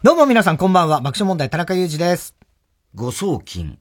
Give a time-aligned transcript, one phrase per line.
[0.00, 1.00] どうも皆さんこんばんは。
[1.00, 2.36] 爆笑問題田中裕二です。
[2.94, 3.80] 誤送金。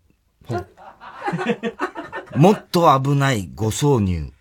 [2.35, 4.33] もっと危ない誤送入。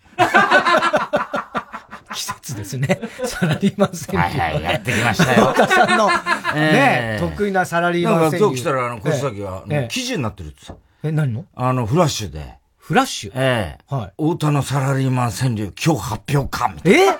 [2.47, 2.99] 季節ですね。
[3.25, 4.39] サラリーマン川柳。
[4.39, 5.53] はいはい、やってきましたよ。
[5.55, 6.07] 田さんの、
[6.53, 8.37] ね、得意なサラリーマン川柳。
[8.39, 10.75] 今日来たら、あの、小崎は、記事になってるってさ。
[11.03, 11.45] え、何の？
[11.55, 12.55] あの、フラッシュで。
[12.77, 13.31] フラッシュ？
[13.35, 13.93] ええ。
[13.93, 14.13] はい。
[14.17, 16.99] 太田のサラリーマン川柳、今日発表か、みたいな。
[16.99, 17.17] え？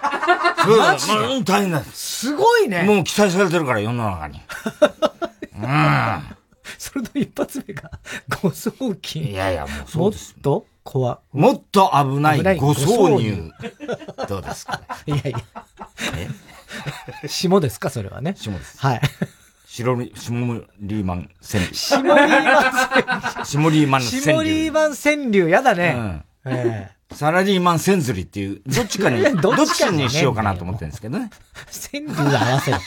[0.78, 1.44] マジで？
[1.44, 1.84] 大変だ。
[1.84, 2.84] すごいね。
[2.84, 4.42] もう期待されてるから、世の中に。
[5.60, 6.24] うん。
[6.78, 7.92] それの一発目が、
[8.42, 8.72] 誤送
[9.02, 9.24] 金。
[9.32, 10.34] いやいや、もうそうです。
[10.36, 10.66] もっと？
[10.90, 13.52] 怖もっと危ない誤送入。
[14.30, 15.40] どうですか、 いやいや。
[17.24, 17.28] え？
[17.28, 17.90] 下ですか？
[17.90, 18.36] それはね。
[18.38, 18.80] 下です。
[18.80, 19.02] はい。
[19.66, 21.74] 白リ、下リーマン川柳。
[21.76, 23.46] 下リーマン川柳。
[23.46, 24.22] 下リーマン川柳。
[24.22, 25.96] 下リーマン川柳、やだね。
[25.98, 26.24] うん。
[26.54, 31.30] ええサラリーマン千釣りっていう、どっちかに、 どっちにしようかなと思ってるんですけどね。
[31.92, 32.78] 川柳は合わせる。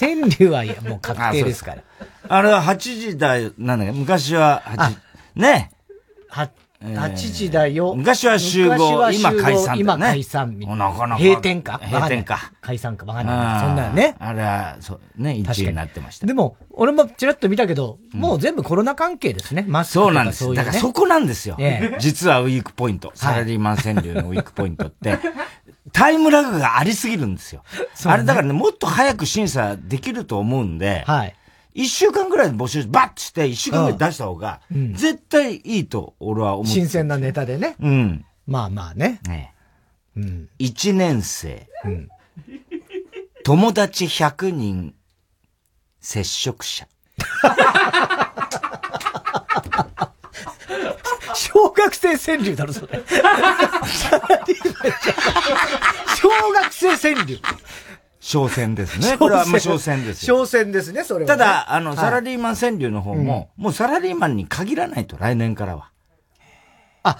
[0.00, 1.82] 川柳はいや、もう確定ですから。
[2.28, 4.96] あれは8時台、なんだっけ、昔は8、
[5.36, 5.70] ね。
[6.28, 6.50] は、
[6.80, 7.94] 8時だよ。
[7.96, 10.90] 昔は集合、今解散、今解散みたいな。
[10.90, 11.22] なかなか。
[11.22, 11.80] 閉店か？
[11.82, 12.52] 閉店か。
[12.60, 13.04] 解散か？
[13.04, 13.60] わかんない。
[13.60, 14.14] そんなね。
[14.20, 16.26] あれは、そう、ね、一位になってました。
[16.26, 19.64] でも、俺もちらっと見たけど、もう全部コロナ関係ですね。
[19.66, 20.54] マスクそうなんです。
[20.54, 21.56] だからそこなんですよ。
[21.98, 23.10] 実はウィークポイント。
[23.14, 25.18] サラリーマン川柳のウィークポイントって、
[25.92, 27.62] タイムラグがありすぎるんですよ。
[28.04, 31.34] あれだからね、もっと早く審査できると思うんで、はい。
[31.78, 34.60] 一週間ぐらい募集バッてして、一週間ぐらい出した方が、
[34.94, 36.66] 絶対いいと俺は思う。
[36.66, 37.76] 新鮮なネタでね。
[37.78, 38.26] うん。
[38.48, 39.20] まあまあね。
[39.28, 39.54] ね
[40.16, 40.48] うん。
[40.58, 41.68] 一年生。
[41.84, 42.08] うん。
[43.44, 44.92] 友達100人、
[46.00, 46.88] 接触者。
[51.34, 52.88] 小学生川柳だろ、それ。
[56.16, 57.40] 小学生川柳。
[58.20, 59.16] 商戦ですね。
[59.16, 65.90] これはもう商戦です商戦ですね、それは、ね、ただ、あの、サラリーマン川柳の方も、もうサラリーマンに限らないと、来年からは。
[67.04, 67.18] あ、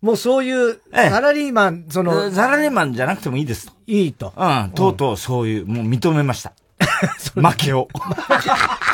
[0.00, 3.72] もうそういう、サラリーマン、その、サラリーマンじゃなくてもいいですと。
[3.86, 4.32] いいと。
[4.36, 6.52] うん、とうとうそういう、もう認めました。
[7.34, 7.88] 負けを。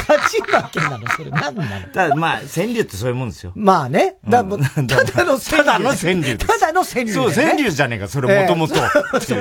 [0.06, 1.08] 勝ち負けなの？
[1.08, 1.88] それ何なの？
[1.92, 3.52] ただまあ、川柳ってそういうもんですよ。
[3.54, 4.16] まあね。
[4.28, 5.50] だ、う ん、ただの川柳。
[5.50, 6.38] ただの川柳。
[6.38, 7.12] ただの川柳、ね。
[7.12, 8.74] そう、川柳じゃねえか、それもともと。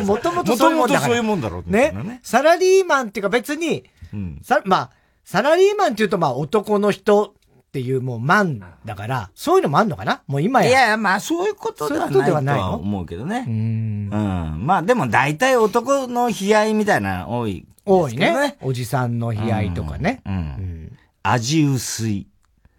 [0.04, 1.92] もともとそういうもんだそういうもんだろうね。
[1.92, 2.20] ね。
[2.24, 3.84] サラリーマンっていうか別に、
[4.14, 4.90] うん、さ、まあ、
[5.24, 7.34] サラリーマンっていうとまあ男の人
[7.68, 10.22] っていうもうマンだから、そういうのもあんのかな？
[10.28, 10.70] もう今や。
[10.70, 12.10] いやいや、まあそういうことでは
[12.42, 13.44] ないとは思うけどね。
[13.48, 13.54] うん。
[13.54, 14.66] うん。
[14.66, 18.58] まあでも大体男の悲哀みたいな多い多いね。
[18.62, 20.22] おじさんの悲哀とかね。
[20.26, 20.34] うん。
[20.34, 22.28] うん、味薄い、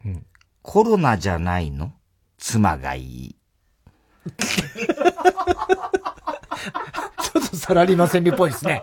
[0.04, 0.26] うん。
[0.62, 1.92] コロナじゃないの？
[2.38, 3.36] 妻がいい。
[4.36, 8.82] ちょっとサラリーマン川柳っぽいですね。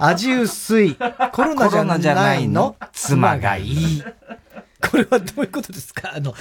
[0.00, 0.96] 味薄い。
[1.32, 1.54] コロ
[1.84, 2.76] ナじゃないの？
[2.92, 4.04] 妻がいい。
[4.90, 6.12] これはどういうことですか？
[6.14, 6.34] あの、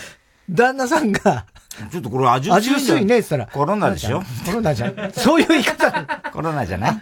[0.50, 1.48] 旦那さんが、
[1.92, 2.58] ちょっとこれ味薄い。
[2.58, 3.48] 味薄いねって言ったら。
[3.48, 4.22] コロナでしょ？
[4.46, 6.06] コロナじゃ、そういう言い方。
[6.32, 7.02] コロナじゃない？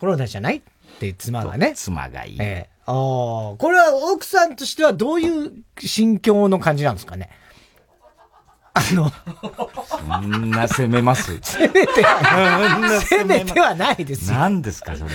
[0.00, 0.60] コロナじゃない？
[1.10, 1.72] って妻がね。
[1.74, 2.36] 妻がいい。
[2.40, 7.30] ええああ、これは奥さんとしてはどういう心境の感じなんですかね？
[8.74, 9.12] あの、
[9.86, 11.38] そんな攻めます？
[11.40, 14.38] 攻めては、攻めてはないですよ。
[14.38, 15.10] 何ですか、それ？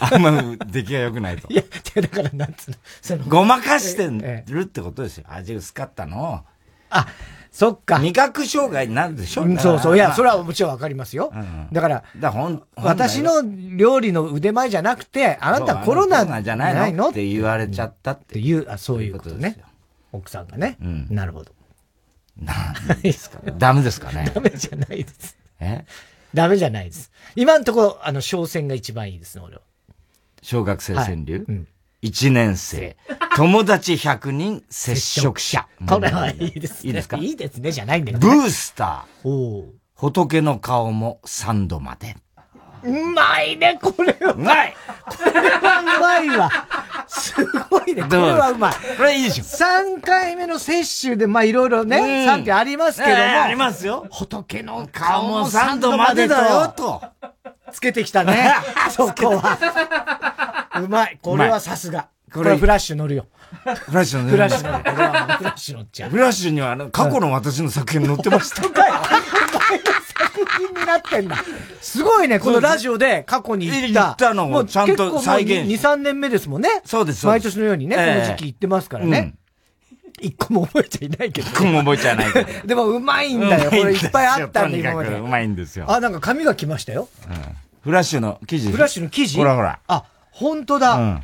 [0.00, 1.48] あんま出来が良くないと。
[1.50, 1.62] いや、
[1.94, 2.68] だからなんつ
[3.14, 3.24] うの。
[3.26, 4.06] ごまかして
[4.52, 5.24] るってことですよ。
[5.28, 6.44] 味薄かったの
[6.90, 7.06] あ、
[7.50, 7.98] そっか。
[7.98, 9.96] 味覚障害になるでしょ、うん、そうそう。
[9.96, 11.32] いや、それはもちろんわかりますよ。
[11.34, 12.32] うん、だから、だ
[12.76, 13.42] 私の
[13.76, 17.08] 料理の腕前じゃなくて、あなたコロナじゃないの？
[17.10, 19.58] って言われちゃったっていう、あそういうことね。
[20.12, 20.76] 奥さんがね。
[20.80, 21.52] うん、なるほど。
[22.40, 22.52] な
[22.94, 25.36] んですかダメですかねダメじゃないです。
[25.58, 25.84] え？
[26.32, 27.10] ダメじゃないです。
[27.34, 29.62] 今のところ、あの、商戦が一番いいですね、俺は。
[30.42, 31.68] 小学生川柳、はいうん
[32.02, 32.96] 1年生。
[33.36, 35.66] 友達100人接触者。
[35.88, 36.88] これはいいですね。
[36.88, 37.16] いいですか？
[37.16, 38.36] いいですね、じゃないんだけど、ね。
[38.36, 39.28] ブースター。
[39.28, 42.16] お仏の顔も3度まで。
[42.84, 44.32] うまいね、これは。
[44.34, 44.74] うまい
[45.06, 46.50] これはうまいわ。
[47.08, 47.34] す
[47.68, 48.02] ごいね。
[48.04, 48.74] これはうまい。
[48.96, 49.44] これいいでしょ。
[49.44, 53.22] 3回目の接種で、まあいろいろね、賛否ありますけども。
[53.42, 54.06] ありますよ。
[54.12, 57.02] 仏の顔も3度までだよ、と。
[57.72, 58.54] つけてきたね。
[58.94, 60.57] そこは。
[60.80, 61.18] うまい。
[61.20, 62.08] これはさすが。
[62.32, 63.26] これフラッシュ乗るよ。
[63.62, 64.30] フラッシュ乗る。
[64.32, 64.84] フラッシュ乗る。
[64.84, 66.10] フラッシュ乗っちゃう。
[66.10, 68.66] フラッシュには、過去の私の作品載ってました。
[68.66, 71.36] お前の作品になってんだ。
[71.80, 74.02] すごいね、このラジオで過去に言った。
[74.02, 76.68] 言ったのをちゃんと再現2、3年目ですもんね。
[76.84, 79.34] そうです毎年のようにね、この時期言ってますからね。
[80.20, 82.66] 一個も覚えちゃいないけど、一個も覚えちゃいないけど。
[82.66, 83.70] でもうまいんだよ。
[83.70, 85.16] これいっぱいあったんで、今まで。
[85.16, 85.86] うまいんですよ。
[85.88, 87.08] あ、なんか紙が来ましたよ。
[87.82, 88.70] フラッシュの記事。
[88.72, 89.38] フラッシュの記事？
[89.38, 89.78] ほらほら。
[89.86, 90.04] あ、
[90.38, 91.20] 本当だ。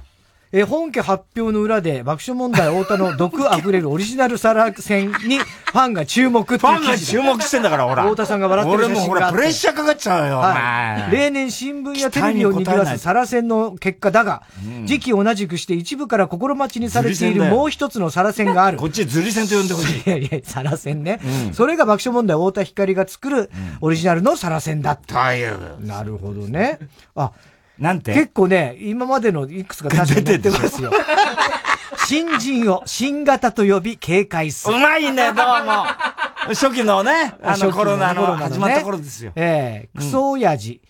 [0.56, 8.04] え本家発表の裏で爆笑問題太田の毒溢れるオリジナルサラ戦にファンが注目ファンが注目してんだから、ほら。
[8.04, 14.44] 太田さんが笑ってる俺もほら、プレッシャーかかっちゃうよ、はい、例年新聞やテレビを賑わすサラ戦の結果だが、
[14.84, 18.78] 時期同じくして一部から心待ちにされているもう一つのサラ戦がある。
[18.78, 20.02] こっちズリ戦と呼んでほしい。
[20.06, 21.18] いやいや、サラ戦ね。
[21.52, 23.50] それが爆笑問題太田光が作る
[23.80, 25.16] オリジナルのサラ戦だった。
[25.80, 26.78] なるほどね。
[27.16, 27.32] あ、
[27.78, 28.14] なんて？
[28.14, 30.90] 結構ね、今までのいくつか確かに出てますよ。
[32.06, 34.76] 新人を新型と呼び警戒する。
[34.76, 35.84] うまいね、どうも。
[36.48, 39.32] 初期のね、あのコロナの始まった頃ですよ。
[39.36, 40.82] ええクソ親父、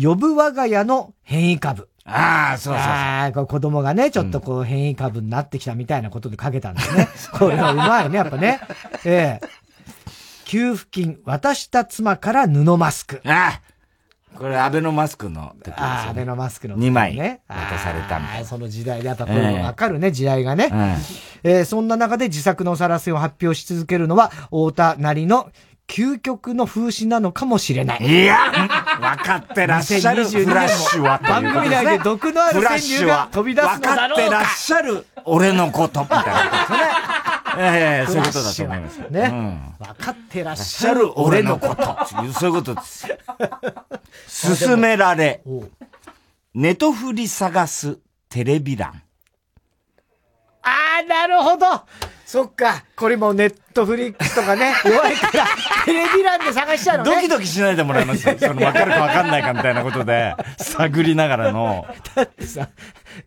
[0.00, 1.88] 呼ぶ我が家の変異株。
[2.04, 2.92] ああ、そうそうそう。
[2.92, 7.08] ああ、子供がね、ちょっとこう変異株になってきたみたいなことでかけたんですね。
[7.38, 8.60] これはうまいね、やっぱね。
[9.04, 9.48] ええ
[10.46, 13.22] 給付金、渡した妻から布マスク。
[13.24, 13.69] ああ
[14.36, 15.82] これ、アベノマスクの時ですよ、ね。
[15.82, 16.88] ああ、アベノマスクの、ね。
[16.88, 17.16] 2枚
[17.48, 18.44] 渡されたみたいな。
[18.46, 20.70] その時代で、やっぱこれわかるね、えー、時代がね。
[21.42, 25.50] えー、えー、そんな中で自作のさらせを発表し続けるのは、太田なりの
[25.90, 28.06] 究極の風刺なのかもしれない。
[28.06, 28.38] いや
[29.00, 30.24] 分かってらっしゃる。
[30.24, 34.24] フラッシュは番組内で毒のある川柳が飛び出すのだろうか。
[34.24, 36.78] 分かってらっしゃる俺のこと、みたいなことですね。
[37.58, 38.98] ええそういうことだと思います。
[39.10, 39.74] ね。
[39.78, 41.82] 分かってらっしゃる俺のこと。
[42.32, 43.08] そういうことです。
[44.58, 45.42] 勧められ、
[46.54, 47.98] ネトフリ探す
[48.28, 49.02] テレビ欄。
[50.62, 51.66] ああ、なるほど
[52.30, 52.84] そっか。
[52.94, 55.46] これもネットフリックスとかね、 弱いから、
[55.84, 57.16] テレビ欄で探しちゃうのね。
[57.16, 61.88] ドキドキしないでもらえますその、わかるかわかんないかみたいなことで、 探りながらの。
[62.14, 62.68] だってさ、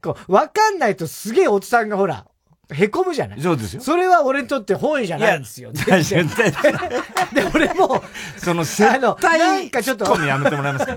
[0.01, 2.25] こう、わかんないとすげえおっさんがほら、
[2.71, 3.41] へこむじゃない？
[3.41, 3.81] そうですよ。
[3.81, 5.71] それは俺にとって本意じゃないんですよ。
[5.73, 6.01] 絶対。
[7.33, 8.01] で、俺も、
[8.37, 8.77] その、絶
[9.19, 10.05] 対、なんかちょっと。
[10.05, 10.95] ツッコミやめてもらえますか？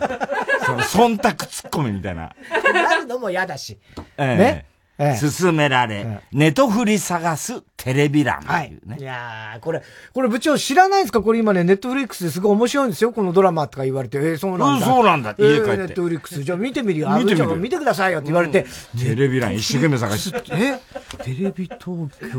[0.64, 2.30] その、忖度ツッコミみたいな。
[2.72, 3.78] なるのも嫌だし。
[4.16, 4.64] ね？
[4.98, 8.74] 勧められ、ネトフリ探すテレビ欄はい。
[8.98, 9.82] いやー、これ、
[10.14, 11.20] これ部長知らないですか？
[11.20, 13.12] これ今ね、ネットフリックスですごい面白いんですよ。
[13.12, 14.86] このドラマとか言われて、えー、そうなんだ。
[14.86, 15.34] そうなんだ。
[15.38, 15.76] 家帰って。
[15.76, 16.42] ネットフリックス。
[16.42, 17.10] じゃあ見てみるよ。
[17.10, 17.56] 見てみる。
[17.56, 18.64] 見てくださいよって言われて。
[18.98, 20.42] テレビ欄一生懸命探して。
[20.52, 20.80] え？
[21.16, 21.96] テレビ東京。
[22.26, 22.38] ネッ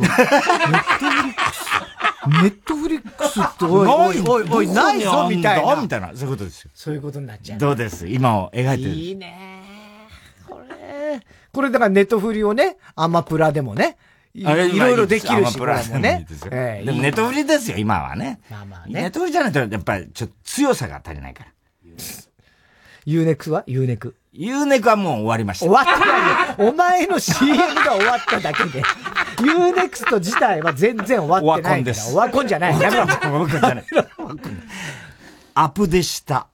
[0.90, 1.68] トフリックス。
[2.28, 5.76] ネットフリックスっておいおいおいおい、ないぞみたいな。
[5.82, 6.12] みたいな。
[6.14, 6.72] そういうことですよ。
[6.74, 7.60] そういうことになっちゃう。
[7.60, 8.08] どうです？
[8.08, 8.90] 今を描いてる。
[8.90, 9.54] いいね
[11.54, 13.98] これだからネットフリをね、アマプラでもね、
[14.34, 16.28] いろいろできるし、プラもね。
[16.52, 18.40] えでもネットフリですよ、今はね。
[18.52, 19.02] まあまあね。
[19.02, 21.52] ネットフリじゃないと、やっぱりちょっと強さが足りないから。
[23.10, 23.64] ユーネクは？
[23.68, 24.18] ユーネク。
[24.34, 25.66] ユーネクはもう終わりました。
[25.66, 26.06] 終わって
[26.60, 28.84] ないお前の CM が終わっただけで。
[29.40, 31.72] U-NEXT自体は全然終わってないから。
[31.72, 32.14] オワコンです。
[32.14, 32.82] オワコンじゃない。
[32.82, 33.04] やめろ。
[33.04, 33.86] オワコンじゃない。
[35.54, 36.48] アプデした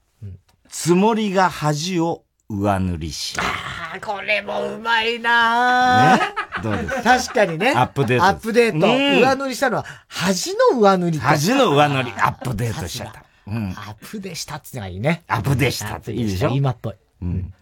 [0.68, 3.36] つもりが恥を上塗りし。
[3.40, 6.22] ああ、これもうまいなね？
[6.62, 7.02] どうです？
[7.02, 7.72] 確かにね。
[7.74, 8.24] アップデート。
[8.26, 8.86] アップデート。
[8.86, 11.18] 上塗りしたのは、恥の上塗り。
[11.18, 13.23] 恥の上塗り、アップデートしちゃった。
[13.46, 13.70] うん。
[13.70, 15.22] アップデしたってのがいいね。
[15.28, 16.50] アップデしたっていいでしょ？
[16.50, 16.94] 今っぽい。
[17.22, 17.52] うん。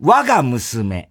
[0.00, 1.10] 我が娘、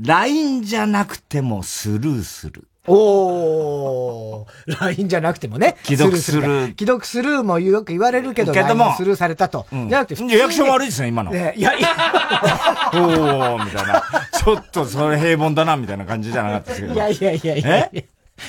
[0.00, 2.68] LINE じゃなくてもスルーする。
[2.88, 5.76] おー、LINE じゃなくてもね。
[5.82, 6.66] 既読する。
[6.78, 9.66] 既読スルーもよく言われるけど、けども、スルーされたと。
[9.72, 11.34] うん、じゃなくて、リアクション悪いですね、今の。
[11.34, 11.72] いや、いや、
[12.94, 14.04] おー、みたいな。
[14.32, 16.94] ちょっとそれ平凡だな、みたいな感じじゃなかったですけど。
[16.94, 17.90] いやいやいやいや。
[17.92, 18.06] え？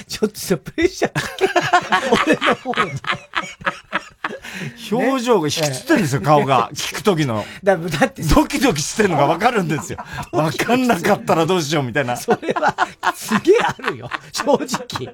[0.08, 1.48] ちょっとさ、プレッシャーかけ。
[2.30, 2.92] 俺の方に。
[4.92, 6.70] 表情が引きつってるんですよ、顔が。
[6.74, 7.46] 聞くときの。
[7.64, 10.00] だだって、ドキドキしてるのがわかるんですよ。
[10.32, 12.18] わかんなかったらどうしようみたいな。
[12.18, 12.76] それは、
[13.16, 14.10] すげえあるよ。
[14.32, 15.14] 正直。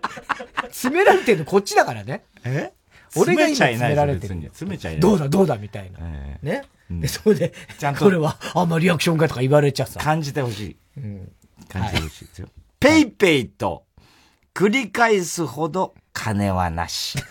[0.69, 2.23] 詰められてるのこっちだからね。
[2.43, 2.71] え？
[3.15, 4.41] 俺が今詰められてる。
[4.41, 5.01] 詰めちゃいない。
[5.01, 5.99] どうだどうだみたいな。
[6.41, 6.63] ね？
[6.89, 8.05] で、それで、ちゃんと。
[8.05, 9.99] これは、あんまリアクションがとか言われちゃさ。
[9.99, 10.77] 感じてほしい。
[10.97, 11.31] うん。
[11.69, 12.47] 感じてほしいですよ。
[12.79, 13.85] ペイペイと、
[14.53, 17.17] 繰り返すほど金はなし。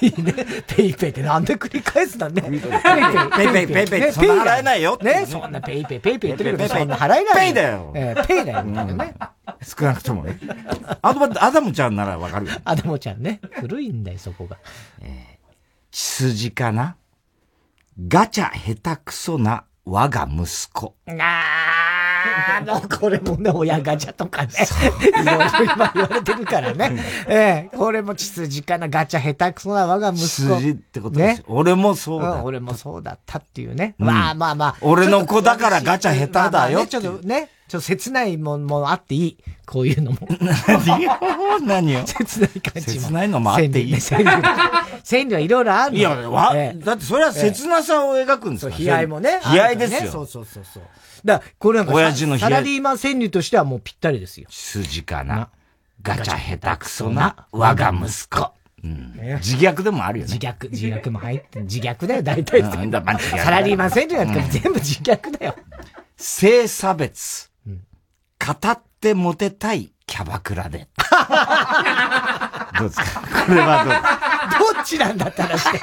[0.00, 0.32] いいね。
[0.66, 2.42] ペイペイってなんで繰り返すなんね。
[2.42, 5.26] ペイペイ、ペイペイ、ペイペイ、そんな払えないよね。
[5.26, 7.46] そんなペイペイ、ペイペイ言ってるけど、そんな払えない。
[7.46, 7.92] ペイだよ。
[7.94, 8.62] えペイだよ。
[8.64, 9.14] ね。
[9.62, 10.38] 少なくともね。
[11.02, 12.52] あと、アダムちゃんならわかるよ。
[12.64, 13.40] アダムちゃんね。
[13.52, 14.56] 古いんだよ、そこが。
[15.02, 15.38] え
[15.90, 16.96] 血筋かな？
[18.08, 20.94] ガチャ下手くそな我が息子。
[21.06, 21.12] あ
[22.22, 24.50] あの、 これもね、親ガチャとかね、
[25.00, 26.92] いろいろ今言われてるからね。
[27.28, 30.26] ええこれも血筋かな、ガチャ下手くそな我が息子。
[30.26, 33.94] 血筋ってことです、ね、俺もそうだ、うん、俺もそうだったっていうね。
[33.98, 34.76] まあまあまあ。
[34.80, 36.86] 俺の子だからガチャ下手だよ。
[36.86, 39.38] ちょっとね、ちょっと切ないもんもあっていい。
[39.64, 40.18] こういうのも。
[40.40, 41.18] 何よ
[41.62, 43.06] 何よ切ない感じも。
[43.06, 43.96] 切ないのもあっていい。
[44.00, 48.72] 川柳はいろいろあるいや、わ、えだってそれは切なさを描くんですよ。
[48.76, 49.40] 悲哀もね。
[49.54, 50.10] 悲哀ですよ。
[50.10, 50.82] そうそうそうそう。
[51.24, 54.46] だこれなんか、親父のサラリーマン川柳としてはもうぴったりですよ。
[54.50, 55.48] 筋かな。
[56.02, 58.52] ガチャ下手くそな我が息子。
[58.82, 59.12] うん、
[59.42, 60.32] 自虐でもあるよね。
[60.32, 62.62] 自虐、自虐も入って、自虐だよ、大体。
[62.62, 65.56] サラリーマン川柳なんて全部自虐だよ。
[66.16, 67.50] 性差別。
[67.66, 70.88] 語ってモテたいキャバクラで。
[72.78, 73.20] どうですか？
[73.46, 73.90] これはど
[74.70, 74.74] う？
[74.74, 75.80] どっちなんだって話で。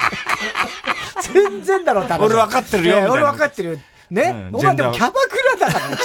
[1.21, 2.25] 全然だろ、多分。
[2.25, 3.11] 俺分かってるよ。
[3.11, 3.79] 俺分かってるよ。
[4.09, 5.97] ね、お前でもキャバクラだから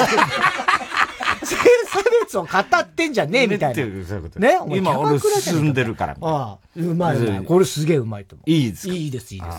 [1.47, 3.85] 性差別を語ってんじゃねえみたいな。
[3.85, 6.17] ね今俺進んでるから。
[6.21, 7.45] ああ、うまいうまい。
[7.45, 8.51] これすげえうまいと思う。
[8.51, 9.57] いいですいいです、いいです。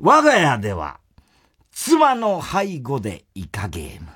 [0.00, 0.98] 我が家では、
[1.72, 4.08] 妻の背後でイカゲーム。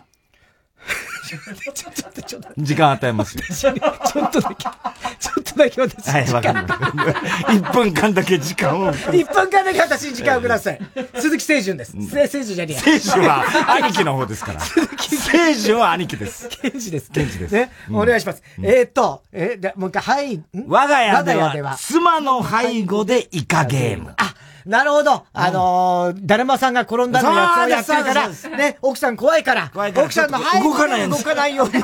[1.31, 2.49] ちょっと、ちょっと。
[2.59, 3.45] 時間与えますよ。
[3.45, 8.93] ちょっとだけ、ちょっとだけ私はい、わかりま1分間だけ時間を。
[8.93, 10.81] 1分間だけ私に時間をください。
[11.15, 11.93] 鈴木清純です。
[11.93, 13.45] 清純じゃねえ清純は
[13.75, 14.61] 兄貴の方ですから。
[14.61, 16.49] 清純は兄貴です。
[16.49, 17.11] ケンジです。
[17.11, 17.53] ケンジです。
[17.53, 18.43] ね、お願いします。
[18.63, 20.43] えっと、え、もう一回、はい。
[20.67, 21.23] 我が家
[21.55, 24.15] では、妻の背後でイカゲーム。
[24.17, 24.35] あ、
[24.67, 25.25] なるほど。
[25.33, 31.75] あのー、だるまさんが転んだのやつをやってるから、ね、奥さん怖いから、奥さんの背動かない動かないように。
[31.75, 31.83] 様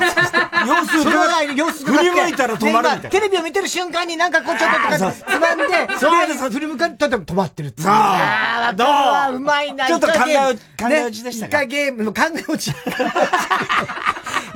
[0.85, 1.93] 子が、様子が。
[1.93, 3.09] 振り向いたら止まるみたいな。
[3.09, 5.65] テレビを見てる瞬間になんかこうちょっととかつまんで、
[5.99, 8.85] そうです振り向かったら止まってるさあ、ど
[9.33, 12.73] ううまいな、ちょっと考え、考え落ちでしたかイカゲームの考え落ち。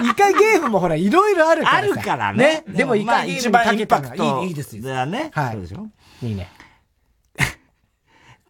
[0.02, 1.78] イカゲームもほら、いろいろあるから。
[1.78, 2.64] あるからね。
[2.68, 4.44] でもイカゲーム一番インパクト。
[4.44, 4.84] いいですよ。
[4.84, 5.32] だね。
[5.34, 6.28] はい。
[6.28, 6.50] いいね。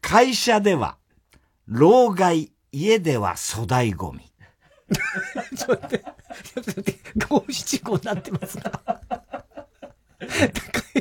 [0.01, 0.98] 会社では、
[1.67, 4.31] 老害、家では粗大ゴミ。
[5.58, 8.60] ちょっと待って、ちょっと待って、五七五になってます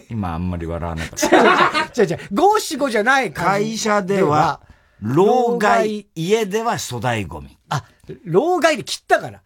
[0.08, 1.26] 今あんまり笑わなかった。
[2.02, 4.60] 違う違う、五七五じゃない会社では、
[5.00, 7.58] 老害、家では粗大ゴミ。
[7.68, 7.84] あ、
[8.24, 9.42] 老害で切ったから。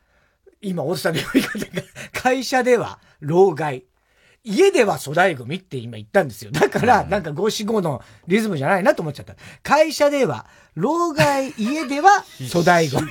[0.61, 1.64] 今、おっさんの呼び方が、
[2.12, 3.87] 会社では、老害。
[4.44, 6.50] 家では粗大ゴミって今言ったんですよ。
[6.52, 9.34] だから、なんか五七五のリズムじゃないなと思っちゃった。
[9.62, 13.08] 会社では、老害、家では粗大ゴミ。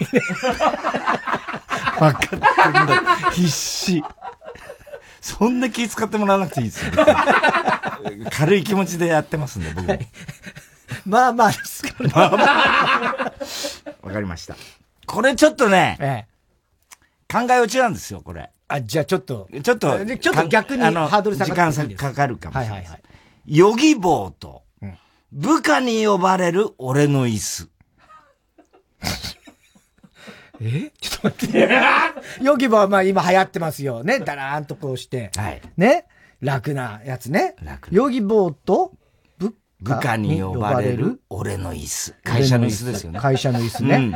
[2.00, 3.16] わかってんだ。
[3.32, 4.04] 必死。
[5.22, 6.92] そんな気使ってもらわなくていいですよ。
[8.32, 9.88] 軽い気持ちでやってますんで、僕。
[11.06, 12.10] まあまあですから。
[12.10, 13.34] まあまあ。
[14.04, 14.56] わかりました。
[15.08, 18.52] これちょっとね、ええ、考え落ちなんですよ、これ。
[18.74, 19.48] あ、じゃあちょっと。
[19.62, 22.70] ちょっと、ちょっと逆にハードル下が時間かかるかもしれない。
[22.72, 23.02] はいはいはい。
[23.46, 24.64] ヨギボーと、
[25.32, 27.70] 部下に呼ばれる俺の椅子。
[30.60, 30.92] え？
[31.00, 31.70] ちょっと待って。
[32.42, 34.04] ヨギボーはまあ今流行ってますよ。
[34.04, 34.20] ね？
[34.20, 35.30] だらーんとこうして。
[35.36, 35.62] はい。
[35.78, 36.06] ね？
[36.40, 37.56] 楽なやつね。
[37.62, 38.94] 楽ヨギボーと、
[39.38, 42.16] 部下に呼ばれる俺の椅子。
[42.24, 43.20] 会社の椅子ですよね。
[43.20, 43.96] 会社の椅子ね。
[43.96, 44.16] うん、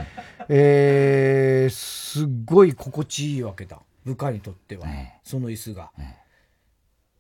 [0.50, 3.82] えー、すっごい心地いいわけだ。
[4.08, 5.92] 部下にとっては、ね、その椅子が。
[5.98, 6.18] ね、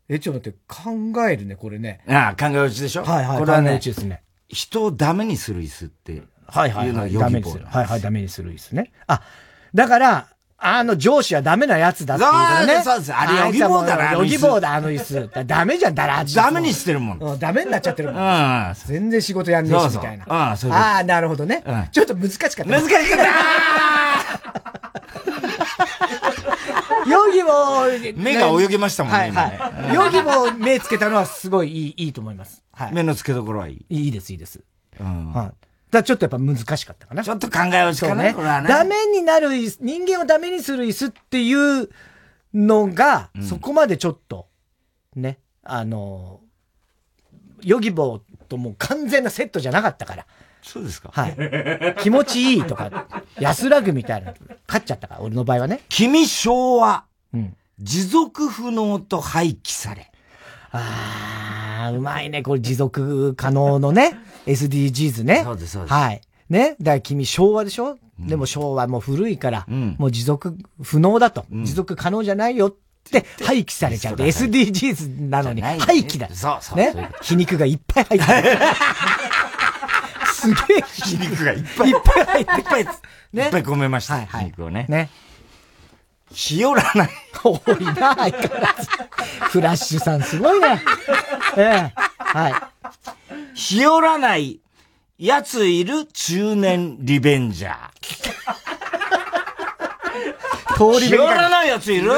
[0.07, 1.99] え、ちょっと待って、考えるね、これね。
[2.07, 3.03] ああ、考え打ちでしょ？
[3.03, 3.39] はいはい。
[3.39, 4.23] これはね、ですね。
[4.47, 6.23] 人をダメにする椅子って。
[6.47, 7.13] はいはい、はい。
[7.13, 7.65] ダメにする。
[7.65, 8.93] はいはい、ダメにする椅子ね。
[9.05, 9.21] あ、
[9.73, 10.29] だから、
[10.59, 12.81] あの上司はダメなやつだっていうからね。
[12.83, 13.13] そうです。
[13.13, 14.13] あれ、ヨギボーだな。
[14.13, 15.29] ヨギボーだ、あの椅子。
[15.45, 17.19] ダメじゃん、だらダメにしてるもん。
[17.19, 18.75] うん、ダメになっちゃってるもん。
[18.85, 20.25] 全然仕事やんねえし、みたいな。
[20.27, 21.63] ああ、そうああ、なるほどね。
[21.91, 22.63] ちょっと難しかった。
[22.65, 23.25] 難しかった
[27.07, 27.85] ヨギボ
[28.21, 29.19] 目が泳ぎましたもんね。
[29.19, 29.93] はいはい。
[29.93, 32.63] ヨギボ目つけたのはすごいいい、いいと思います。
[32.71, 32.93] はい。
[32.93, 33.85] 目の付けどころはいい。
[33.89, 34.61] いいです、いいです。
[34.99, 35.33] うん。
[35.33, 35.51] はい。
[35.89, 37.23] だちょっとやっぱ難しかったかな。
[37.23, 38.33] ちょっと考え落ちかね。
[38.33, 38.67] これはね。
[38.67, 41.89] ダメになる椅子、人間をダメにする椅子っていう
[42.53, 44.47] のが、そこまでちょっと、
[45.15, 46.41] ね、あの、
[47.61, 50.25] ヨギボーともう完全なセットじゃなかったから。
[50.67, 51.09] そうですか。
[51.13, 51.95] はい。
[52.03, 53.07] 気持ちいいとか、
[53.39, 54.33] 安らぐみたいな、
[54.67, 55.81] 勝っちゃったから、俺の場合はね。
[55.89, 57.05] 君昭和。
[57.33, 57.55] うん。
[57.79, 60.11] 持続不能と廃棄され。
[60.71, 62.43] あー、うまいね。
[62.43, 65.41] これ持続可能のね、 SDGs ね。
[65.43, 65.93] そうです、そうです。
[65.93, 66.21] はい。
[66.49, 66.75] ね？
[66.79, 74.15] だから君昭和でしょ、うん、でも昭和も古いから、うん、もう持続不能だと、うん、持続可能じゃないよって廃棄されちゃう。
[74.15, 76.29] SDGs なのに廃棄だ。
[76.33, 76.77] そうそう。
[76.77, 77.11] ね？
[77.21, 78.57] 皮肉がいっぱい入ってる。
[80.55, 81.89] すげえ皮肉がいっぱい。
[81.89, 82.51] いっぱい入って。
[82.51, 82.85] いっぱい、
[83.33, 83.43] ね。
[83.43, 84.15] いっぱい込めました。
[84.15, 84.45] はい、はい。
[84.45, 84.85] 肉をね。
[84.87, 85.09] ね。
[86.31, 87.09] 日和らない。
[87.43, 88.89] 多いな、相変わらず。
[89.49, 90.81] フラッシュさんすごいね。
[91.57, 92.53] ええはい。
[93.53, 94.59] 日和らない
[95.17, 97.91] やついる中年リベンジャー。
[100.75, 102.11] 通り日和らないやついる？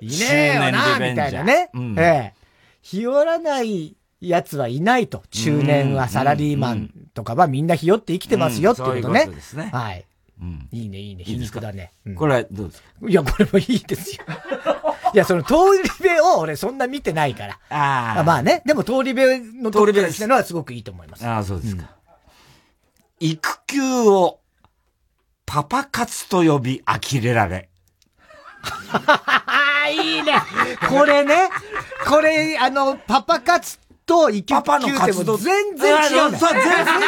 [0.00, 1.70] いねえよな、みたいなね。
[1.74, 2.40] うん、ええ。
[2.82, 5.22] 日和らないやつはいないと。
[5.30, 9.24] 中年はサラリーマンとかはみんな日和って生きてますよっていうことね。
[9.26, 9.70] そうですね。
[9.72, 10.04] はい。
[10.40, 11.24] うん、いいね、いいね。
[11.24, 11.92] 皮肉だね。
[12.16, 12.88] これはどうですか？
[13.08, 14.24] いや、これもいいですよ。
[15.12, 17.58] いや、その通り部を俺そんな見てないから。
[17.68, 18.24] ああ。
[18.24, 18.62] まあね。
[18.64, 19.22] でも通り部
[19.62, 21.26] の通り部してのはすごくいいと思います。
[21.26, 21.90] ああ、そうですか。
[23.18, 24.40] 育休を
[25.44, 27.68] パパ活と呼び呆れられ。
[29.92, 30.32] いいね。
[30.88, 31.50] これね。
[32.06, 33.78] これ、あの、パパ活
[34.10, 36.10] と育休パパの活動全然違う。
[36.10, 36.40] そう、全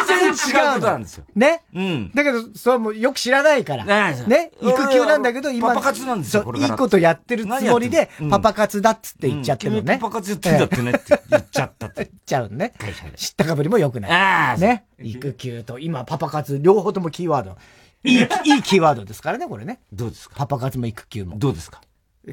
[0.06, 1.24] 然違うことなんですよ。
[1.34, 1.64] ね？
[1.74, 2.10] うん。
[2.14, 3.84] だけど、それもよく知らないから。
[3.84, 4.52] ね？
[4.60, 5.68] 育休なんだけど、今。
[5.70, 9.98] パパ活なんですよ、いいことやってるつもりで、パパ活だっつって言っちゃってるね。
[10.00, 12.04] パパ活やってんだってねって言っちゃったって。
[12.12, 12.72] 言っちゃうね。
[13.16, 14.10] 知ったかぶりもよくない。
[14.10, 14.56] ああ。
[14.56, 14.84] ね？
[15.00, 17.56] 育休と、今、パパ活、両方ともキーワード。
[18.04, 19.80] いい、いいキーワードですからね、これね。
[19.92, 20.34] どうですか？
[20.36, 21.38] パパ活も育休も。
[21.38, 21.80] どうですか？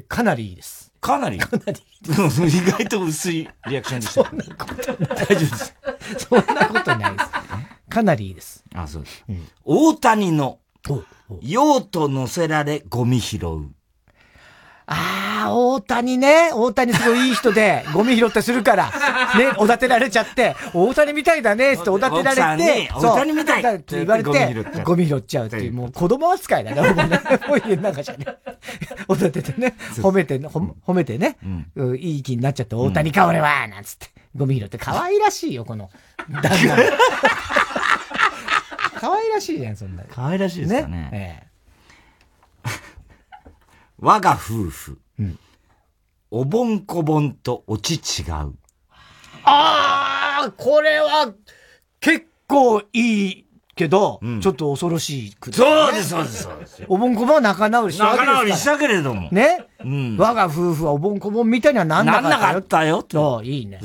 [0.08, 0.89] かなりいいです。
[1.00, 1.80] かなりかなり。
[2.06, 4.24] 意外と薄いリアクションでした。
[4.24, 5.16] そんなことない。
[5.16, 5.74] 大丈夫です。
[6.18, 7.30] そんなことないです。
[7.88, 8.64] かなりいいです。
[8.74, 9.24] あ、そうです。
[9.28, 10.58] うん、大谷の、
[11.42, 13.70] 用途乗せられゴミ拾う。
[14.92, 16.50] ああ、大谷ね。
[16.52, 18.86] 大谷すごいいい人で、 ゴミ拾ってするから、
[19.38, 27.04] ね、おだてられちゃって、大谷みたいだねっておだてられて、大谷みたいって言われて、ゴミ拾っちゃうっていう、もう子供扱いだね、もうね。
[27.48, 28.26] もう家の中じゃね。
[29.06, 31.36] おだててね、褒めて、褒めてね、
[31.96, 35.88] いい気になっちゃって、大谷か俺はなんつって、ゴミ拾って可愛らしいよ、この、
[36.42, 36.76] 旦那。
[39.00, 40.02] 可愛らしいじゃん、そんな。
[40.10, 41.10] 可愛らしいですかね。
[41.12, 41.49] ええ
[44.00, 44.98] 我が夫婦。
[45.18, 45.38] うん。
[46.30, 48.54] おぼんこぼんと落ち違う。
[49.44, 51.34] ああ、これは、
[52.00, 56.84] 結構いいけど、うん、ちょっと恐ろしいく、ね、そうです、そうです、そうです。
[56.88, 59.28] おぼんこぼんは仲直りしたわけです仲直りしたけれども。
[59.32, 59.66] ね？
[59.84, 60.16] うん。
[60.16, 62.30] 我が夫婦はおぼんこぼんみたいにはなんなかったよ。
[62.30, 63.04] なんなかったよ。
[63.10, 63.80] そう、いいね。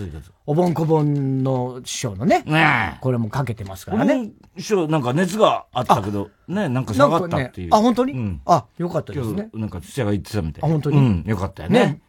[0.47, 2.43] おぼんこぼんの師匠のね。
[2.45, 4.29] ねこれもかけてますからね。
[4.57, 7.69] 師匠、なんか熱があったけど、ね、なんか下がったっていう。
[7.73, 8.13] あ、本当に？
[8.13, 8.41] うん。
[8.45, 9.49] あ、よかったですね。
[9.53, 10.63] なんか土屋が言ってたみたい。
[10.63, 10.97] あ、本当に？
[10.97, 11.99] うん、よかったよね。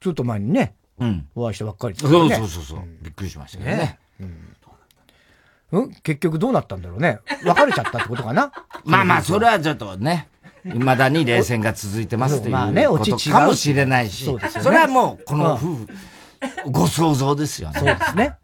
[0.00, 0.74] ちょっと前にね。
[0.98, 1.28] うん。
[1.34, 2.80] お会いしたばっかりそうそうそうそう。
[3.02, 3.98] びっくりしましたね。
[4.20, 4.56] うん。
[5.72, 5.92] うん？
[6.02, 7.20] 結局どうなったんだろうね。
[7.44, 8.50] 別れちゃったってことかな？
[8.86, 10.28] まあまあ、それはちょっとね。
[10.64, 14.24] 未だに冷戦が続いてますというまあね、落ちかもしれないし。
[14.24, 14.64] そうですよね。
[14.64, 15.86] それはもう、この夫婦、
[16.70, 17.78] ご想像ですよね。
[17.78, 18.36] そうですね。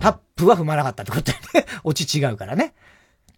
[0.00, 1.66] タップは踏まなかったってことでね。
[1.84, 2.74] 落ち違うからね。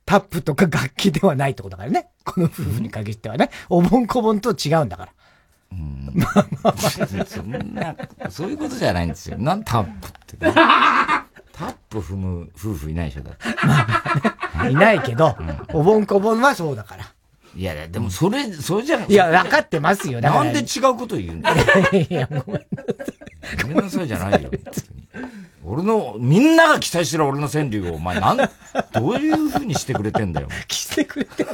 [0.05, 2.09] タップとか楽器ではないってことだからね。
[2.25, 3.51] この夫婦に限ってはね。
[3.69, 5.13] おぼんこぼんと違うんだから。
[5.73, 6.13] うん。
[6.15, 6.75] まあまあまあ。
[7.27, 7.97] そんな、
[8.31, 9.39] そういうことじゃないんですよ。
[9.39, 10.37] なんタップって。
[10.37, 13.45] タップ踏む夫婦いないでしょ、だって。
[13.67, 13.87] ま
[14.61, 17.05] あ、ね、いないけど、うん、おぼんこぼんはそうだから。
[17.57, 20.21] いやでもそれ、それじゃいや、分かってますよ。
[20.21, 21.53] なんで違うこと言うんだ
[21.93, 23.63] いや、ごめんなさい。
[23.63, 24.51] ごめんなさいじゃないよ。
[25.65, 28.45] 俺の、みんなが期待してる俺の川柳を、お前なん、ど
[29.11, 30.49] ういう風にしてくれてんだよ。
[30.69, 31.45] してくれて。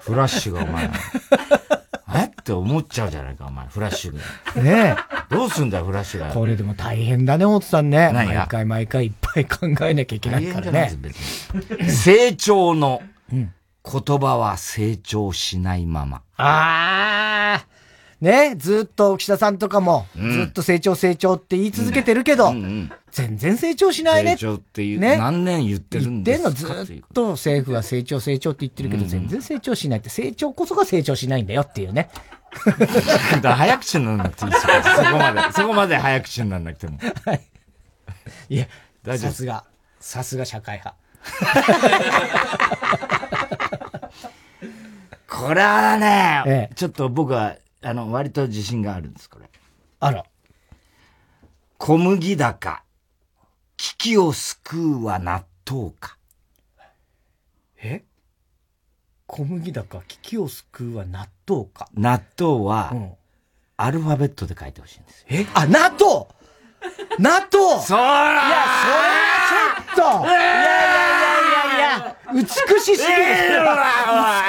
[0.00, 0.90] フラッシュがお前。
[2.14, 2.24] え？
[2.26, 4.14] って思っちゃうじゃないか、お前、フラッシュ
[4.56, 4.62] が。
[4.62, 5.34] ねえ。
[5.34, 6.28] どうすんだよ、フラッシュが。
[6.28, 8.10] これでも大変だね、大津さんね。
[8.12, 10.92] 毎回毎回いっぱい考えなきゃいけないからね。
[11.88, 13.02] 成長の
[13.84, 16.22] 言葉は成長しないまま。
[16.36, 17.66] ああ
[18.20, 22.54] ね、ずっと岸田さんとかも、ずっと成長成長って言い続けてるけど、
[23.10, 24.32] 全然成長しないね。
[24.32, 26.48] 成長っていう、ね、何年言ってるんですか？
[26.48, 32.08] 言ってんのずっと政府は成長成長って言ってるけど、全然成長しないって、成長こそが成長しないんだよっていうね。
[33.42, 34.72] だ早口になんなくていいですよ。
[34.96, 35.40] そこまで。
[35.52, 36.98] そこまで早口になんなくても。
[37.26, 37.42] はい。
[38.48, 38.66] いや、
[39.18, 39.64] さすが、
[40.00, 40.96] さすが社会派。
[45.36, 49.50] これはね、ええ、ちょっと僕はあの、割と自信があるんです、これ。
[50.00, 50.24] あら。
[51.76, 52.82] 小麦高。
[53.76, 56.16] 危機を救うは納豆か。
[57.82, 58.04] え？
[59.26, 61.88] 小麦高、危機を救うは納豆か。
[61.94, 63.12] 納豆は、うん、
[63.76, 65.26] アルファベットで書いてほしいんですよ。
[65.30, 65.46] え？
[65.54, 66.26] あ、納豆
[67.18, 71.33] 納豆そらいや、それはちょっと、いやいやいやいや
[72.32, 72.76] 美しすぎる。
[72.76, 73.60] 美しすぎる。
[73.64, 74.42] わ、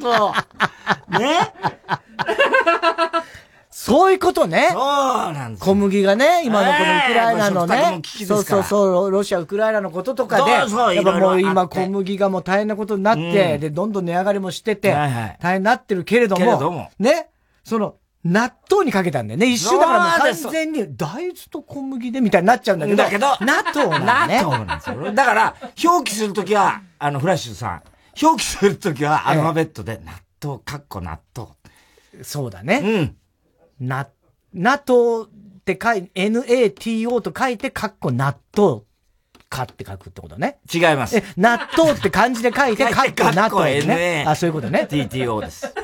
[0.00, 1.18] それ。
[1.18, 1.52] ね
[3.84, 4.68] そういうことね。
[4.70, 10.70] そうなんです小麦がね、今のこのウクライナのね、そうそうそう、ロシア、ウクライナのこととかで、やっ
[11.04, 16.04] ぱもう今小麦がもう大変なことになって、で、どんどん値上がりもしてて、大変になってる。
[16.04, 17.30] けれども、ね、
[17.64, 19.46] その、納豆にかけたんだよね。
[19.46, 22.96] 一瞬だからもう完全に大豆と小麦でみたいになっちゃうんだけど。
[22.96, 24.42] だけど、納豆なんね。
[24.42, 25.12] 納豆なんですよ。
[25.12, 27.82] だから、表記するときは、あの、フラッシュさん、
[28.22, 31.50] 表記するときはアルファベットで、納豆、かっこ納豆。
[32.22, 33.16] そうだね。
[33.80, 33.88] うん。
[33.88, 34.06] な、
[34.54, 35.28] NATO っ
[35.64, 38.82] て書い、NATO と書いて、かっこ納豆
[39.48, 40.60] かって書くってことね。
[40.72, 41.16] 違います。
[41.16, 44.24] え、納豆って漢字で書いて、かっこ納豆ね。
[44.28, 44.86] あ、そういうことね。
[44.88, 45.74] TTO です。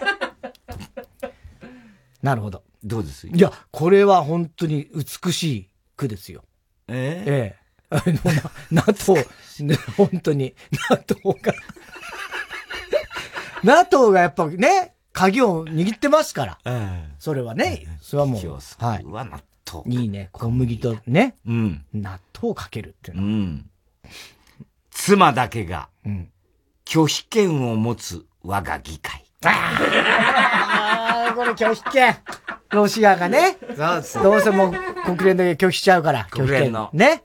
[2.23, 2.63] なるほど。
[2.85, 3.29] どうです？
[3.29, 6.45] いや、これは本当に美しい句ですよ。
[6.89, 7.69] えー、ええ。
[7.91, 9.15] あの、NATO、
[9.65, 10.55] ね、本当に、
[10.91, 11.55] NATO が
[13.65, 16.59] NATO がやっぱね、鍵を握ってますから。
[16.65, 18.59] ええ、それはね、それはもう。
[18.85, 19.03] はい。
[19.03, 19.85] うわ、納豆。
[19.95, 20.29] いいね。
[20.33, 21.85] 小麦とね、うん。
[21.93, 23.29] 納豆をかけるっていうのは。
[23.29, 23.71] うん。
[24.91, 26.31] 妻だけが、うん。
[26.85, 29.25] 拒否権を持つ我が議会。
[29.45, 32.17] ああ、これ拒否権。
[32.71, 33.57] ロシアがね。
[33.77, 34.23] そうです。
[34.23, 34.75] どうせも
[35.05, 36.27] 国連で拒否しちゃうから。
[36.33, 36.91] 拒否権の。
[36.93, 37.23] ね。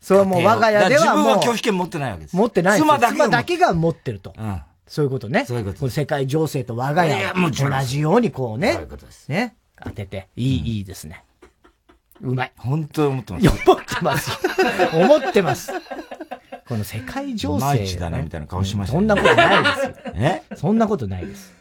[0.00, 1.24] それはもう我が家ではもう。
[1.24, 2.36] 自分は拒否権持ってないわけです。
[2.36, 4.32] 持ってない妻だけ妻だけが持ってると。
[4.36, 4.62] うん。
[4.86, 5.44] そういうことね。
[5.46, 5.90] そういうこと。
[5.90, 7.50] 世界情勢と我が家同
[7.84, 8.72] じようにこうね。
[8.72, 9.28] そういうことです。
[9.28, 9.54] ね。
[9.82, 10.28] 当てて。
[10.36, 11.24] いい、いいですね。
[12.22, 12.52] うまい。
[12.56, 13.48] 本当に思ってます。
[13.66, 14.38] 思ってます。
[14.94, 15.72] 思ってます。
[16.68, 17.96] この世界情勢、ね。
[17.96, 19.94] だな、みたいな顔しました、そんなことないですよ。
[20.14, 20.42] え？
[20.56, 21.52] そんなことないです。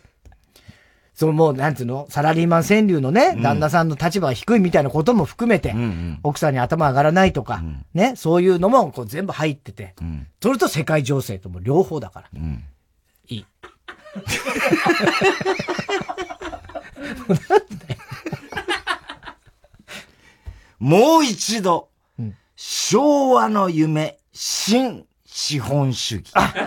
[1.13, 5.75] そのもう、なんつうの、サラリーマン川柳のね、旦那さんの立場が低いみたいなことも含めて、
[6.23, 7.61] 奥さんに頭上がらないとか、
[7.93, 9.93] ね、そういうのもこう全部入ってて、
[10.41, 12.29] それと世界情勢とも両方だから。
[13.27, 13.45] いい。
[20.79, 21.89] もう一度、
[22.19, 26.31] うん、昭和の夢、新資本主義。
[26.33, 26.63] あ、これ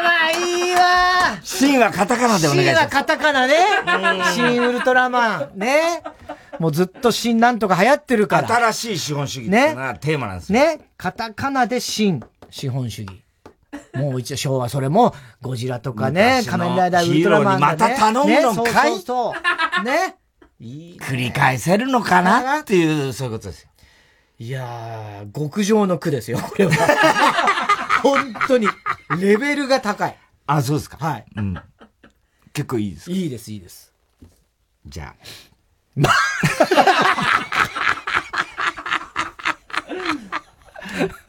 [0.00, 2.78] はいいわ新はカタカナでお願いします。
[2.78, 3.54] 新はカタカナね。
[4.34, 5.58] 新ウルトラマン。
[5.58, 6.02] ね。
[6.58, 8.48] もうずっと新なんとか流行ってるから。
[8.48, 10.58] 新しい資本主義ってのテーマなんですよ。
[10.58, 10.80] ね。
[10.96, 13.22] カタカナで新資本主義。
[13.94, 19.34] もう一応昭和、それも、ゴジラとかね、仮面ライダーウルトラマン、ね、また頼むのかい、ね、そうそうそ
[19.82, 19.84] う。
[19.84, 20.16] ね。
[20.58, 23.69] いい繰り返せるのかなっていう、そういうことですよ。
[24.40, 26.72] いやー、極上の句ですよ、これは。
[28.02, 28.66] 本当に、
[29.18, 30.16] レベルが高い。
[30.46, 30.96] あ、そうですか。
[30.96, 31.26] はい。
[31.36, 31.62] うん。
[32.54, 33.92] 結構いいですいいです、いいです。
[34.86, 35.16] じゃあ。
[35.94, 36.08] ま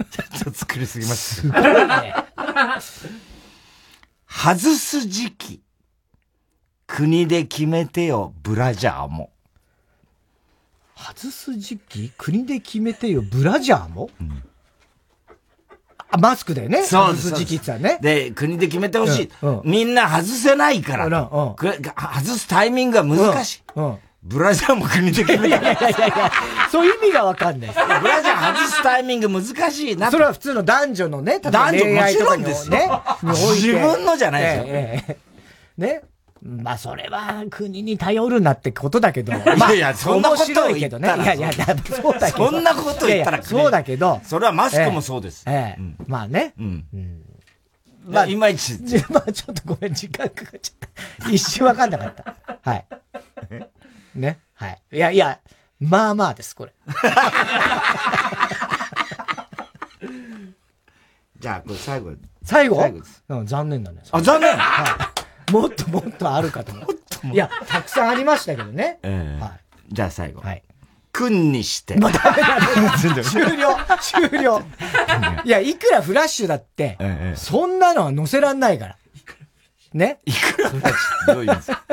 [0.09, 1.41] ちょっと作りすぎました。
[1.41, 2.15] すごいね。
[4.25, 5.61] 外す時期。
[6.87, 9.33] 国で決めてよ、ブラジャーも。
[11.01, 14.43] 外す時期国で決めてよ、ブラジャーも、うん、
[16.09, 16.83] あ、マスクだよね。
[16.83, 17.29] そうです。
[17.29, 17.97] 外す時期ってね。
[18.01, 21.11] で、国で決めてほしい、うんうん、みんな外せないから、うん、
[21.55, 23.61] 外すタイミングが難しい。
[23.75, 25.47] うんブラジャーも国で決めて。
[25.47, 26.31] いやいやいやいや、
[26.71, 27.71] そういう意味がわかんない。
[27.71, 27.75] ブ
[28.07, 30.11] ラジャー外すタイミング難しいな。
[30.11, 32.87] それは普通の男女のね、男女もちろんですね。
[33.23, 34.63] 自分のじゃないですよ。
[34.67, 35.17] ええ
[35.75, 36.03] ね。
[36.43, 39.31] まあ、それは国に頼るなってことだけど。
[39.57, 41.15] まあ、いや、そんなこと言ったら。
[41.23, 42.49] いやいや、そうだけど。
[42.49, 44.19] そんなこと言ったらそうだけど。
[44.23, 45.43] それはマスクもそうです。
[45.47, 45.81] ええ。
[46.07, 46.53] まあね。
[46.57, 46.85] うん。
[48.05, 48.79] まあ、いまいち。
[49.09, 50.89] まあ、ちょっとごめん、時間かかっちゃっ
[51.25, 51.29] た。
[51.29, 52.35] 一瞬わかんなかった。
[52.63, 52.85] はい。
[54.15, 54.39] ね。
[54.55, 54.81] はい。
[54.91, 55.39] いやいや、
[55.79, 56.73] まあまあです、これ。
[61.39, 62.11] じゃあ、これ最後。
[62.43, 62.81] 最後？
[62.81, 63.23] 最後です。
[63.29, 64.01] うん、残念だね。
[64.11, 65.20] あ、残念はい。
[65.51, 67.33] もっともっとあるかと思う。
[67.33, 68.99] いや、たくさんありましたけどね。
[69.03, 69.51] ええはい。
[69.91, 70.41] じゃあ最後。
[70.41, 70.63] はい。
[71.13, 71.95] 君にして。
[71.97, 73.09] もうダメだ、 終
[73.57, 74.61] 了、終了。
[75.43, 78.95] いや、いくらフラッシュだって、ええ、そんなのは載せらんないから。
[79.93, 80.19] ね？
[80.25, 81.83] いくらフラッシュどういう意味ですか？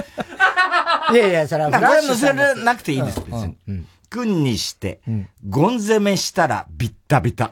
[1.12, 2.14] いやいや、それはフラッシュ。
[2.14, 3.56] 載せらなくていいです、別に。
[4.08, 5.00] 君にして、
[5.48, 7.50] ゴン攻めしたらビッタビタ。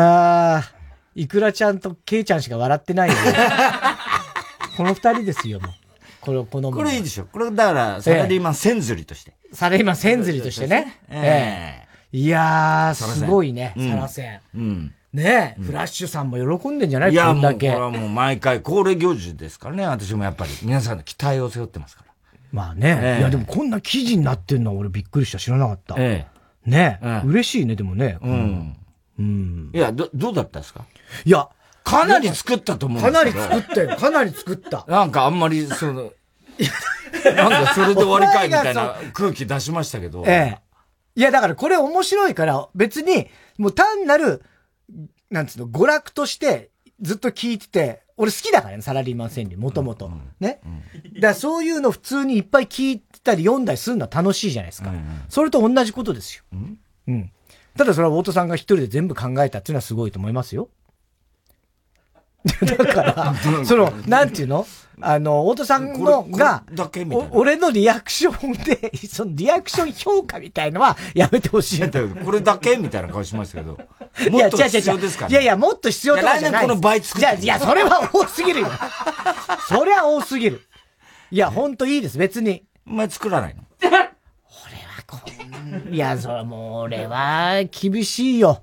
[0.00, 0.72] ああ、
[1.14, 3.20] いくらちゃんとケイちゃんしか笑ってないよね。
[4.76, 5.70] この二人ですよ、もう。
[6.20, 7.24] これ、このこれいいでしょ。
[7.24, 9.32] これだから、サラリーマン千釣りとして。
[9.52, 10.98] サラリーマン千釣りとしてね。
[11.08, 14.40] ええいやー、すごいね、サラセン。
[14.54, 14.94] うん。
[15.12, 17.12] ねえ、フラッシュさんも喜んでんじゃない？
[17.12, 19.86] いや、もう、これはもう毎回恒例行事ですからね。
[19.86, 22.12] 私もやっぱり皆さんの期待を背負ってますから。
[22.52, 23.18] まあね。
[23.18, 25.38] いや、でもこんな記事になってんのは俺びっくりした。
[25.38, 25.94] 知らなかった。
[25.98, 26.26] え
[26.66, 26.70] え。
[26.70, 27.22] ねえ。
[27.24, 28.18] 嬉しいね、でもね。
[28.20, 28.76] うん。
[29.18, 29.70] うん。
[29.74, 30.84] いや、ど、どうだったですか？
[31.24, 31.48] いや、
[31.84, 33.96] かなり作ったと思うんですかなり作ったよ。
[33.96, 34.84] かなり作った。
[34.88, 36.12] なんかあんまり、その、
[37.24, 40.24] なんかそれで終わりかいみたいな空気出しましたけど。
[40.26, 40.58] ええ。
[41.14, 44.42] いや、だからこれ面白いから、別に、もう単なる、
[45.30, 50.10] なんつうの、娯楽としてずっと聞いてて、俺好きだからね、サラリーマン川柳、もともと。
[50.40, 50.60] ね。
[51.14, 54.92] だからそういうの普通にいっぱい聞いたり読んだりするのは楽しいじゃないですか。
[55.28, 56.44] それと同じことですよ。
[57.08, 57.32] うん。
[57.76, 60.68] ただそれは大戸さんが一人で全部考えたっていうのはすごいと思いますよ。
[62.64, 63.34] だから、
[63.66, 64.66] その、なんていうの？
[65.02, 66.62] あの、太田さんのが、
[67.32, 71.90] 俺のリアクションで、 そのリアクション評価みたいのはやめてほしい。
[72.24, 73.72] これだけみたいな顔しましたけど。
[74.30, 75.32] もっと必要ですかね？
[75.32, 76.62] いやいや、もっと必要とかじゃない。
[76.62, 77.42] 来年この倍作って。
[77.42, 78.68] いや、それは多すぎるよ。
[79.68, 80.62] それは多すぎる。
[81.30, 82.64] いや、ほんといいです、別に。
[82.86, 83.65] お前作らないの？
[85.90, 88.62] いや、それもう俺は厳しいよ。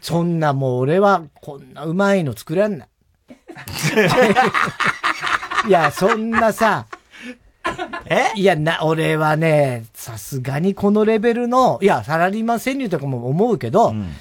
[0.00, 2.88] そんなもう俺はこんなうまいの作らんない。
[5.68, 6.86] いや、そんなさ、
[8.06, 8.32] え？
[8.34, 14.12] いや、な、俺はね、さすがにこのレベルの、いや、サラリーマン川柳とかも思うけど、うん、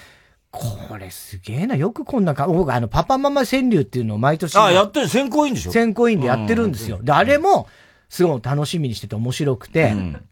[0.52, 1.76] これすげえな。
[1.76, 4.56] よくこんなか、僕あの、パパママ川柳っていうのを毎年。
[4.56, 5.10] あ、やってる。
[5.10, 5.72] 選考委員でしょ？
[5.74, 7.00] 選考委員でやってるんですよ。
[7.04, 7.67] で、あれも、
[8.08, 10.26] すごい楽しみにしてて面白くて、うん、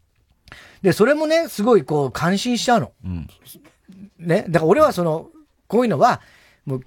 [0.82, 2.92] で、それもね、すごいこう、感心しちゃうの。
[3.06, 3.28] うん、
[4.20, 4.46] ね。
[4.50, 5.30] だから俺はその、
[5.68, 6.22] こういうのは、
[6.66, 6.82] もう、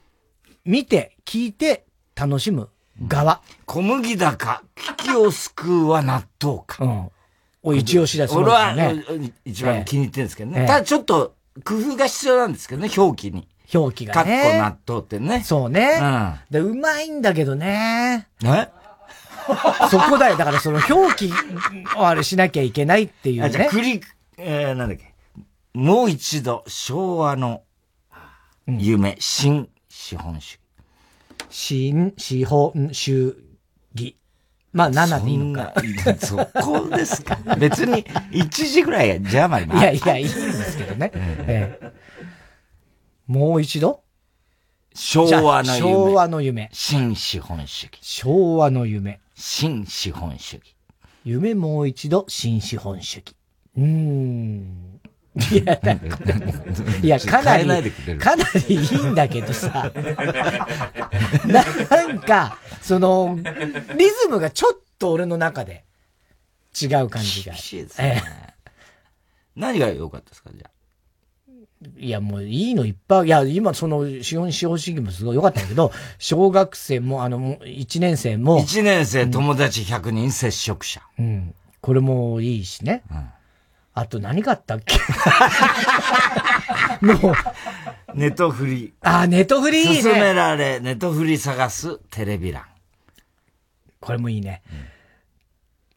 [0.64, 2.68] 見て、聞いて、楽しむ
[3.08, 3.40] 側。
[3.66, 6.84] 小麦高、危機を救うは納豆か。
[6.84, 7.10] うん。
[7.62, 8.32] お一押しだね。
[8.34, 8.74] 俺は
[9.44, 10.60] 一番気に入ってるんですけどね。
[10.60, 13.48] ええ、ただちょっと工夫が必要なんですけどね、表記に。
[13.72, 14.42] 表記がね。
[14.42, 15.42] かっこ納豆ってね。
[15.42, 15.98] そうね。
[16.00, 16.34] うん。
[16.50, 18.28] で、うまいんだけどね。
[18.44, 18.68] え？
[19.90, 20.36] そこだよ。
[20.36, 21.32] だからその表記
[21.96, 23.50] をあれしなきゃいけないっていうね。
[23.50, 24.00] じゃあ、クリ、
[24.38, 25.14] えー、なんだっけ。
[25.74, 27.62] もう一度、昭和の
[28.66, 30.60] 夢、うん、新資本主義。
[31.50, 33.36] 新資本主
[33.94, 34.16] 義。
[34.72, 35.72] まあ、7でいいのか。
[36.18, 37.38] そこですか。
[37.58, 41.12] 別に、1時ぐらいじゃあまりいやいや、いいんですけどね。
[41.14, 41.92] ええ、
[43.26, 44.02] もう一度？
[44.94, 45.80] 昭和の夢。
[45.80, 46.70] 昭和の夢。
[46.72, 47.98] 新資本主義。
[48.00, 49.20] 昭和の夢。
[49.34, 50.76] 新資本主義。
[51.24, 53.36] 夢もう一度、新資本主義。
[53.76, 55.00] うーん。
[55.50, 56.18] いや、なんか、
[57.02, 59.90] いや、かなり、かなりいいんだけどさ、
[61.44, 65.84] なんか、その、リズムがちょっと俺の中で
[66.80, 67.52] 違う感じが。
[67.52, 68.22] 厳しいですね。
[69.56, 70.70] 何が良かったですか、じゃあ。
[71.98, 73.26] いや、もういいのいっぱい。
[73.26, 78.60] いや、今その資本資本主義もすごい良かったんだけど、 小学生も、あの、1年生も。
[78.60, 81.02] 1年生友達100人接触者。
[81.18, 81.54] うん。
[81.80, 83.02] これもいいしね。
[83.10, 83.28] うん
[83.96, 84.98] あと何があったっけ？
[87.06, 87.34] もう。
[88.14, 88.92] ネトフリ。
[89.00, 90.02] あ、ネトフリいいね。
[90.02, 92.64] 勧められ、ネトフリ探すテレビ欄。
[94.00, 94.62] これもいいね。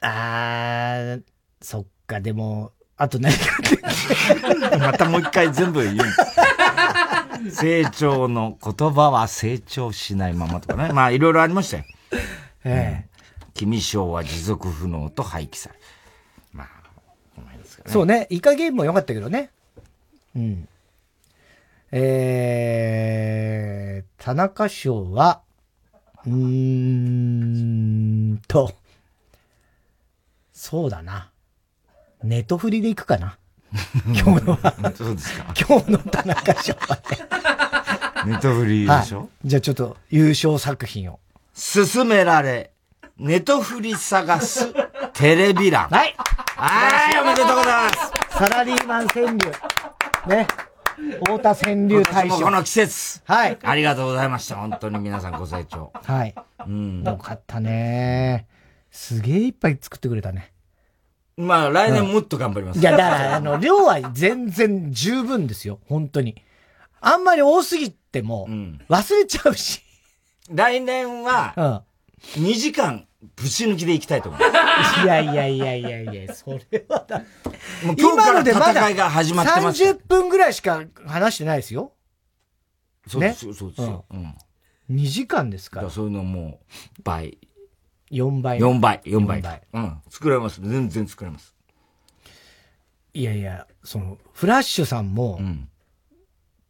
[0.02, 1.24] うん、あー、
[1.60, 3.40] そっか、でも、あと何か
[4.80, 5.98] またもう一回全部言う。
[7.52, 10.92] 成長の言葉は成長しないままとかね。
[10.92, 11.84] まあ、いろいろありましたよ。
[12.64, 13.08] ええ
[13.54, 15.76] 君賞は持続不能と廃棄され。
[17.88, 18.28] そうね。
[18.30, 19.50] イカゲームも良かったけどね。
[20.36, 20.68] うん。
[21.92, 25.42] えー、田中賞は、
[26.26, 28.74] うーんと、
[30.52, 31.32] そうだな。
[32.24, 33.38] ネトフリで行くかな？
[34.08, 34.74] 今日のは。
[34.96, 35.54] そうですか。
[35.68, 37.00] 今日の田中賞は
[38.26, 38.32] ね。
[38.32, 41.20] ネトフリでしょ、はい、じゃあちょっと優勝作品を。
[41.54, 42.72] 進められ、
[43.18, 44.74] ネトフリ探す
[45.14, 45.88] テレビ欄。
[45.90, 46.16] はい。
[46.56, 48.12] はい、おめでとうございます。
[48.38, 49.38] サラリーマン川柳。
[50.28, 50.48] ね。
[51.24, 52.40] 太田川柳大賞。
[52.42, 53.22] この季節。
[53.26, 53.58] はい。
[53.62, 54.56] ありがとうございました。
[54.56, 55.92] 本当に皆さんご清聴。
[55.94, 56.36] はい。
[56.66, 57.04] うん。
[57.04, 58.48] よかったね。
[58.92, 60.54] すげえいっぱい作ってくれたね。
[61.38, 62.80] まあ、来年もっと頑張ります。
[62.80, 65.80] いや、だから、あの、 量は全然十分ですよ。
[65.88, 66.42] 本当に。
[67.00, 68.48] あんまり多すぎても、
[68.90, 69.84] 忘れちゃうし。
[70.50, 71.84] 来年は、
[72.36, 74.42] 2時間ぶち抜きでいきたいと思う。
[74.42, 77.20] いやいやいやいやいや、それはだ
[77.84, 81.94] もう今日から戦いが始まってます30分ぐらいしか話してないですよ。
[83.08, 84.06] そうです、ね、そうですよ。
[84.10, 84.36] うん。
[84.92, 85.90] 2時間ですから。
[85.90, 86.60] そういうのも
[87.00, 87.38] う、倍。
[88.12, 88.60] 4倍。
[88.60, 89.40] 4倍、4倍。
[89.40, 89.62] 4倍。
[89.74, 90.02] うん。
[90.10, 90.62] 作れます。
[90.62, 91.56] 全然作れます。
[93.14, 95.68] いやいや、その、フラッシュさんも、うん、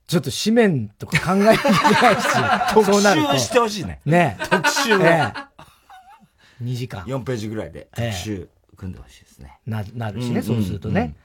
[0.08, 2.28] ちょっと紙面とか考えなきゃいけないし、
[2.74, 4.00] 特集してほしいね。
[4.06, 5.00] ね特集を。
[5.00, 5.34] ね
[6.64, 7.04] 2時間。
[7.04, 9.60] 4ページぐらいで特集組んでほしいですね。
[9.66, 11.16] な、なるしね、そうするとね。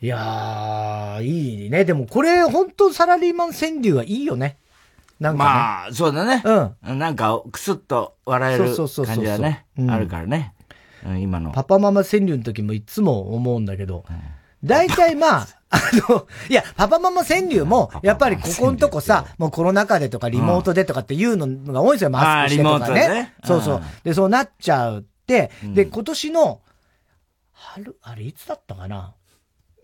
[0.00, 1.84] いやー、いいね。
[1.84, 4.58] でもこれ、本当サラリーマン川柳はいいよね。
[5.20, 6.42] なんか、ね、まあ、そうだね。
[6.44, 6.98] うん。
[6.98, 10.54] なんか、くすっと笑える感じはね、あるからね。
[11.06, 11.50] うん、今の。
[11.52, 14.04] パパママ川柳の時もいつも思うんだけど、
[14.64, 23.08] 大体まあ、 あの、いや、パパママ川柳も、やっぱりここのとこさ、もうコロナ禍でとかリモートでとかっていうのが多いんですよ、マスクしてとかね。
[23.08, 23.82] ねそうそう。
[24.04, 26.60] で、そうなっちゃうって、で、今年の、
[27.52, 29.14] 春、あれいつだったかな？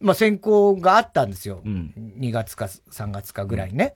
[0.00, 1.62] まあ、選考があったんですよ。
[1.64, 3.94] うん、2月か3月かぐらいね。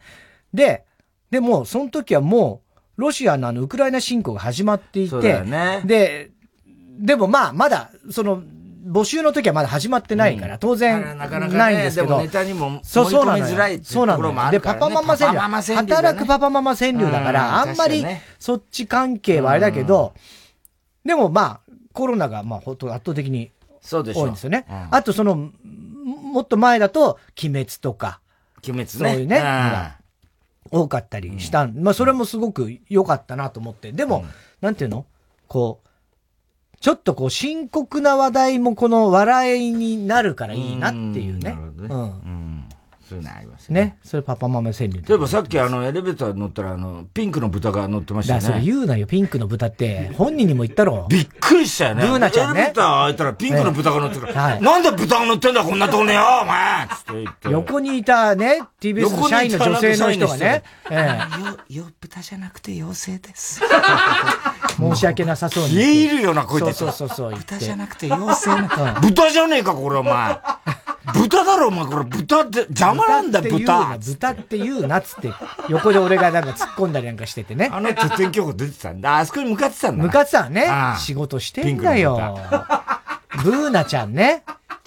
[0.55, 0.85] で、
[1.33, 2.61] でも、その時はも
[2.99, 6.31] う、ロシアのあの、ウクライナ侵攻が始まっていて、ね、で、
[6.99, 8.43] でもまあ、まだ、その、
[8.87, 12.21] 募集の時はまだ始まってないから、当然、ないんですけど。
[12.21, 15.75] ネタにもそうそうなづらいそうなんだで、パパママ川柳。
[15.75, 18.05] 働くパパママ川柳だから、あんまり、
[18.39, 20.13] そっち関係はあれだけど、
[21.03, 23.53] でもまあ、コロナが、まあ、ほんと圧倒的に
[23.91, 24.67] 多いんですよね。
[24.91, 25.51] あと、その、
[26.05, 28.21] もっと前だと、鬼滅とか。
[28.69, 28.87] 鬼滅ね。
[28.87, 30.02] そういうね。
[30.73, 33.93] 多かったりしたまあ、それもすごく良かったなと思って。
[33.93, 34.25] でも、
[34.61, 35.07] なんていうの？
[35.47, 35.89] こう、
[36.81, 41.57] ちょっとこう深刻な話題もこの笑いになるからいいなっていうね。
[41.59, 41.89] うん。
[41.89, 42.62] うん
[43.13, 43.83] そういうのありますね。
[43.83, 43.99] ね。
[44.03, 45.03] それパパママ川柳。
[45.07, 48.41] 例えばさっきあのエレベーター乗ったらあの、ピンクの豚が乗ってましたね。
[48.41, 50.11] だそれ言うなよ、ピンクの豚って。
[50.17, 51.07] 本人にも言ったろ。
[51.11, 52.07] びっくりしたよね。
[52.07, 52.61] ブーナちゃんね。
[52.61, 54.33] エレベーター開いたらピンクの豚が乗ってる。
[54.33, 54.63] はい。
[54.63, 57.51] なんで豚が乗ってんだこんなとこによお前つって言って。
[57.51, 60.63] 横にいたね、TBS の社員の女性の人がね。
[60.91, 61.21] え
[61.71, 61.77] え。
[61.77, 63.61] よ、よ、豚じゃなくて妖精です。
[64.79, 65.75] 申し訳なさそうに。
[65.75, 66.73] 言えるよな、こいつ。
[66.73, 67.35] そうそうそう。
[67.35, 70.39] 豚じゃなくて妖精豚じゃねえか、これお前。
[71.15, 73.99] 豚だろ、お前、これ、豚って、邪魔なんだ、豚。
[73.99, 75.33] 豚って言うな、っつって、
[75.69, 77.71] 横で俺がなんか突っ込んだりなんかしててね。
[77.73, 79.19] あの拠点局出てたんだ。
[79.19, 80.05] あそこに向かってたんだ。
[80.05, 80.69] 向かってたね。
[80.99, 82.39] 仕事してんだよ。
[83.45, 84.45] ブーナちゃんね。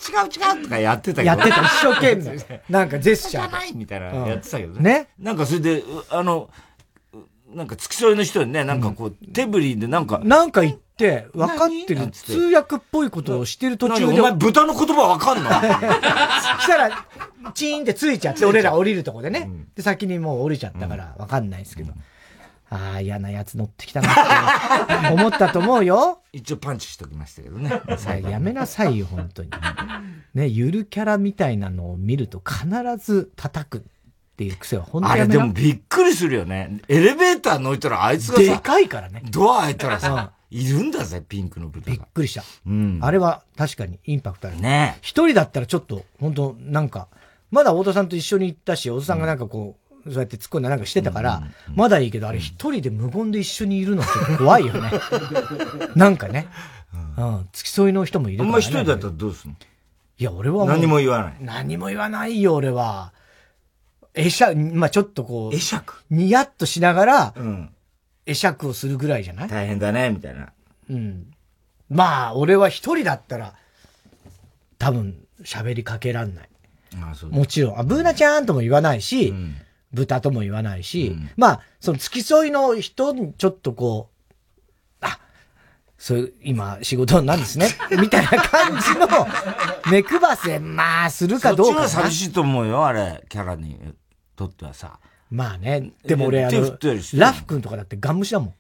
[0.07, 1.27] 違う違うとかやってたけど。
[1.27, 2.61] やってた、一生懸命。
[2.69, 3.49] なんかジェスチャー。
[3.49, 4.81] じゃないみたいなやってたけどね。
[4.81, 5.07] ね。
[5.19, 6.49] なんかそれで、あの、
[7.53, 10.19] なんか付き添いの人にね、なんかこう、手振りでなんか。
[10.23, 12.09] なんか言って、分かってる。
[12.11, 14.19] 通訳っぽいことをしてる途中で。
[14.19, 15.49] お前豚の言葉分かんの？
[16.61, 17.05] したら、
[17.53, 19.49] チーンってついちゃって、俺ら降りるとこでね。
[19.75, 21.93] で、先にもう降りちゃったから分かんないですけど。
[22.69, 26.21] ああ、嫌なやつ乗ってきたなって思ったと思うよ。
[26.33, 27.81] 一応パンチしときましたけどね。
[28.29, 29.49] やめなさいよ、本当に。
[30.33, 33.77] ね、ゆるキャラみたいなのを見ると必ず叩く。
[33.79, 36.81] っていう癖は本当にあれでもびっくりするよね。
[36.89, 39.21] エレベーター乗いたらあいつがさ、でかいからね。
[39.31, 41.95] ドア開いたらさ、いるんだぜ、ピンクの豚が。
[41.97, 42.43] びっくりした。
[42.65, 42.99] うん。
[43.01, 44.57] あれは確かにインパクトある。
[44.57, 47.07] ね一人だったらちょっと、本当なんか、
[47.51, 54.91] まだ太田さんと一緒に行ったし、太田さんがなんかこう、そうやって突っ込んだなんかしてたから、まだいいけど、あれ一人で無言で一緒にいるのって怖いよね。
[55.95, 56.47] なんかね。
[57.17, 57.49] うん。
[57.51, 58.49] 付き添いの人もいるから、ね。
[58.51, 59.57] お前一人だったらどうすんの？
[60.17, 61.35] いや、俺は何も言わない。
[61.41, 63.13] 何も言わないよ、俺は。
[64.15, 65.93] 会釈、まあちょっとこう、会釈？
[66.09, 67.69] ニヤッとしながら、うん。
[68.25, 69.47] 会釈をするぐらいじゃない？
[69.49, 70.51] 大変だね、みたいな。
[70.89, 71.27] うん。
[71.89, 73.53] まあ、俺は一人だったら、
[74.79, 76.49] 多分、喋りかけらんない。
[77.01, 77.79] ああそうもちろん。
[77.79, 79.55] あ、ブーナちゃんとも言わないし、うん、
[79.93, 84.25] 豚とも言わないし、うん、まあ、その付き添いの人にちょっとこう、
[85.01, 85.19] あ、
[85.97, 87.67] そういう、今、仕事なんですね。
[87.99, 89.07] みたいな感じの、
[89.91, 93.79] 目配せ、まあ、するかどうかそっちは寂しいと思うよ、あれ、キャラに
[94.35, 94.99] とってはさ。
[95.31, 95.91] まあね。
[96.03, 96.77] でも俺、あの、
[97.13, 98.53] ラフ君とかだってガン無視だもん。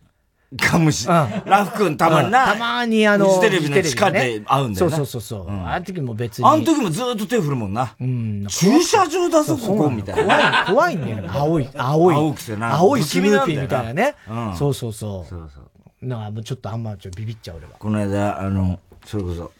[0.55, 1.07] ガン無視。
[1.07, 1.13] うん、
[1.45, 2.53] ラフ君たまにな。
[2.53, 4.95] たまにあの、フジテレビの地下で会うんだよね。
[4.95, 5.49] そうそうそう。
[5.49, 6.47] あの時も別に。
[6.47, 7.95] あの時もずっと手振るもんな。
[7.99, 8.45] うん。
[8.47, 10.65] 駐車場だぞ、ここ、みたいな。
[10.67, 11.31] 怖い、怖いんだよ。
[11.31, 12.15] 青い、青い。
[12.15, 12.75] 青くてな。
[12.75, 14.15] 青いスヌーピーみたいなね。
[14.57, 15.29] そうそうそう。
[15.29, 16.07] そうそう。
[16.07, 17.73] だからちょっとあんまちょっとビビっちゃう俺は。
[17.79, 19.51] この間、あの、それこそ、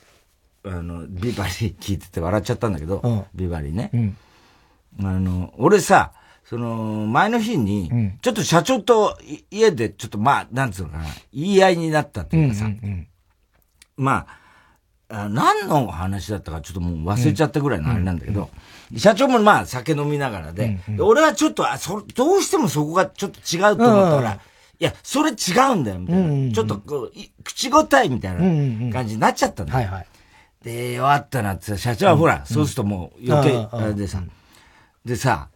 [0.66, 4.16] あの、ビバリー聞いてて笑っちゃったんだけど、ビバリーね。
[5.00, 6.14] あの、俺さ、
[6.46, 7.90] その、前の日に、
[8.22, 9.18] ちょっと社長と
[9.50, 12.70] 家で、ちょっとまあ、なんつうのかな、言い合いになったっていうかさ、
[13.98, 14.28] ま
[15.10, 18.50] あ、何の話だったかちょっともう忘れちゃったぐらいのあれなんだけど、
[18.96, 24.40] 社長もまあ酒飲みながらで、俺はちょっと、あ、そ、どうしてもそこがちょっと違うと思ったから、
[24.78, 25.34] いや、それ違
[25.72, 26.54] うんだよ、みたいな。
[26.54, 27.12] ちょっとこう、
[27.44, 28.40] 口答えみたいな
[28.92, 29.78] 感じになっちゃったんだよ。
[29.80, 30.08] はいはい。
[30.64, 34.22] で、弱ったなって、社長はほら、そうするともう余計、あれでさ、
[35.06, 35.50] でさ、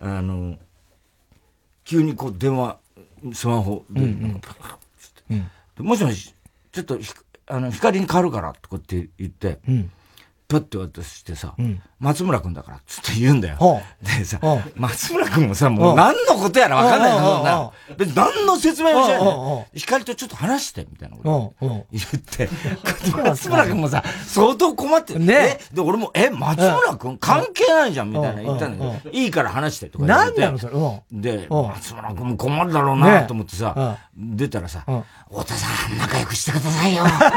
[0.00, 0.58] あの、
[1.84, 2.78] 急にこう電話、
[3.32, 4.40] スマホで、うん
[5.78, 6.34] うん、もしもし、
[6.72, 6.98] ちょっと
[7.46, 9.90] あの、光に変わるからってこうやって言って、うん、
[10.50, 11.54] パッて渡してさ、
[12.00, 13.80] 松村くんだから、つって言うんだよ。
[14.02, 14.40] でさ、
[14.74, 17.70] 松村くんもさ、もう何のことやらわかんないのな。
[17.96, 19.66] 別に何の説明もしないの。
[19.76, 22.48] 光とちょっと話して、みたいなこと言って、
[23.22, 25.20] 松村くんもさ、相当困ってる。
[25.20, 25.60] ね。
[25.72, 30.40] で、俺も、え、松村くん関係ないじゃん、みたいな言ったんだけど、いいから話して、とか言って。
[30.40, 30.66] 何なのそ
[31.12, 31.20] れ？
[31.38, 34.84] で、松村くんも困るだろうな、と思ってさ、出たらさ、
[35.30, 37.04] 太田さん、仲良くしてくださいよ。
[37.04, 37.32] 太田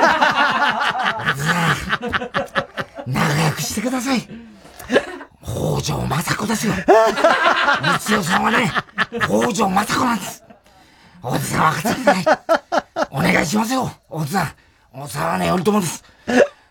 [1.38, 2.73] さん。
[3.08, 4.22] 仲良くしてください。
[5.44, 6.74] 北条政子ですよ。
[7.82, 8.72] 三代さんはね、
[9.22, 10.44] 北条政子なんです。
[11.22, 13.08] 大津さん分かってください。
[13.12, 14.48] お願いしますよ、大津さん。
[14.94, 16.04] 大津さんはね、頼朝です。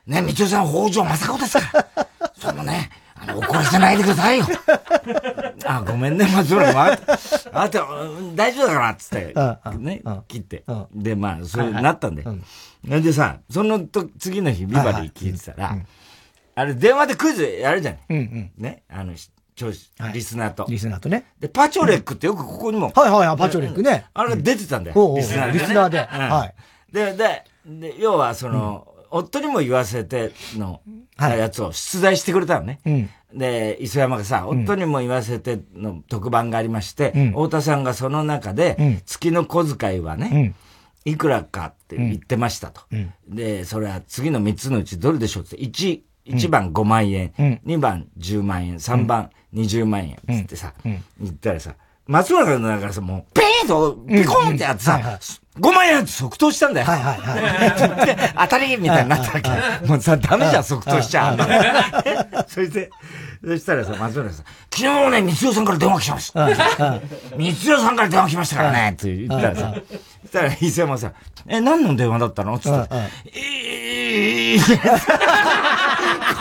[0.07, 2.07] ね、三代さんは北条政子ですから。
[2.39, 4.47] そのね、あの、怒らせないでくださいよ。
[5.65, 6.81] あ、ごめんね、松村君。
[6.81, 6.99] あ
[7.53, 7.87] あと、
[8.35, 9.35] 大丈夫だから、つって、
[9.79, 10.65] ね、切って。
[10.95, 12.25] で、まあ、そうなったんで。
[12.85, 15.77] でさ、そのと、次の日、ビバリー聞いてたら、
[16.63, 18.01] あれ、電話でクイズやるじゃない。
[18.09, 18.53] うんうん。
[18.57, 18.85] ね？
[18.89, 19.15] あの、
[19.55, 19.71] 聴
[20.13, 20.67] リスナーと。
[20.69, 21.27] リスナーとね。
[21.39, 22.93] で、パチョレックってよくここにも。
[22.95, 24.07] はいはいはい、パチョレックね。
[24.15, 25.15] あれが出てたんだよ。
[25.17, 25.59] リスナーで。
[25.59, 25.99] リスナーで。
[25.99, 26.55] はい。
[26.95, 30.81] で、で、で、要はその、夫にも言わせての、
[31.19, 32.81] やつを出題してくれたのね。
[33.35, 40.55] で、磯山がさ、夫にも言わせての特番がありまして、太田さんがその中で、月の小遣いはね、
[41.05, 42.83] いくらかって言ってましたと。
[43.29, 51.75] で、それは次の3つのうちどれでしょうって、1、1番5万円、うん、2番10万円、3番20万円、つってさ、言ったらさ、
[52.07, 55.19] 松村君だからさ、もう、ペーンと、ピコンってやってさ、
[55.61, 56.87] 5万円って即答したんだよ。
[56.87, 58.35] はいはいはい。
[58.39, 59.41] 当たりみたいになったわ
[59.81, 59.87] け。
[59.87, 61.35] もうさ、ダメじゃん、即答しちゃ。
[61.35, 61.39] う。
[62.49, 62.91] それで、
[63.45, 66.49] そしたらさ、松村さん、昨日ね、三代さんから電話来ました。
[66.49, 69.75] 三代さんから電話来ましたからね、って言ったらさ、
[70.23, 71.13] そしたら伊勢山さ、
[71.47, 72.55] え、何の電話だったの？
[72.55, 74.59] って言ったら、えー、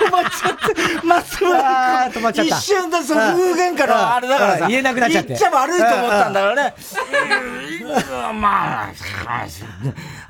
[0.02, 2.22] 止まっちゃって、松村君。
[2.22, 2.58] 止まっちゃった。
[2.58, 4.68] 一瞬でその風言からあれだからさ。
[4.68, 5.30] 言えなくなっちゃって。
[5.30, 6.74] 言っちゃ悪いと思ったんだろうね。
[8.40, 8.94] まあ、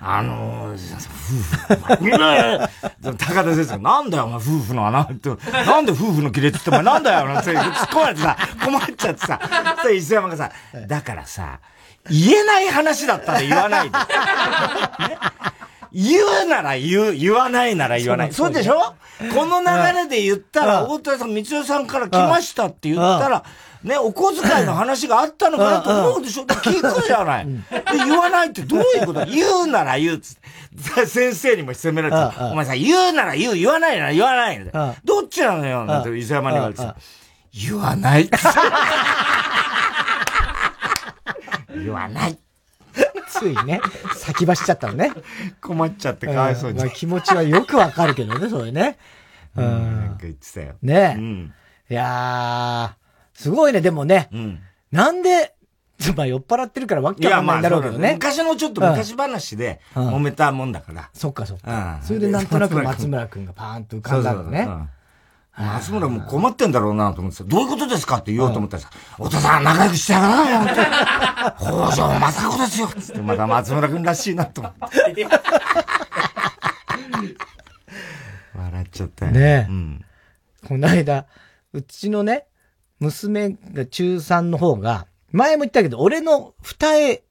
[0.01, 0.88] あの、夫婦。
[3.17, 4.09] 高田先生、なん。
[4.09, 5.30] だよ、お前、夫婦の穴って。
[5.30, 5.86] なん。
[5.86, 7.03] で夫婦の亀裂ってお前、なん。
[7.03, 7.43] だよ、なん。
[7.43, 9.39] て突っ込まれてさ、困っちゃってさ。
[9.41, 10.51] そした磯山がさ、
[10.88, 11.59] だからさ、
[12.09, 13.97] 言えない話だったら言わないで。
[13.97, 14.03] ね
[15.93, 18.33] 言うなら言う、言わないなら言わない。
[18.33, 18.95] そうでしょ？
[19.33, 19.65] この流
[19.97, 23.43] れで言ったら、大田さん、三代さんから来ましたって言ったら、
[23.83, 26.43] ね、お小遣いの話があったのかなと思うでしょ？
[26.45, 27.45] 聞くじゃない。
[27.47, 27.53] で、
[28.05, 29.25] 言わないってどういうこと？
[29.25, 30.17] 言うなら言う。
[30.17, 30.37] っつっ
[30.95, 31.05] て。
[31.07, 34.71] 先生にも責められて、お前さ、言うなら言う、言わないなら言わない。
[35.03, 35.85] どっちなのよ？
[35.85, 36.95] なんて伊勢山に言われてさ、
[37.53, 38.29] 言わない。
[41.75, 42.37] 言わない。
[43.41, 43.81] ついね、
[44.15, 45.11] 先走っちゃったのね。
[45.61, 46.77] 困っちゃってかわいそうに。
[46.77, 48.97] まあ、気持ちはよくわかるけどね、それね。
[49.55, 49.65] うん。
[49.65, 50.75] なんか言ってたよ。
[50.83, 51.19] ねえ。
[51.19, 51.53] うん、
[51.89, 54.29] いやー、すごいね、でもね。
[54.31, 54.59] うん。
[54.91, 55.55] なんで、
[56.15, 58.13] まあ酔っ払ってるからわけわかんないんだろうけどね。
[58.13, 61.09] 昔のちょっと昔話で揉めたもんだから。
[61.13, 61.99] そっかそっか。
[62.03, 64.67] それでなんとなく松村くんがパーンと浮かんだのね。
[65.58, 68.89] 松村も困ってんだろうなと思ってさ、どういうことですかって言おうと思ったらさ、
[69.20, 70.74] お父さん仲良くしてやがなよって。
[71.58, 74.74] 北条政子ですよつってまた松村君らしいなと思っ
[75.14, 75.28] て。
[78.56, 79.32] 笑っちゃったよ。
[79.32, 79.66] ねえ。
[79.70, 80.06] うん、
[80.68, 81.26] この間、
[81.74, 82.45] うちのね、
[82.99, 87.22] 娘が中3の方が、前も言ったけど、俺の二重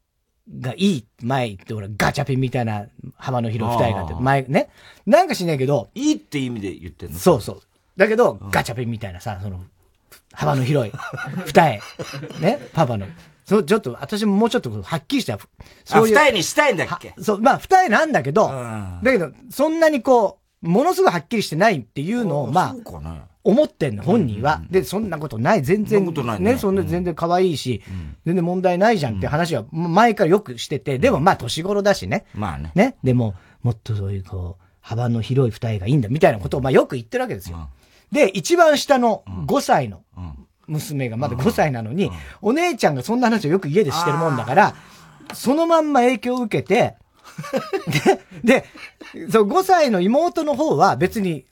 [0.60, 4.68] がいい前言って、俺ガチャピンみたいな幅の広い二重があって、前ね。
[5.06, 5.90] なんかしないけど。
[5.94, 7.18] いいって意味で言ってんの？
[7.18, 7.62] そうそう。
[8.00, 9.60] だけど、ガチャピンみたいなさ、その、
[10.32, 10.92] 幅の広い、
[11.44, 11.80] 二重、
[12.40, 13.06] ね、パパの。
[13.44, 15.38] そう、ちょっと、私ももうちょっとはっきりした、
[15.84, 16.14] そういう。
[16.16, 17.14] 二重にしたいんだっけ？
[17.20, 18.48] そう、まあ二重なんだけど、
[19.02, 22.74] だけど、そんなにこう、ものすごいはっきりしてないっていうのを、まあ、
[23.44, 24.62] 思ってんの、本人は。
[24.70, 26.04] で、そんなことない、全然、
[26.38, 27.82] ね、そんな全然可愛いし、
[28.24, 32.24] 全然問題ないじゃんって話は、前からよくしてて、でもまあ年頃だしね。
[32.34, 32.72] まあね。
[32.74, 37.68] ね、でも、もっとそういうこう、幅の広い二重がいいんだ、みたいなことを、まあよく言ってるわけですよ。
[38.12, 40.02] で、一番下の5歳の
[40.66, 42.10] 娘がまだ5歳なのに、
[42.42, 44.74] お姉ちゃんがそんな話をよく家でしてるもんだから、
[45.34, 46.96] そのまんま影響を受けて、
[48.42, 48.64] で、
[49.22, 51.46] で、そう、5歳の妹の方は別に、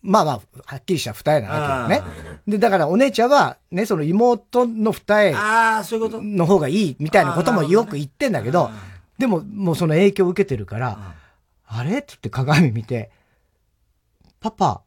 [0.00, 2.06] まあまあ、はっきりした二重なわけよね。
[2.46, 5.34] で、だからお姉ちゃんは、ね、その妹の二重
[6.22, 8.70] の方がいいみたいなこともよく言ってんだけど、
[9.18, 11.14] でももうその影響を受けてるから、
[11.66, 11.98] あれ？
[11.98, 13.10] って言って鏡見て、
[14.40, 14.82] パパ、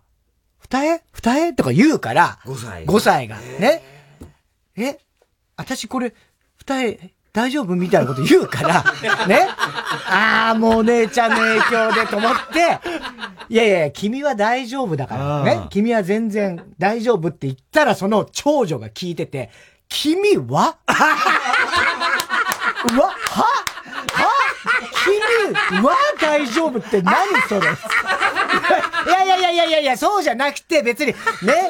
[0.72, 1.00] 二重？
[1.14, 1.54] 二重？
[1.54, 2.86] とか言うから、5歳。
[2.86, 3.38] 5歳が。
[3.60, 3.82] ね。
[4.78, 4.98] え
[5.58, 6.14] 私これ、
[6.58, 7.00] 二重、
[7.34, 8.84] 大丈夫みたいなこと言うから、
[9.28, 9.48] ね。
[10.10, 12.80] ああ、もう姉ちゃんの影響でと思って、
[13.50, 15.68] いやいや、君は大丈夫だからね。
[15.70, 19.50] 君は全然大丈夫って言ったら、その長女が聞いてて、
[19.90, 20.48] 君は？
[20.50, 20.76] わ？
[22.98, 23.44] は？
[24.14, 24.32] は？
[25.04, 27.16] 君は大丈夫って何
[27.48, 27.68] それ？
[27.68, 27.72] い
[28.72, 31.16] やいやいやいやいやいや、そうじゃなくて別に、ね、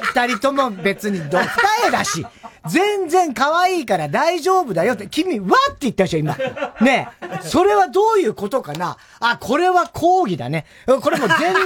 [0.02, 1.48] 二人とも別にド二
[1.88, 2.26] 重だし、
[2.68, 6.38] 全然可愛いから大丈夫だよって、君、わって言ったでしょ、今。
[6.82, 7.08] ね
[7.42, 10.66] それはどういうことかなあ、これは抗議だね。
[11.02, 11.64] これも全然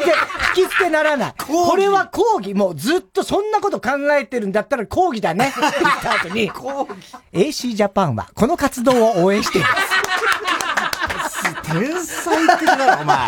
[0.57, 1.33] 引き捨てならない。
[1.37, 2.53] これは抗議。
[2.53, 5.49] もうずっとそんなこと考えてるんだったら抗議だね。
[5.49, 6.49] っ て言った後に、
[7.33, 9.73] AC ジャパンはこの活動を応援しています。
[11.71, 13.27] 天才的だろ、お前。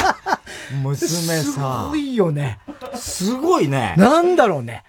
[0.83, 1.43] 娘さ。
[1.43, 1.59] す
[1.89, 2.59] ごいよね。
[2.95, 3.95] すごいね。
[3.97, 4.83] なんだろうね。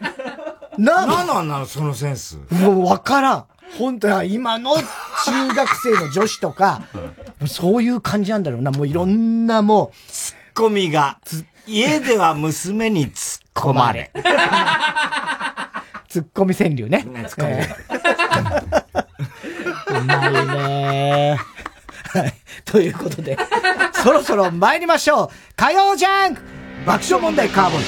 [0.77, 2.39] な、なんなんなの、そのセンス。
[2.51, 3.45] もうわからん。
[3.79, 4.83] 本当は今の中
[5.55, 6.83] 学生の女子とか、
[7.47, 8.71] そういう感じなんだろうな。
[8.71, 10.11] もういろんなもう。
[10.11, 11.19] ツッコミが、
[11.67, 14.11] 家では娘に突っ込まれ。
[16.09, 17.03] ツッコミ川柳ね。
[17.03, 17.53] ねツッコミ。
[17.53, 21.58] えー、うまいね
[22.13, 22.35] はい。
[22.65, 23.37] ということで、
[24.03, 25.29] そろそろ参りましょう。
[25.57, 26.43] 火曜ジャンク
[26.87, 27.83] 爆笑問題カーボン。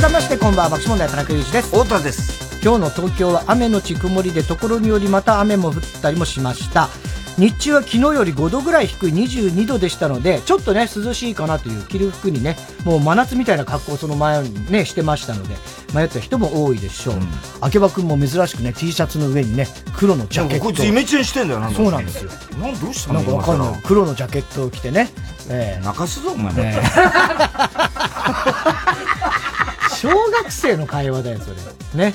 [0.00, 6.88] 改めましてこんばんは爆笑問題田中裕二です太田です今日の東京は雨のち曇りでところによりまた雨も降ったりもしました
[7.36, 15.56] 日中は昨日より5度ぐらい低い22度でしたので、ちょっとね、涼しいかなという着る服にね、もう真夏みたいな格好をその前にね、してましたので、
[15.94, 17.14] 迷った人も多いでしょう。
[17.62, 20.64] あけばくんも珍しくね、T シャツの上にね、黒のジャケット。
[20.64, 22.30] こいつイメチェンしてんだよ、なんそうなんですよ。
[22.58, 23.20] なんどうしたの？
[23.20, 23.82] なんかわかんない。
[23.84, 25.08] 黒のジャケットを着てね。
[25.48, 26.52] えー、泣かすぞ、お前。
[26.52, 26.78] ね
[30.00, 31.56] 小学生の会話だよ、それ。
[32.10, 32.14] ね。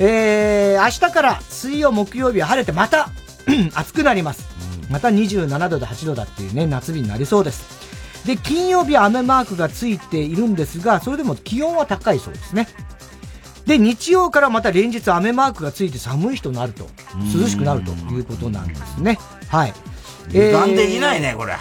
[0.00, 3.10] えー、明日から水曜、木曜日は晴れてまた
[3.74, 4.48] 暑くなります。
[4.90, 8.26] また27度で8度だっていうね、夏日になりそうです。
[8.26, 12.66] で、金曜日は雨マークがついているんですが、それでも気温は高いそうですね。
[13.66, 16.88] で、日曜からまた連日雨マークがついて寒い人になると、
[17.38, 19.18] 涼しくなるということなんですね。
[19.48, 19.74] はい。
[20.30, 21.56] 油断できないね、これ。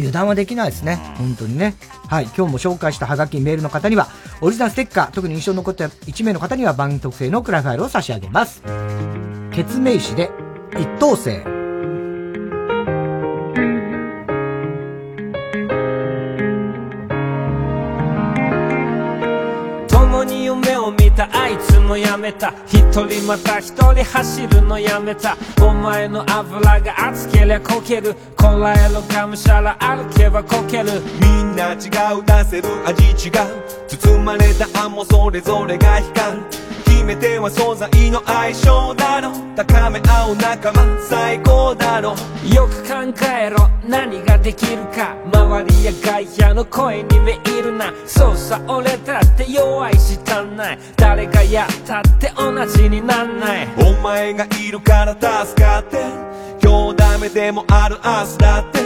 [0.00, 0.96] 油断はできないですね。
[1.16, 1.74] 本当にね。
[2.08, 2.24] はい。
[2.36, 4.08] 今日も紹介したハガキメールの方には、
[4.40, 8.62] オリジナルステッカー、特に印象に残った1名の方には番組特製のクラファイルを差し上げます。
[9.52, 10.30] 決名詞で、
[10.72, 11.63] 一等星。
[21.84, 22.52] のやめた。
[22.66, 25.36] 一人また一人走るのやめた。
[25.62, 28.14] お前の油が熱けりゃこける。
[28.36, 31.02] こらえろがむしゃら歩けばこける。
[31.20, 32.24] みんな違う。
[32.24, 33.32] 出せる味違う。
[33.88, 36.42] 包まれた案もそれぞれが光る
[37.04, 42.14] 決め手は素材の相性だろ高め合う仲間最高だろ
[42.48, 42.94] よく考
[43.28, 43.68] えろ。
[43.86, 45.14] 何ができるか。
[45.30, 47.92] 周りや外野の声に目いるな。
[48.06, 50.78] そうさ俺だって弱いし足んない。
[50.96, 53.68] 誰がやったって同じになんない。
[53.76, 55.98] お前がいるから助かって。
[56.62, 58.80] 今日ダメでもある明日だって。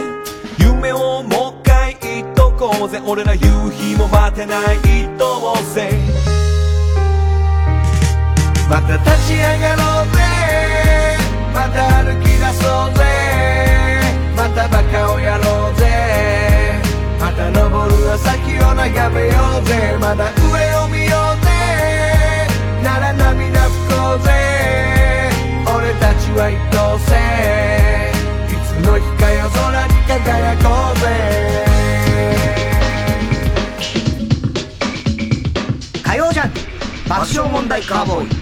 [0.59, 3.01] 夢をもう一回言っとこうぜ。
[3.05, 3.39] 俺ら夕
[3.71, 4.77] 日も待てない。
[4.79, 6.38] 一等星
[8.69, 10.21] また立ち上がろうぜ。
[11.55, 13.01] また歩き出そうぜ。
[14.37, 15.87] またバカをやろうぜ。
[17.19, 19.97] また登る朝日を眺めようぜ。
[19.99, 21.49] まだ上を見ようぜ。
[22.83, 24.29] なら涙拭こうぜ。
[25.65, 27.09] 俺たちは一等星
[28.53, 31.03] いつの日か夜空に輝こうぜ。
[36.03, 36.51] 火曜ジャン
[37.09, 38.38] 爆笑問題カーボーイ。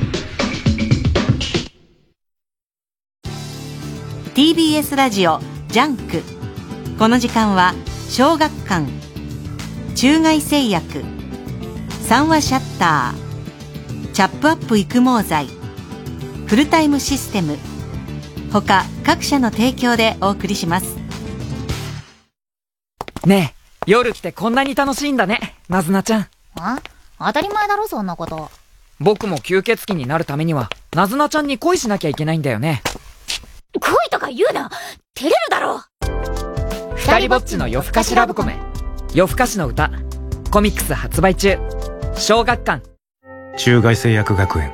[4.37, 6.21] TBS ラジオ JUNK。
[6.99, 7.73] この時間は
[8.07, 8.85] 小学館
[9.95, 11.03] 中外製薬
[12.03, 15.47] 三話シャッターチャップアップ育毛剤
[16.45, 17.57] フルタイムシステム
[18.53, 20.97] 他各社の提供でお送りします。
[23.25, 23.55] ね
[23.87, 26.27] え夜来てこんなに楽しいんだねなずなちゃん。
[26.59, 26.79] あ？
[27.17, 28.51] 当たり前だろそんなこと。
[28.99, 32.83] 僕も吸血鬼になるためにはなずなちゃんに恋しなきゃいけないんだよね
[33.73, 34.69] 恋とか言うな
[35.13, 35.81] 照れるだろ
[36.95, 38.57] 二人ぼっちの夜更かしラブコメ
[39.13, 39.91] 夜更かしの歌
[40.51, 41.57] コミックス発売中
[42.15, 42.85] 小学館
[43.57, 44.71] 中外製薬学園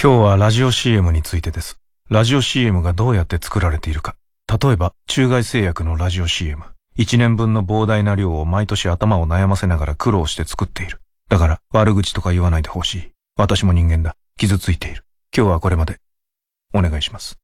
[0.00, 1.82] 今日はラジオ CM についてです
[2.12, 4.16] ラジオ CM がどうやって作られているか。
[4.46, 6.62] 例えば、中外製薬のラジオ CM。
[6.94, 11.00] 一年分の膨大な量を毎年頭を悩ませながら苦労して作っている。
[11.30, 13.12] だから、悪口とか言わないでほしい。
[13.38, 14.14] 私も人間だ。
[14.36, 15.06] 傷ついている。
[15.34, 16.00] 今日はこれまで。
[16.74, 17.41] お願いします。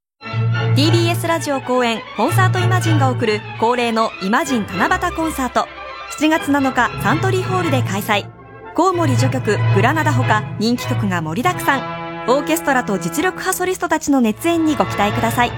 [0.78, 5.66] TBS ラジオ公演コンサートイマジンが送る恒例のイマジン七夕コンサート。
[6.20, 8.30] 7月7日サントリーホールで開催。
[8.76, 12.30] コウモリ序曲グラナダほか人気曲が盛りだくさん。
[12.30, 15.50] オーケストラと実力派ソリストたちの熱演にご期待ください。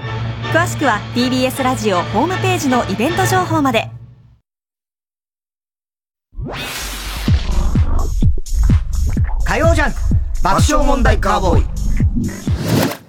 [0.55, 3.91] 詳しくは TBS ラジオホームページのイベント情報まで。
[9.45, 9.93] 火曜ジャン
[10.43, 13.00] 爆笑問題カーボーイ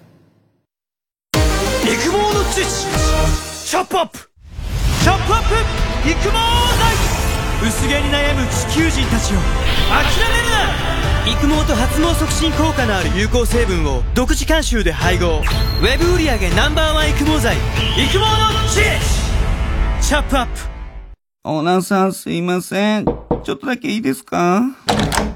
[1.92, 2.24] 育毛の
[2.54, 2.88] 知識
[3.68, 4.20] チャップアップ。
[5.04, 6.10] チャップアップ。
[6.10, 9.38] 育毛剤薄毛に悩む地球人たちを
[9.92, 15.40] 諦めるな育毛と発毛促進効果のある有効成分を独自監修で配合。
[15.40, 17.58] ウェブ売上 Ｎｏ.1 育毛剤。
[17.58, 18.26] 育毛の
[18.70, 18.80] 知
[20.00, 20.52] 識チャップアップ。
[21.44, 23.06] オーナーさんすいません。
[23.06, 24.62] ちょっとだけいいですか？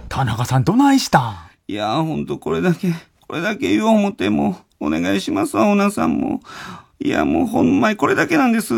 [0.07, 1.35] 田中さんどないしたん？
[1.67, 2.93] いやほんとこれだけ、
[3.27, 6.41] これだけ言おう思っても、お願いしますわ、オーナーさんも。
[6.99, 8.73] いや、もうほんまにこれだけなんです。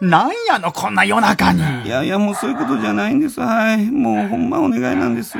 [0.00, 1.62] なんやの、こんな夜中に。
[1.84, 3.40] いやいや、もうそういうことじゃないんです。
[3.40, 3.86] はい。
[3.86, 5.38] もうほんまお願いなんです。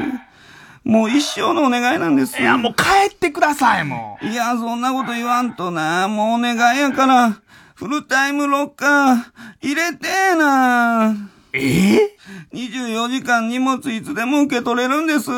[0.83, 2.41] もう一生のお願いなんです。
[2.41, 4.27] いや、もう帰ってください、もう。
[4.27, 6.09] いや、そんなこと言わんとな。
[6.09, 7.37] もうお願いやから。
[7.75, 9.17] フルタイムロッカー、
[9.61, 11.15] 入れてえな。
[11.53, 11.97] え？
[11.97, 12.17] え
[12.55, 15.31] ?24 時間荷物いつでも受け取れるんです。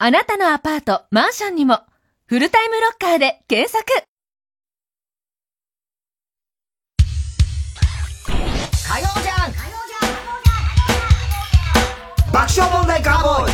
[0.00, 1.80] あなたのアパート、マンションにも、
[2.28, 3.82] フルタイムロッカーで検索
[8.86, 9.52] 火曜じゃん
[12.30, 13.52] 爆笑問題カーボーイ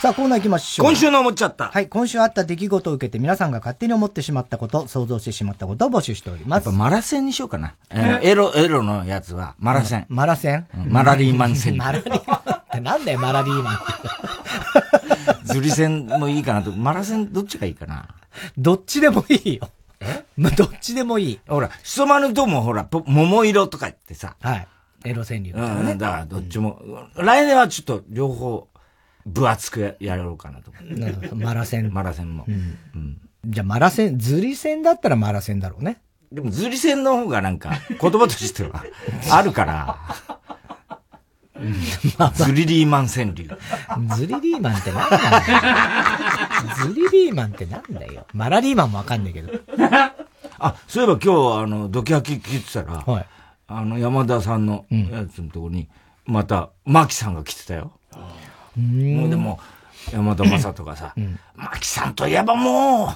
[0.00, 0.86] さあ、コーナー行きましょう。
[0.86, 1.66] 今週の思っちゃった。
[1.66, 6.64] はい、今週あった出来事を受けて皆さんが勝手に思ってしまったこと、想像してしまったことを募集しております。
[6.64, 7.74] やっぱマラセンにしようかな。
[7.90, 7.96] え？
[7.96, 10.06] ー、エロ、エロのやつは、マラセン。
[10.08, 11.76] マラセン、マラリーマンセン。
[11.78, 15.15] マラリーマンってなんだよ、マラリーマンって。
[15.46, 16.72] ズリセンもいいかなと。
[16.72, 18.14] マラセンどっちがいいかな？
[18.58, 19.68] どっちでもいいよ。
[20.00, 20.24] え？
[20.56, 21.40] どっちでもいい。
[21.48, 24.36] ほら、しそまるともほら、桃色とか言ってさ。
[24.40, 24.68] はい。
[25.04, 25.60] エロ川柳ね。
[25.60, 26.80] うん、だからどっちも。
[27.16, 28.68] 来年はちょっと両方。
[29.28, 31.34] 分厚くやろうかなと思って。
[31.34, 31.92] マラセン。
[31.92, 32.44] マラセンも。
[32.46, 32.78] うん。
[32.94, 36.00] うん、じゃあマラセン、ズリセンだったらマラセンだろうね。
[36.30, 38.84] でもズリセンの方がなんか、言葉としては、
[39.32, 39.98] あるから、
[42.18, 43.48] まあ、ズリリーマン川柳。
[44.16, 45.22] ズリリーマンってなんだよ。
[46.76, 48.26] ズリリーマンってなんだよ。
[48.32, 49.52] マラリーマンもわかんないけど。
[50.58, 53.26] あ、そういえば今日、あの、ドキハキ聞いてたら、はい、
[53.68, 55.88] あの、山田さんのやつのところに、
[56.24, 57.92] また、マキさんが来てたよ。
[58.76, 59.58] もうでも、
[60.12, 61.14] 山田正人がさ、
[61.56, 63.08] 牧さんといえばもう、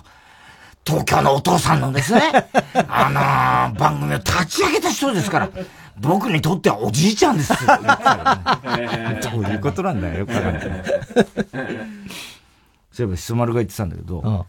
[0.84, 2.22] 東京のお父さんのですね、
[2.88, 5.49] あのー、番組を立ち上げた人ですから、
[6.01, 7.59] 僕にとってはおじいちゃんですよ。
[9.33, 10.63] ど ういうことなんだよ、よくわかんない。
[12.91, 14.47] そういえば、しそ丸が言ってたんだけど、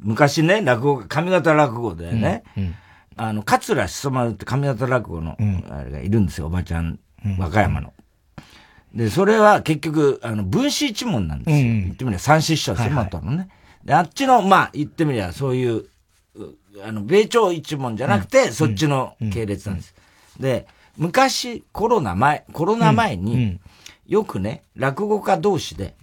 [0.00, 2.44] 昔ね、落語、上方落語でね、
[3.16, 5.36] あの、桂しそ丸って上方落語の、
[5.70, 6.98] あれがいるんですよ、おばちゃん、
[7.38, 7.92] 和歌山の。
[8.94, 11.56] で、それは結局、あの、分子一門なんですよ。
[11.56, 13.48] うん、言ってみれば三子師匠専門とのね、はいはい。
[13.86, 15.84] で、あっちの、まあ、言ってみればそういう、
[16.84, 19.94] あの、米朝一門じゃなくて、うん、そっちの系列なんです。
[20.36, 20.66] うん、で、
[20.96, 23.60] 昔、コロナ前、コロナ前に、
[24.06, 25.94] よくね、落語家同士で、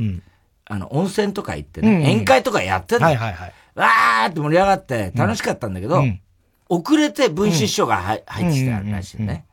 [0.65, 3.05] あの、温泉とか行ってね、宴会とかやってたの。
[3.05, 3.53] はいはいはい。
[3.75, 6.03] わーって盛り上がって楽しかったんだけど、
[6.69, 8.23] 遅れて分子師匠が入って
[8.53, 9.45] きたらしいね。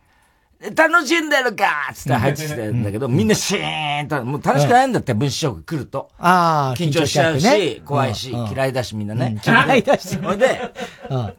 [0.74, 6.10] 楽しんでるかつって入ってきてるんだけど、みんなシーンと、もう楽しくないんだって、文章が来ると。
[6.18, 9.40] ああ、緊張しちゃうし、怖いし、嫌いだしみんなね。
[9.44, 10.16] 嫌いだし。
[10.22, 10.72] ほいで、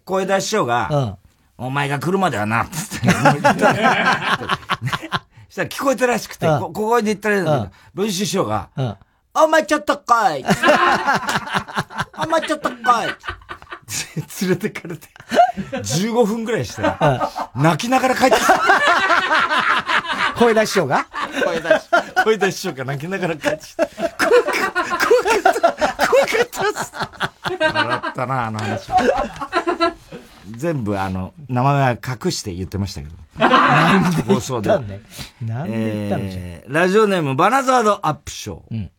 [0.05, 1.17] 声出し師匠が、
[1.57, 3.09] お前が来るまではな、つって。
[5.49, 8.69] したら聞こえたらしくて、ここで言ったら文師匠が、
[9.33, 10.45] お前ちょっと来い。
[12.23, 12.77] お前ちょっと来い。
[14.41, 15.07] 連れてかれて、
[15.71, 18.61] 15分くらいしたら、泣きながら帰ってきた。
[20.37, 21.07] 声出し師匠が？
[21.43, 21.89] 声出し、
[22.23, 23.87] 声出し師匠が泣きながら帰ってきた。
[23.87, 23.99] 怖
[24.43, 25.61] かった、怖かった、
[26.07, 28.91] 怖かった笑ったな、あの話。
[30.57, 33.15] 全部あの、名前は隠して言ってましたけど。
[33.37, 34.69] なんで放送で。
[34.69, 34.99] なんで
[35.41, 38.61] 言ったんでラジオネームバナザードアップショー。
[38.71, 38.91] うん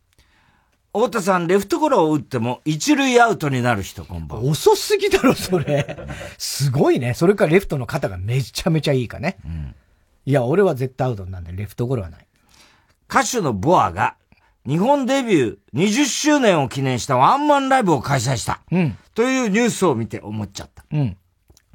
[0.95, 4.51] 太田さん、レフトゴロを打っても一塁アウトになる人、こんばんは。
[4.51, 5.97] 遅すぎだろ、それ。
[6.39, 7.13] すごいね。
[7.15, 9.37] それからレフトの肩がめちゃめちゃいいかね。
[9.45, 9.75] うん、
[10.25, 12.27] いや、俺は絶対アウトなんで、レフトゴロはない。
[13.09, 14.17] 歌手のボアが、
[14.67, 18.61] 日本デビュー20周年を記念したワンマンライブを開催した。
[18.73, 18.97] うん。
[19.15, 20.85] というニュースを見て思っちゃった。
[20.91, 21.17] うん。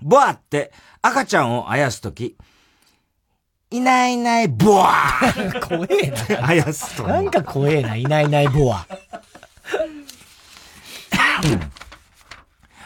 [0.03, 2.35] ボアって赤ちゃんをあやすとき、
[3.71, 5.19] いないいないボア
[5.67, 6.47] 怖えな。
[6.47, 7.07] あやすと。
[7.07, 8.85] なんか怖えな、いないいないボア。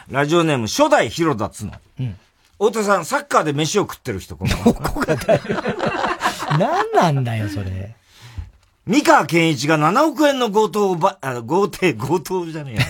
[0.08, 1.72] ラジオネーム初代広田つの。
[2.00, 2.16] うん。
[2.52, 4.64] 太田さん、サッカーで飯を食ってる人、こんばんは。
[4.74, 5.40] ここがだよ。
[6.58, 7.94] 何なんだよ、それ。
[8.86, 12.82] 三河健一が7億円の強盗をば、あ豪邸、強盗じゃねえや。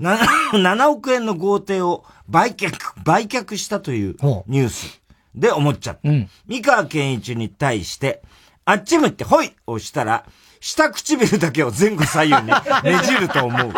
[0.00, 2.70] 7億円の豪邸を売却、
[3.04, 4.16] 売却したという
[4.46, 5.00] ニュース
[5.34, 6.08] で思っちゃった。
[6.08, 8.22] うん、三河健一に対して、
[8.64, 10.24] あっち向ってほいをしたら、
[10.60, 12.48] 下唇だけを前後左右に
[12.84, 13.72] ねじると思う。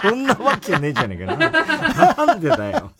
[0.00, 2.26] そんなわけねえじゃねえかな。
[2.26, 2.92] なんでだよ。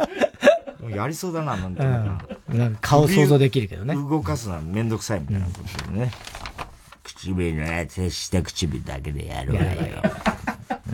[0.91, 2.59] やりそうだな、なんて、うん。
[2.59, 3.95] なんか顔想像できるけどね。
[3.95, 5.53] 動かすのはめんどくさいみたいなこ
[5.85, 6.13] とでね。
[7.05, 9.63] 唇のやつ、下唇だけでやろうよ。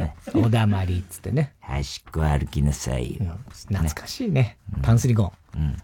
[0.00, 1.52] ね、おだまりっつってね。
[1.60, 3.38] 端っこ歩きなさいよ。
[3.68, 4.56] 懐かしいね。
[4.82, 5.32] パンスリゴン。
[5.56, 5.76] うん。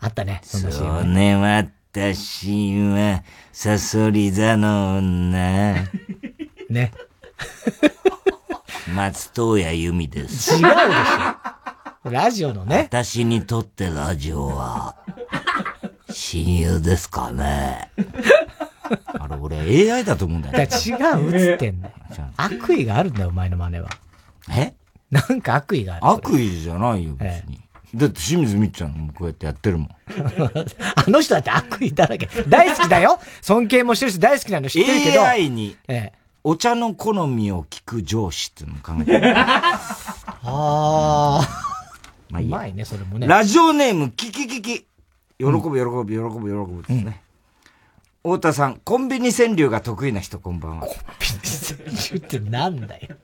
[0.00, 1.02] あったね、そんなシーン。
[1.02, 5.74] そね、私は、サソリ座の女。
[6.70, 6.92] ね。
[8.94, 10.54] 松任谷由実です。
[10.54, 12.10] 違うでしょ。
[12.10, 12.88] ラジオのね。
[12.90, 14.96] 私にとってラジオは、
[16.10, 17.90] 親友ですかね。
[19.06, 20.54] あれ、俺 AI だと思うんだよ。
[20.56, 21.94] だ違うっつってんだよ。
[22.36, 23.90] 悪意があるんだよ、お前の真似は。
[24.50, 24.74] え？
[25.10, 26.06] なんか悪意がある。
[26.06, 27.60] 悪意じゃないよ、別に。
[27.94, 29.88] だって清水みっちゃんもこうやってやってるもん。
[30.08, 32.26] あの人だって悪意だらけ。
[32.48, 35.26] 大好きだよ尊敬もしてるし大好きなの知ってるけど。
[35.26, 35.76] AI に、
[36.42, 39.34] お茶の好みを聞く上司っていうのを考えてる。
[39.36, 41.48] ああ。
[42.30, 42.48] まあいい。
[42.48, 43.26] うまいね、それもね。
[43.26, 44.86] ラジオネーム、キキキキ。
[45.38, 47.20] 喜ぶ、喜ぶ、喜ぶ、喜ぶですね。
[48.24, 50.86] 太田さん、コンビニ川柳が得意な人、こんばんは。
[50.86, 53.16] コンビニ川柳ってなんだよ。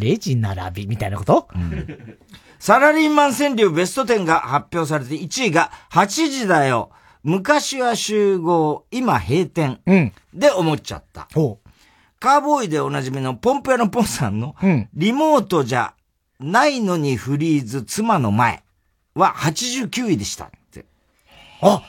[0.00, 2.16] レジ並びみたいなこと、うん、
[2.60, 6.90] サラリーマン川柳ベスト10が発表されて1位が8時だよ。
[7.24, 9.80] 昔は集合、今閉店。
[9.86, 10.12] うん。
[10.32, 11.26] で思っちゃった。
[12.20, 14.54] カーボーイでおなじみのポンプ屋のポンさんの、
[14.94, 15.94] リモートじゃ
[16.38, 18.62] ないのにフリーズ妻の前
[19.14, 20.84] は89位でしたって。
[21.60, 21.82] あ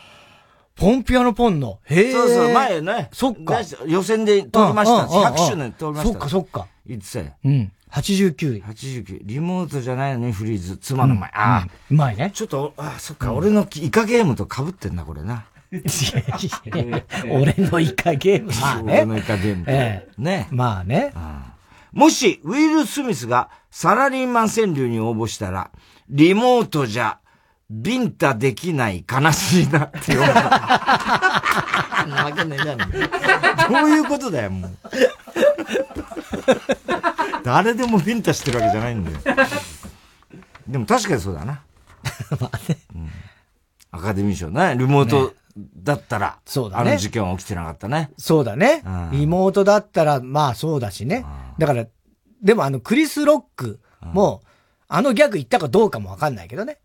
[0.80, 1.80] ポンピアノポンの。
[1.84, 2.12] へえ。
[2.14, 3.10] そうそう、前ね。
[3.12, 3.60] そっか。
[3.86, 5.06] 予選で通りました。
[5.08, 6.14] 100周年通りました。
[6.14, 6.68] そっかそっか。
[6.88, 7.26] 言ってたよ。
[7.44, 7.72] うん。
[7.92, 8.64] 89位。
[8.64, 9.22] 89位。
[9.24, 11.30] リモートじゃないのにフリーズ、妻の前。
[11.34, 11.68] ああ。
[11.92, 12.32] うまいね。
[12.34, 15.46] ちょっと、ああ、そっか、俺のイカゲームと被ってんな、これな。
[17.30, 18.52] 俺のイカゲーム。
[18.62, 18.94] まあね。
[18.94, 19.66] 俺のイカゲーム。
[19.68, 20.12] ええ。
[20.18, 20.48] ね。
[20.52, 21.14] まあね。
[21.92, 25.72] もし、ウィル・スミスがサラリーマン川柳に応募したら、
[26.10, 27.20] リモートじゃ
[27.70, 30.40] ビンタできない悲しいなって言われた。
[32.08, 33.72] なわけねえじゃねえ。
[33.72, 34.78] どういうことだよ、もう。
[37.44, 39.18] 誰でもビンタしてるわけじゃないんだよ。
[40.68, 41.62] でも確かにそうだな。
[42.40, 43.10] まあね、うん。
[43.92, 45.34] アカデミー賞ね、リモート
[45.78, 46.90] だったら、ね、そうだね。
[46.92, 48.10] あの事件は起きてなかったね。
[48.18, 48.84] そうだね。
[49.12, 51.26] リモートだったら、まあそうだしね。
[51.60, 51.86] だから、
[52.42, 54.42] でもあのクリス・ロックも、
[54.88, 56.80] あのギャグ言ったかどうかもわかんないけどね。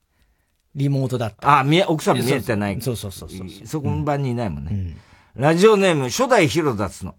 [0.75, 1.61] リモートだった。
[1.61, 2.81] あ、見え、奥さん見えてない。
[2.81, 4.71] そうそうそうそうそこの場にいないもんね。
[4.73, 4.97] うん、
[5.37, 7.15] ラジオネーム、初代ヒロダツの。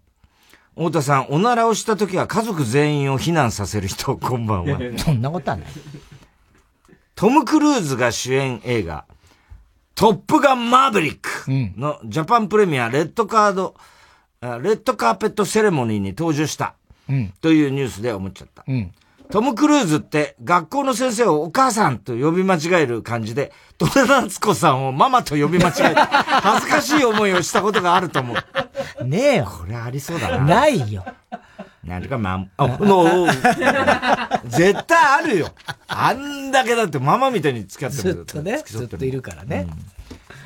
[0.76, 4.78] 太田さん、おならをした時は家族全員を避難させる人、 こんばんは。
[4.98, 5.66] そんなことはない。
[7.14, 9.06] トム・クルーズが主演映画、
[9.94, 13.74] トップガン・マーヴェリックのジャパンプレミア、レッドカード、
[14.42, 16.74] レッドカーペットセレモニーに登場した。
[17.40, 18.64] というニュースで思っちゃった。
[18.68, 18.92] うん
[19.30, 29.04] トム・クルーズって学校の先生をお母さんと呼び間違える感じで、戸田夏子さんをママと呼び間違えて、恥ずかしい思いをしたことがあると思う。
[29.04, 29.46] ねえよ。
[29.46, 30.44] これありそうだな。
[30.44, 31.04] ないよ。
[31.84, 33.26] なんかまん、あ、の、
[34.46, 35.48] 絶対あるよ。
[35.86, 38.14] あんだけだってママみたいに付き合ってる。
[38.14, 39.68] ずっとね、ずっといるからね。
[39.68, 39.76] うん、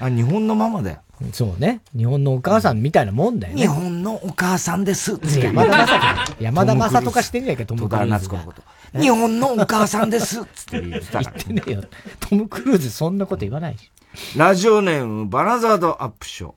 [0.00, 1.02] あ、日本のママだよ。
[1.32, 1.82] そうね。
[1.94, 3.60] 日本のお母さんみたいなもんだよね。
[3.60, 5.18] 日本のお母さんです。
[5.22, 6.36] 山田正人。
[6.40, 8.06] 山田正人かしてんじゃないか、トム・クルーズ。
[8.06, 8.62] 戸田夏子のこと。
[8.98, 11.84] 日本のお母さんですって言ってた言ってねえよ。
[12.20, 13.90] トム・クルーズそんなこと言わないし。
[14.36, 16.52] ラジオネーム、バナザードアップショー。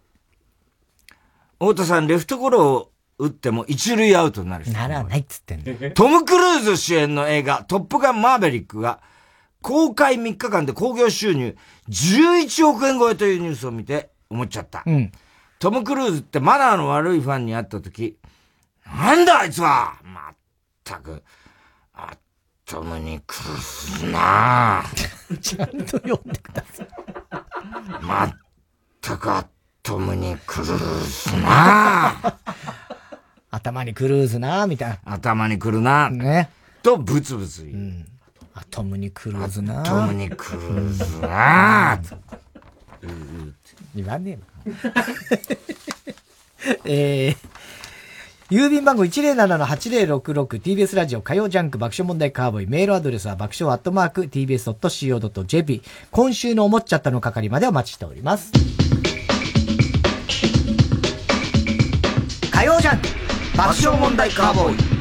[1.60, 5.92] 太田さん、レフトゴロを打っても一塁アウトになるならないっつってんの。
[5.92, 9.02] トム・クルーズ主演の映画、トップガン・マーベリックが、
[9.62, 11.56] 公開3日間で興行収入
[11.90, 14.84] 11億円超えというニュースを見て思っちゃった。
[14.86, 15.12] うん、
[15.60, 18.18] トム・クルーズってマナーの悪いファンに会った時、
[18.86, 20.36] なんだあいつはまっ
[20.84, 21.24] たく、
[21.94, 22.20] あっ
[22.66, 24.84] ともに苦すな
[25.42, 26.88] ちゃんと読んでください。
[28.02, 28.34] まっ
[29.02, 29.48] たくあっ
[29.82, 32.16] ともに苦すな
[33.54, 35.14] 頭にクルーズな、みたいな。
[35.14, 36.10] 頭に来るな。
[36.10, 36.50] ね。
[36.82, 37.76] と、ブツブツ言う。
[37.76, 38.06] うん。
[38.56, 39.82] アトムにクルーズな。
[39.82, 42.00] アトムにクルーズな。
[43.96, 44.94] 言わねえな。
[46.86, 55.82] えー、郵便番号 107-8066TBS ラジオ火曜ジャンク爆笑問題カーボーイメールアドレスは爆笑アットマーク TBS.CO.JP
[56.12, 58.52] 今週の思っちゃったの係までお待ちしております。
[62.52, 63.08] 火曜ジャンク
[63.58, 64.93] 爆笑問題カーボーイ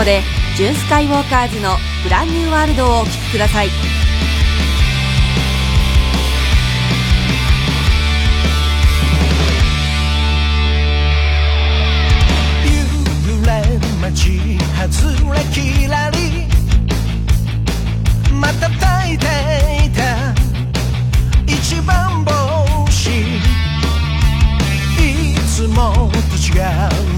[0.00, 0.22] こで
[0.56, 3.66] ジュンスカイウォーカーズのブランニューワールドをお聴きください。
[3.66, 3.72] 夕
[13.26, 13.62] 暮れ
[14.00, 16.46] 街外れきらり
[18.32, 19.26] また焚いて
[19.84, 20.32] いた。
[21.46, 23.36] 一番星。
[24.98, 26.56] いつもと違
[27.06, 27.09] う。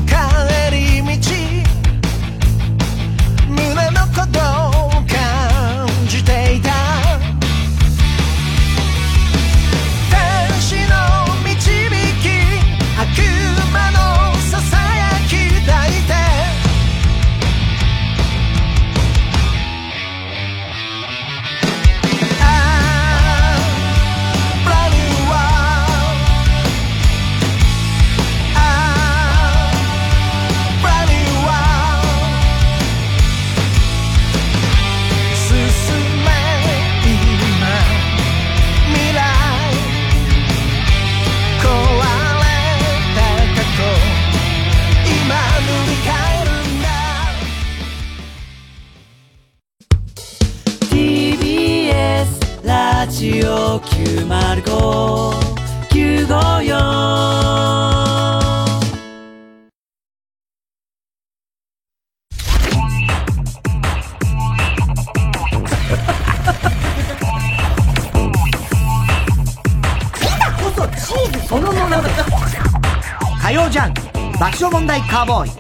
[73.40, 74.02] 火曜ジャンク
[74.38, 75.50] 爆笑問題カーボーイ。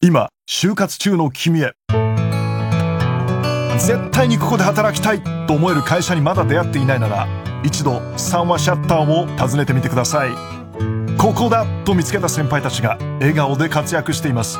[0.00, 1.74] 今就活中の君へ。
[3.78, 7.26] 絶対にここで働きたいと思える会社にまだ出会っていないなら
[7.64, 10.30] 一度三話シャッターを訪ねてみてください。
[11.16, 14.58] ここだと見つけた先輩たちが笑顔で活躍しています。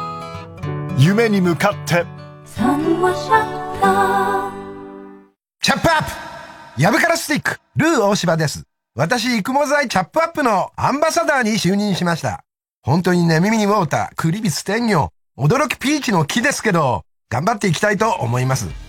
[0.97, 2.05] 夢に向かって。
[2.47, 2.75] チャ
[5.77, 6.11] ップアップ。
[6.83, 8.65] ヤブカラスティック、ルー大柴です。
[8.97, 12.43] 私、育毛剤チャップアップのアンバサダーに就任しました。
[12.83, 18.88] 本当にね、耳にウォーター、クリビス天魚、驚きピーチの木ですけど、頑張っていきたいと思います。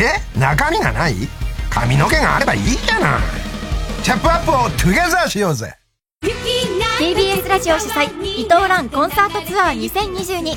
[0.00, 0.38] え？
[0.38, 1.14] 中身がない？
[1.70, 3.20] 髪の毛があればいいじゃない。
[4.02, 5.74] チャップアップをトゥゲザーしようぜ。
[6.98, 10.56] TBS ラジオ主催伊藤蘭コンサートツアー2022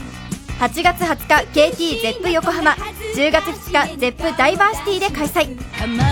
[0.60, 2.72] 8月20日 KT ゼップ横浜。
[3.16, 5.58] 10月2日 Zepp ダイバーシティで開催。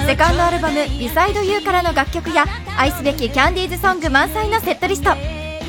[0.06, 2.46] セカンドアルバム「ビサイド You からの楽曲や
[2.78, 5.12] 愛すべきキャンディーズソング満載のセットリスト。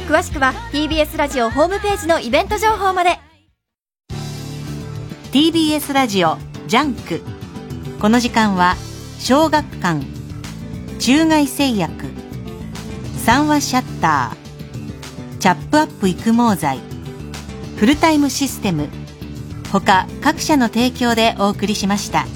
[0.09, 3.19] 詳しくは TBS ラジオホームページのイベント情報まで。
[5.33, 7.38] TBS ラジオジャンク
[8.01, 8.77] この時間は
[9.19, 10.07] 小学館
[11.01, 12.05] 中外製薬
[13.17, 16.79] 三和シャッターチャップアップ育毛剤
[17.77, 18.89] フルタイムシステム
[19.73, 22.27] 他各社の提供でお送りしました。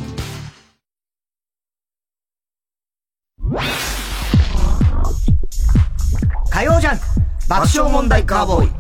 [6.51, 7.05] 火曜ジャンク
[7.49, 8.73] 爆笑問題カーボーイ。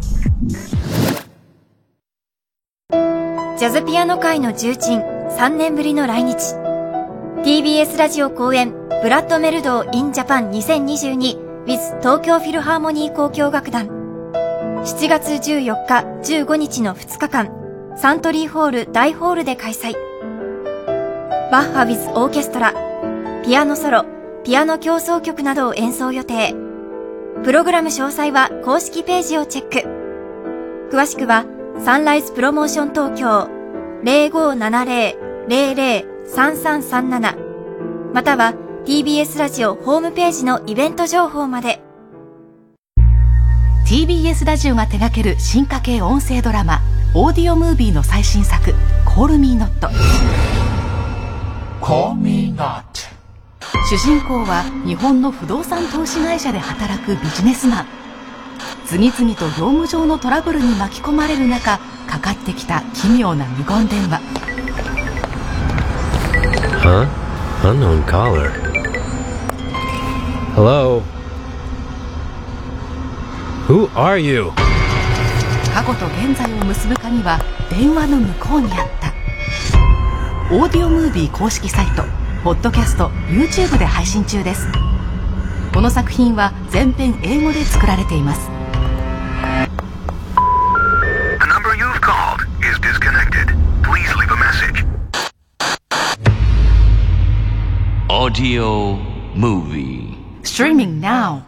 [3.59, 6.62] ジャズピアノ界の重鎮3年ぶりの来日
[7.45, 8.72] TBS ラジオ公演
[9.03, 13.88] ブラッドメルドー in Japan 2022 with 東京フィルハーモニー交響楽団。
[13.88, 17.51] 7月14日15日の2日間
[17.97, 19.95] サントリーホール大ホールで開催。
[21.51, 22.74] バッハ with オーケストラ
[23.45, 24.05] ピアノソロ
[24.45, 26.55] ピアノ協奏曲などを演奏予定。
[27.43, 29.80] プログラム詳細は公式ページをチェック。
[30.97, 31.45] 詳しくは
[31.84, 33.51] サンライズプロモーション東京
[34.05, 38.55] 0570-00 0570-003337または
[38.87, 41.80] TBS ラジオホームページのイベント情報まで。
[43.87, 46.80] TBS ラジオが手掛ける進化系音声ドラマ
[47.14, 48.72] オーディオムービーの最新作
[49.05, 49.89] 「コールミーノット」
[51.85, 52.83] Call me not
[53.91, 57.87] 主人公は日本の不動産投資会社で働くビジネスマン。
[58.87, 64.20] 次々と業務上のトラブルに巻き込まれる中かかってきた奇妙な無言電話
[66.83, 67.07] Huh?
[67.62, 68.51] Unknown caller.
[70.57, 71.05] Hello?
[73.68, 74.51] Who are you?
[75.72, 77.39] 過去と現在を結ぶ鍵は
[77.70, 79.12] 電話の向こうにあった
[80.53, 82.03] オーディオムービー公式サイト
[82.43, 84.66] ポッドキャスト YouTube で配信中です
[85.72, 88.62] この作品は全編英語で作られています
[98.13, 98.99] Audio
[99.35, 101.41] Movie Streaming now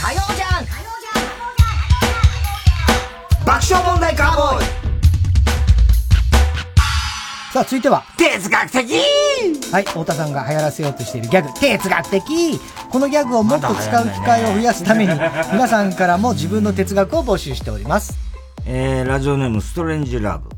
[0.00, 0.66] 火曜じゃん
[3.46, 4.66] 爆笑問題カーボーイ
[7.52, 8.02] さあ、続いては。
[8.18, 9.00] 哲学的
[9.70, 12.58] はい、太田さんが流行らせようとしているギャグ、哲学的
[12.90, 15.12] このギャグをもっと使う機会を増やすために、
[15.54, 18.18] 皆さんからも自分の哲学を募集しております。
[18.66, 20.55] えー、ラジオネームストレンジラブ。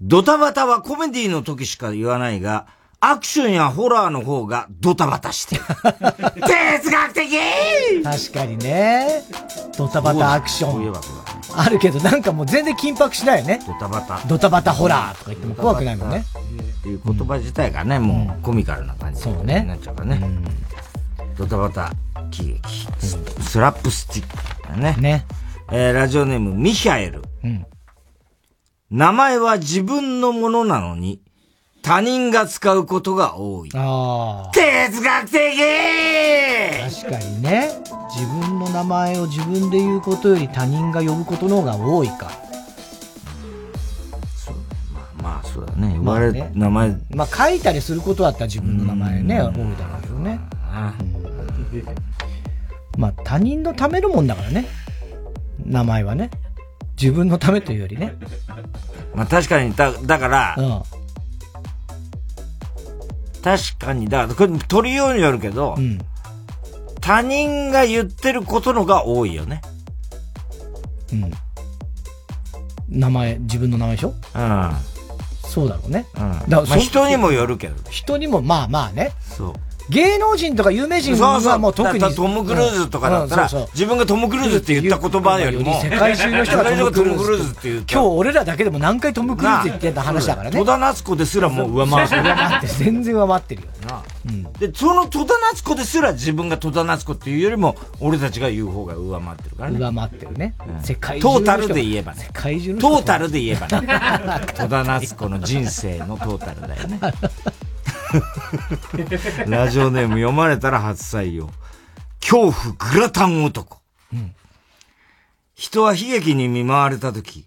[0.00, 2.66] ドタバタはコメディの時しか言わないが、
[3.04, 5.62] アクションやホラーの方がドタバタしてる。
[6.46, 9.22] 哲学的確かにね。
[9.76, 10.92] ドタバタアクション。
[11.56, 13.60] あるけど、なんかもう全然緊迫しないよね。
[13.66, 14.20] ドタバタ。
[14.26, 16.24] ドタバタホラーとか言っても怖くないもんね。
[16.80, 20.22] っていう言葉自体がね、もうコミカルな感じになっちゃうからね。
[21.36, 21.92] ドタバタ
[22.30, 22.60] 喜劇。
[23.00, 24.96] ススラップスティックだね。
[25.00, 25.26] ね。
[25.72, 27.22] えー、ラジオネームミヒャエル。
[27.42, 27.66] うん
[28.92, 31.18] 名前は自分のものなのに、
[31.80, 33.70] 他人が使うことが多い。
[33.74, 34.50] ああ。
[34.52, 35.40] 哲学的
[37.00, 37.70] 確かにね。
[38.14, 42.30] 自分の名前を自分で言うことより他人が呼ぶことの方が多いか。
[45.22, 45.92] まあそうだね。
[45.92, 50.38] 言われ、ね名前、まあ書いたりすることだったら自分の名前ね、多いだろうけどね。
[52.98, 54.66] まあ他人のためのもんだからね。
[55.64, 56.30] 名前はね。
[57.02, 58.14] 自分のためというよりね。
[59.12, 60.82] まあ確かに、だ、だから、うん。
[63.42, 65.76] 確かに、だから、これ取りようによるけど、
[67.00, 69.60] 他人が言ってることのが多いよね。
[71.12, 71.32] うん。
[72.88, 74.14] 名前、自分の名前でしょ？
[74.34, 74.72] うん。
[75.42, 76.06] そうだろうね。
[76.14, 76.32] うん。
[76.32, 77.90] だからそまあ人にもよるけど。
[77.90, 79.12] 人にも、まあまあね。
[79.20, 79.52] そう。
[79.90, 81.98] 芸能人とか有名人そうそうはもう特に。
[81.98, 90.58] だからトム・クルーズとかだったら、うんそうそう自分がトム・クルーズって言った言葉よりも、世界中の人がトム・クルーズって言う今日俺らだけでも何回トム・クルーズ言ってた話だからね。
[90.58, 92.22] 戸田夏子ですらもう上回ってる。
[92.22, 92.72] 上回ってる。
[92.72, 93.68] 全然上回ってるよ。
[93.86, 94.02] な
[94.58, 99.78] で、その戸田夏子ですら自分が戸田夏子っていうよりも、俺たちが言う方が上回ってるからね。
[99.78, 100.54] 上回ってるね。
[100.66, 102.24] うん世界中トータルで言えばね。
[102.26, 103.88] 世界中のト人ータルで言えばね。
[104.54, 107.00] 戸田夏子の人生のトータルだよね。
[109.46, 111.50] ラジオネーム読まれたら初採用。
[112.20, 113.82] 恐怖グラタン男。
[115.54, 117.46] 人は悲劇に見舞われたとき、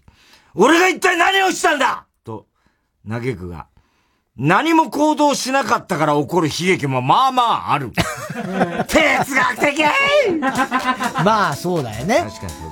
[0.54, 2.46] 俺が一体何をしたんだと
[3.08, 3.66] 嘆くが、
[4.38, 7.90] 何も行動しなかったから起こる悲劇もまあまあある。
[8.88, 9.82] 哲学的
[11.24, 12.26] まあそうだよね。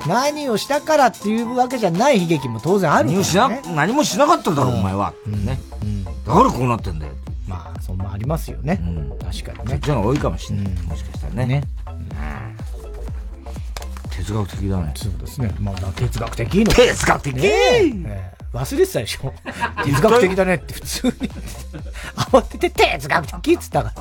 [0.07, 3.23] 何をしたからっていうわけじゃない悲劇も当然あるから、ね。
[3.23, 5.15] 何もしな、何もしなかっただろ、お前は。
[5.27, 5.59] ね。
[6.27, 7.13] だからこうなってんだよ。
[7.85, 8.81] まあ、そうもありますよね。
[9.21, 9.73] 確かにね。
[9.73, 10.69] そっちの方が多いかもしれない。
[10.85, 11.63] もしかしたらね。
[14.11, 14.93] 哲学的だね。
[14.97, 15.55] そうですね。
[15.61, 16.73] まあ、哲学的の。
[16.73, 17.35] 哲学的？
[17.35, 19.35] ねえええ忘れてたでしょ。
[19.85, 21.13] 哲学的だねって普通に。
[22.17, 23.93] 慌てて哲学的って言ったか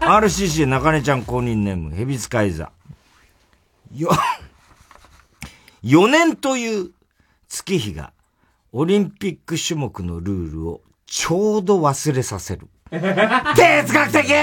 [0.00, 0.20] ら。
[0.20, 2.72] RCC 中根ちゃん公認ネーム、ヘビ使い座。
[3.94, 4.10] よ、
[5.84, 6.90] 4年という
[7.48, 8.12] 月日が、
[8.72, 12.68] オリンピック種目のルールをちょうど忘れさせる。
[12.92, 14.34] 哲学的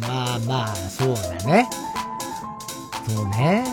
[0.00, 1.68] まあまあ、そうだね。
[3.08, 3.64] そうね。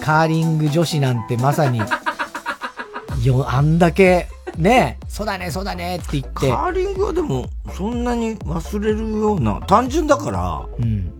[0.00, 1.80] カーリング女子なんてまさに、
[3.24, 6.48] よ、あんだけ、ね、そうだね、そうだねって言って。
[6.48, 11.18] カーリングはでも、そんなに忘れるような、単純だから、うん。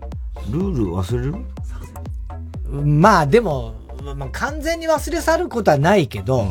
[0.49, 1.35] ルール忘れる？
[2.85, 3.73] まあでも、
[4.15, 6.47] まあ、完全に忘れ去ることはないけど、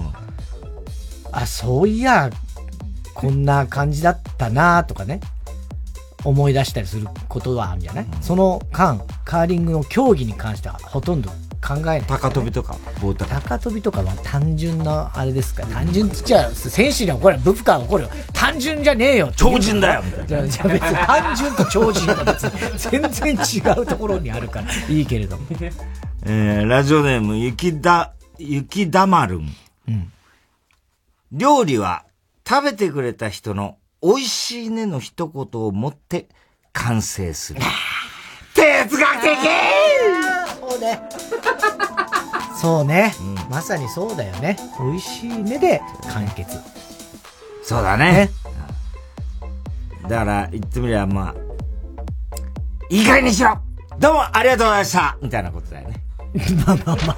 [1.32, 2.28] あ、そういや、
[3.14, 5.20] こんな感じだったなとかね、
[6.24, 11.30] 思い出したりすることはあるんじゃない、その間、カーリングの競技に関してはほとんど
[11.66, 15.62] 考えない、高跳びとか、棒高高跳びとかは単純なあれですか？
[15.62, 18.10] ら、単純っつっちゃ、選手には怒るよ、ブフカー怒るよ。
[18.32, 25.44] 単純じゃねえよ超人だよじゃあじゃあ別に単純と超人は別に全然違うところにあるからいいけれども。
[26.26, 29.54] えー、ラジオネーム、雪だ、雪だまるん。
[29.88, 30.12] うん。
[31.32, 32.04] 料理は
[32.46, 36.28] 食べてくれた人の美味しいねの一言をもって
[36.74, 37.60] 完成する。
[38.54, 39.36] 哲学的！
[40.60, 41.00] そうね。
[42.60, 43.14] そうね、
[43.50, 44.56] まさにそうだよね。
[44.78, 45.80] 美味しいねで
[46.12, 46.58] 完結。
[47.62, 48.30] そうだね。
[50.08, 51.34] だから、言ってみれば、まあ、
[52.90, 53.58] いい加減にしろ！
[53.98, 55.16] どうもありがとうございました！
[55.22, 56.00] みたいなことだよね。
[56.66, 57.16] まあまあまあ、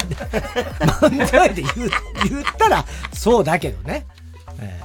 [1.09, 1.91] 漫才で言う、
[2.29, 4.07] 言ったら、そうだけどね。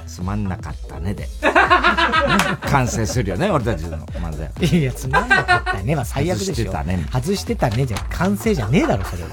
[0.07, 1.27] つまんなかったねで。
[2.69, 4.79] 完成するよね、俺たちの漫才。
[4.79, 6.53] いや、つまんなかったねは最悪でしょ。
[6.53, 7.05] 外してたね。
[7.11, 9.29] 外してたねじゃ完成じゃねえだろ、それは。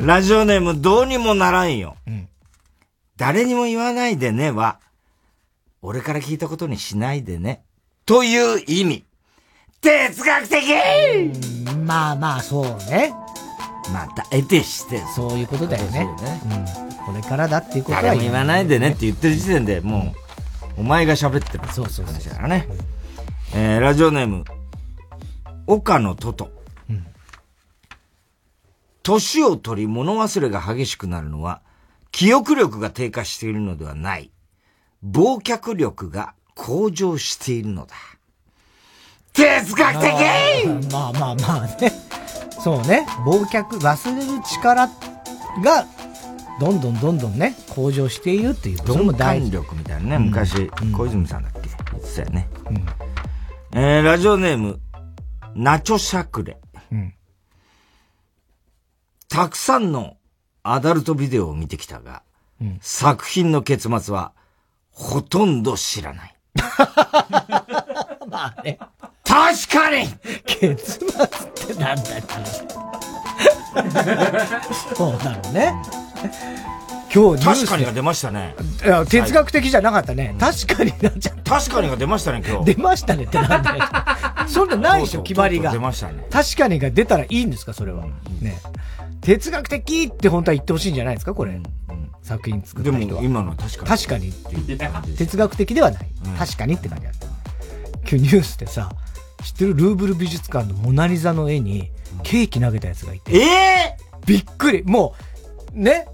[0.00, 1.96] ラジオネームどうにもならんよ。
[3.16, 4.80] 誰にも言わないでねは、
[5.82, 7.62] 俺から聞いたことにしないでね。
[8.06, 9.04] という意味。
[9.80, 10.64] 哲学的
[11.86, 13.14] まあまあ、そうね。
[13.92, 15.02] また、得てして。
[15.14, 16.04] そういうことだよね。
[16.04, 16.40] ね
[16.98, 17.04] うん。
[17.04, 20.14] これからだっていうことは誰も言わないでねって言ってる時点でも
[20.76, 21.64] う、お前が喋ってる。
[21.72, 22.30] そうそうそう。
[22.30, 22.68] だからね。
[23.54, 24.44] えー、ラジオネーム、
[25.66, 26.60] 岡野トト。
[29.02, 31.62] 年を取り物忘れが激しくなるのは、
[32.12, 34.30] 記憶力が低下しているのではない。
[35.04, 37.94] 忘却力が向上しているのだ。
[39.32, 41.92] 哲学的まあまあまあね。
[42.62, 43.06] そうね。
[43.24, 44.92] 忘却、忘れる力が、
[46.60, 48.78] どんどんどんどんね、向上しているっていう。
[48.78, 49.50] それも鈍大事。
[49.50, 51.60] 感力みたいなね、昔、小泉さんだっけ？
[51.60, 52.48] 言ってたよね。
[53.72, 54.80] えー、ラジオネーム、
[55.54, 56.58] ナチョシャクレ。
[56.92, 57.14] うん
[59.28, 60.16] たくさんの
[60.64, 62.22] アダルトビデオを見てきたが、
[62.60, 64.32] うん作品の結末は、
[64.90, 66.34] ほとんど知らない。
[68.28, 68.78] まあね。
[69.30, 70.08] 確かに
[70.44, 72.24] 結末ってなんだよ、
[74.96, 75.72] そうだろうね。
[77.14, 78.56] 今日確かにが出ましたね。
[78.84, 80.34] いや、哲学的じゃなかったね。
[80.38, 81.60] 確かになっちゃった。
[81.60, 82.74] 確かにが出ましたね、今日。
[82.74, 83.84] 出ましたねってなんだよ。
[84.48, 85.70] そんなないでしょ、決まりが。
[85.70, 86.26] 出ましたね。
[86.30, 88.04] 確かにが出たらいいんですか、それは。
[88.40, 88.58] ね。
[89.20, 91.60] 哲学的って本当は言ってほしいんじゃないですか、これ。
[92.24, 93.06] 作品作った人は。
[93.06, 95.16] でも今のは確かに確かにっていう。
[95.16, 96.06] 哲学的ではない。
[96.36, 97.26] 確かにって感じだった。
[98.08, 98.90] 今日ニュースでさ、
[99.42, 101.90] 知ってるルーブル美術館のモナリザの絵に
[102.22, 103.38] ケーキ投げたやつがいて。
[103.38, 104.82] えびっくり。
[104.84, 105.14] も
[105.74, 106.06] う、ね？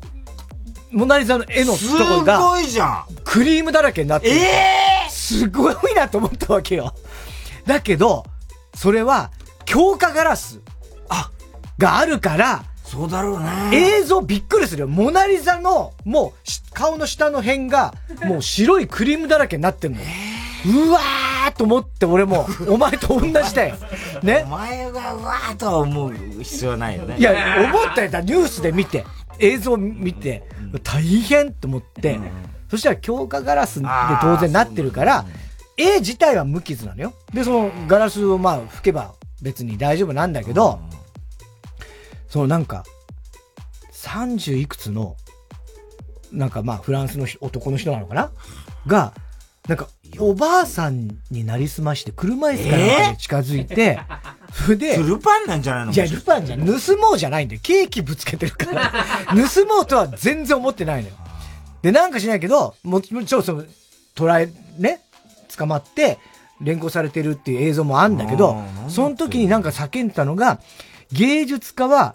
[0.90, 2.38] モナリザの絵のところが。
[2.38, 4.36] すごいじゃんクリームだらけになってる。
[4.36, 6.94] えすごいなと思ったわけよ。
[7.66, 8.24] だけど、
[8.74, 9.32] それは、
[9.64, 10.60] 強化ガラス。
[11.78, 13.48] があるから、そうだろうね。
[13.72, 14.88] 映像びっくりするよ。
[14.88, 19.98] モナリザの、もうし、顔の下の辺が、もう白いクリームだらけになってんの。
[20.66, 23.76] うわーと思って俺も、 お前と同じだよ。
[24.22, 24.42] ね？
[24.46, 27.16] お前がうわーとは思う必要はないよね。
[27.18, 27.32] いや、
[27.72, 28.10] 思ったよ。
[28.10, 29.04] だニュースで見て、
[29.38, 30.42] 映像見て、
[30.82, 32.18] 大変と思って、
[32.70, 33.88] そしたら強化ガラスで
[34.20, 35.24] 当然なってるから、
[35.76, 37.12] 絵自体は無傷なのよ。
[37.32, 39.12] で、そのガラスをまあ拭けば
[39.42, 40.80] 別に大丈夫なんだけど、
[42.28, 42.84] そのなんか、
[43.92, 45.16] 30いくつの、
[46.32, 48.30] なんかまあフランスの人男の人なのかな？
[48.86, 49.12] が、
[49.68, 49.88] なんか、
[50.18, 53.98] おばあさんになりすまして車椅子かなんかに近づいて、
[54.52, 55.92] それで、ルパンなんじゃないの？
[55.92, 56.60] いや、ルパンじゃん。
[56.60, 57.60] 盗もうじゃないんだよ。
[57.62, 58.92] ケーキぶつけてるから。
[59.28, 61.14] 盗もうとは全然思ってないのよ。
[61.82, 63.64] で、なんかしないけど、もちろん、その、
[64.16, 65.02] 捉え、ね、
[65.56, 66.18] 捕まって、
[66.60, 68.56] 連行されてるっていう映像もあんだけど、
[68.88, 70.60] その時になんか叫んでたのが、
[71.12, 72.14] 芸術家は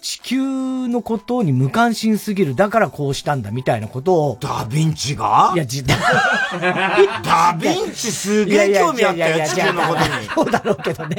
[0.00, 2.54] 地球のことに無関心すぎる。
[2.54, 4.38] だからこうしたんだみたいなことを。
[4.40, 5.52] ダヴィンチが？
[5.54, 10.06] いや、じ、 ダヴィンチすげえ興味あったよ、地球のことに。
[10.34, 11.16] そうだろうけどね。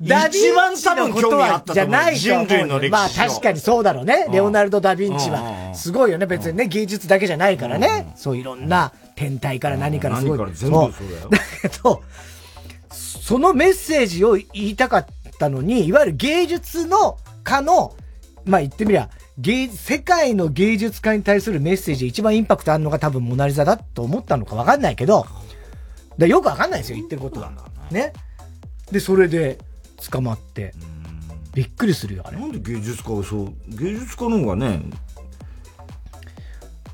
[0.00, 4.26] 一番多分興味あったと思うじゃないと思う人類の歴史まあ確かにそうだろうね。
[4.30, 5.74] レオナルド・ダ・ヴィンチうんは。
[5.74, 6.26] すごいよね。
[6.26, 8.12] 別にね、芸術だけじゃないからね。
[8.16, 10.38] そういろんな天体から何からすごい。
[10.38, 12.02] 何から全部そうだよだけど、
[12.90, 15.06] そのメッセージを言いたかっ
[15.38, 17.94] たのに、いわゆる芸術の家の、
[18.46, 25.26] まあ言ってみりゃ、芸、世界の芸術家に対するメッセージで一番インパクトあるのが多分モナリザだと思ったのかわかんないけど、
[26.16, 27.52] だよくわかんないですよ、言ってることは。
[27.90, 28.12] ね。
[28.90, 29.58] で、それで
[30.10, 30.72] 捕まって、
[31.54, 32.38] びっくりするよ、あれ。
[32.38, 34.80] なんで芸術家はそう、芸術家の方がね、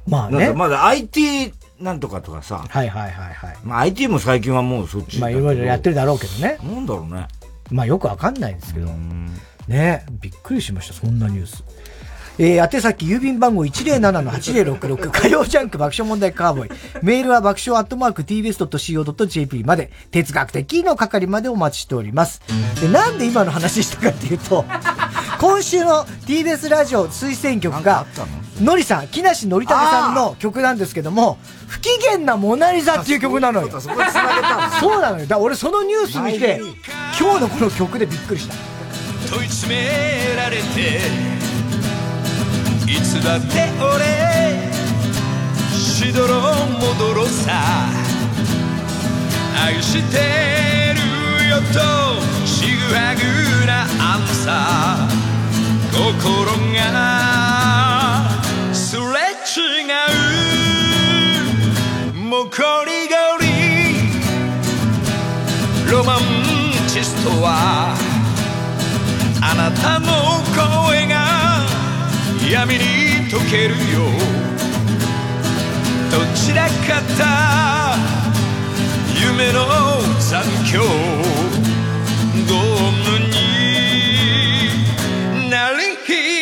[0.07, 0.53] まあね。
[0.53, 3.57] まだ IT なんとかとかさ、はいはいはいはい。
[3.65, 6.59] まあ IT も最近はもうそっちまあいろいろやってるだろうけどね。
[6.63, 7.29] なんだろうね。
[7.71, 8.89] まあよくわかんないですけど。
[9.69, 11.65] ねびっくりしました、そんなニュース。
[12.39, 16.71] えー、宛先郵便番号107-8066 火曜ジャンク爆笑問題カーボーイ。
[17.03, 22.41] メールは爆笑アットマーク tbs.co.jp まで哲学的の係までお待ちしております。
[22.81, 24.65] で、なんで今の話したかっていうと、
[25.39, 28.07] 今週の TBS ラジオ推薦曲が、
[28.61, 28.77] の？
[28.77, 33.81] りさん、木梨憲武さんの曲なんですけども、不機嫌なモナリザっていう曲なのよ。
[33.81, 33.93] そ
[34.99, 35.27] うなのよ。
[35.27, 36.61] だ俺そのニュース見て、
[37.21, 38.72] 今日のこの曲でびっくりした。
[39.33, 41.01] 問い詰められて
[42.87, 44.05] いつだって俺
[45.73, 47.89] しどろもどろさ
[49.65, 50.19] 愛して
[50.93, 51.63] るよと
[52.45, 53.21] ちぐはぐ
[53.67, 53.85] な
[54.15, 55.13] アンサー
[55.97, 56.83] 心が
[58.75, 59.03] すれ
[59.49, 59.89] 違
[62.11, 63.47] うもうこりごり
[65.91, 66.19] ロマン
[66.87, 68.02] チストは
[69.53, 70.09] あなたの
[70.57, 71.61] 声が
[72.51, 72.85] 闇に
[73.29, 74.01] 溶けるよ。
[76.11, 76.75] どちらかっ
[77.19, 77.95] た。
[79.15, 79.67] 夢の
[80.19, 80.81] 残響。
[82.49, 82.57] ドー
[83.11, 83.35] ムに
[85.51, 86.42] なり響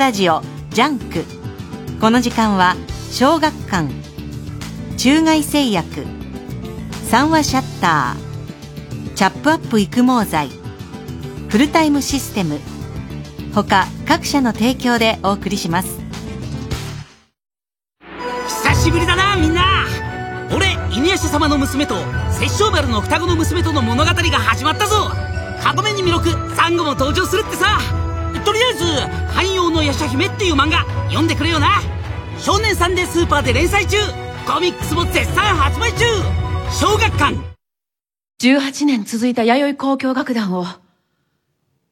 [0.00, 0.40] ラジオ
[0.70, 1.24] JUNK。
[2.00, 2.74] この時間は
[3.10, 3.86] 小学館
[4.96, 6.06] 中外製薬
[7.10, 10.48] 三和シャッターチャップアップ育毛剤
[11.50, 12.58] フルタイムシステム
[13.54, 16.00] 他各社の提供でお送りします。
[18.46, 19.84] 久しぶりだなみんな。
[20.56, 21.96] 俺犬夜叉様の娘と
[22.30, 25.10] 殺生丸の双子の娘との物語が始まったぞ。
[25.62, 27.49] カゴメに魅力サンゴも登場するって
[29.80, 31.80] 「の夜叉姫」っていう漫画読んでくれよな。
[32.38, 33.96] 少年サンデースーパーで連載中。
[34.46, 36.04] コミックスも絶賛発売中。
[36.70, 37.36] 小学館。
[38.42, 40.66] 18年続いた弥生交響楽団を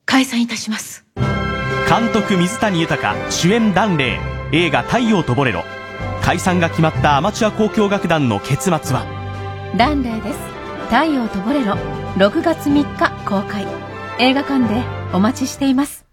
[0.06, 1.04] 解散いたします。
[1.88, 4.18] 監督水谷豊主演檀れ
[4.52, 4.56] い。
[4.66, 5.64] 映画「太陽とボレロ」
[6.22, 9.06] 解散が決まったアマチュア交響楽団の結末は？
[9.76, 10.38] ランレイです。
[10.90, 11.74] 太陽とボレロ。
[12.16, 13.66] 6月3日公開。
[14.18, 14.82] 映画館で
[15.12, 16.07] お待ちしています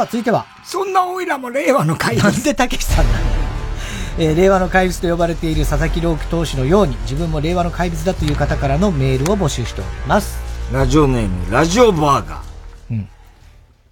[0.00, 0.46] さあ、続いては。
[0.64, 2.24] そんなオイラも令和の怪物。
[2.24, 3.18] なんでたけしさんなの
[4.18, 10.38] えー令和の怪物と呼ばれている佐々木朗希投手のように自分も令和の怪物だという方からのメールを募集しております。
[10.72, 12.42] ラジオネーム、ラジオバーガー。
[12.92, 13.08] うん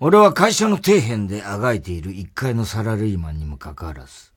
[0.00, 4.32] 俺は会社の底辺であがいている一階のサラリーマンにもかかわらず、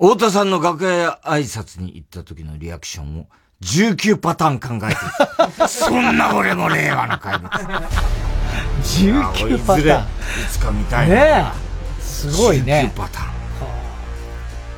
[0.00, 3.26] 太田さんの楽屋挨拶に行った時のリアクションを
[3.62, 5.68] 19パターン考えてる。
[5.68, 7.50] そんな俺も令和の怪物。
[8.82, 10.02] 19パターン。
[10.02, 10.06] い
[10.50, 11.14] つか見たいな。
[11.14, 11.52] ね
[11.98, 12.02] え。
[12.02, 12.92] すごいね。
[12.94, 13.32] 19パターン。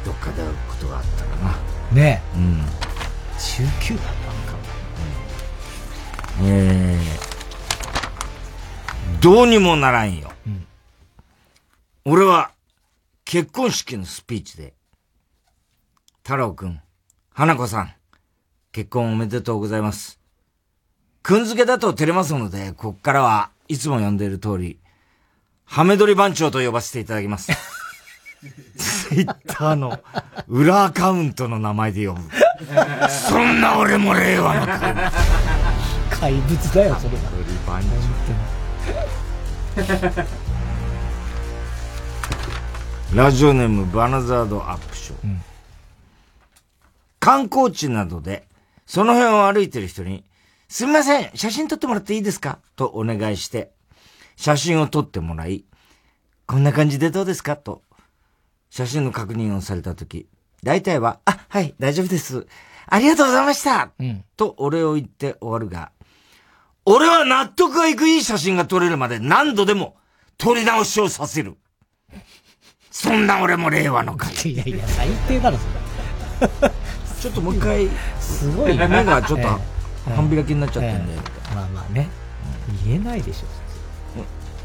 [0.04, 1.56] どっかで会うことがあったらな。
[1.92, 2.38] ねえ。
[2.38, 2.60] うん。
[3.38, 4.54] 19パターンか。
[6.42, 10.32] えー、どうにもならんよ。
[10.46, 10.66] うん
[12.06, 12.50] 俺は、
[13.24, 14.74] 結婚式のスピーチで、
[16.22, 16.82] 太郎くん、
[17.32, 17.94] 花子さん、
[18.72, 20.20] 結婚おめでとうございます。
[21.22, 24.78] くんづけだと照れますので、こっからはいつも呼んでいる通り、
[25.64, 27.52] ハメ撮り番長と呼ばせていただきます。
[28.76, 29.98] ツイッターの
[30.48, 32.20] 裏アカウントの名前で呼ぶ。
[33.08, 35.10] そんな俺も令和の怪物。
[36.10, 37.22] 怪物だよ、それは。
[37.66, 37.82] 番
[43.14, 45.36] ラジオネームバナザードアップショー。
[47.18, 48.46] 観光地などで、
[48.86, 50.24] その辺を歩いてる人に、
[50.68, 52.58] すみません、写真撮ってもらっていいですか？
[52.76, 53.70] とお願いして、
[54.36, 55.64] 写真を撮ってもらい、
[56.46, 57.56] こんな感じでどうですか？
[57.56, 57.82] と、
[58.70, 60.26] 写真の確認をされたとき、
[60.62, 62.46] 大体は、あ、はい、大丈夫です。
[62.86, 65.92] ありがとうございました、うんとお礼を言って終わるが、
[66.84, 69.96] 俺は納得がいくいい写真が撮れるまで何度でも
[70.36, 71.56] 撮り直しをさせる。
[72.90, 74.32] そんな俺も令和の会。
[74.52, 75.64] いやいや、最低だろ、そ
[76.64, 76.70] れ。
[77.20, 77.88] ちょっともう一回、
[78.20, 79.73] すごいね目がちょっとええ
[80.04, 81.12] 半開きになっちゃってんで。
[81.12, 82.08] ええまあまあね。
[82.84, 83.64] 言えないでしょ。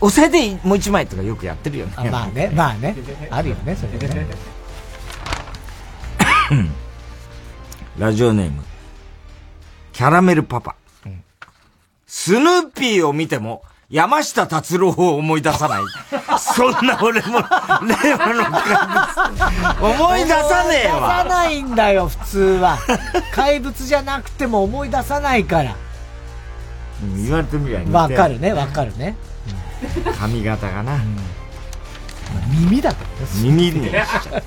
[0.01, 1.93] 押さえてもう一枚とかよくやってるよね。
[1.97, 2.95] あまあね、まあね。
[3.29, 4.27] あるよね、それね。
[7.97, 8.63] ラジオネーム、
[9.91, 10.75] キャラメルパパ。
[12.07, 15.81] スヌーピーを見ても、山下達郎を思い出さない。
[16.37, 19.93] そんな俺も、令和の怪物。
[20.03, 21.23] 思い出さねえ思い出さわ。
[21.25, 22.77] ないんだよ、普通は。
[23.33, 25.75] 怪物じゃなくても思い出さないから。
[27.01, 29.15] うん言われてみりゃわかるね、わかるね。
[30.19, 30.99] 髪型がな。
[32.49, 33.41] 耳だからね。
[33.41, 34.37] 耳にしちゃ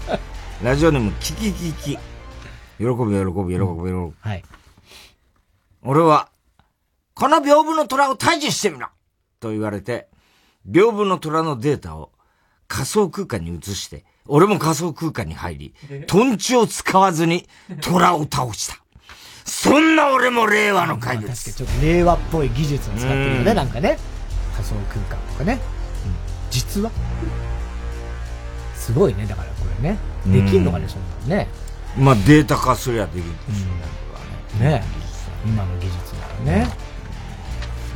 [0.60, 0.64] う。
[0.64, 1.90] ラジオネーム、キキキキ。
[1.90, 1.98] 喜
[2.78, 4.14] ぶ喜ぶ喜ぶ喜ぶ。
[4.20, 4.44] はい。
[5.82, 6.28] 俺は、
[7.14, 8.88] この屏風の虎を退治してみろ
[9.42, 10.08] と言われて、
[10.70, 12.12] 屏風の虎のデータを
[12.68, 15.74] 仮想空間に移して、俺も仮想空間に入り、
[16.06, 17.48] トンチを使わずに
[17.80, 18.76] 虎を倒した。
[19.44, 21.34] そんな俺も令和の怪物。
[21.34, 23.98] ちょっと令和っぽい技術を使ってるよね、うんなんかね。
[24.54, 25.58] 仮想空間とかね。
[26.50, 26.90] 実は？
[28.76, 29.98] すごいね、だからこれね。
[30.26, 31.48] できんのかね、そんなのね。
[31.98, 34.84] まあデータ化すりゃできるでしょね
[35.44, 36.68] 今の技術ならね。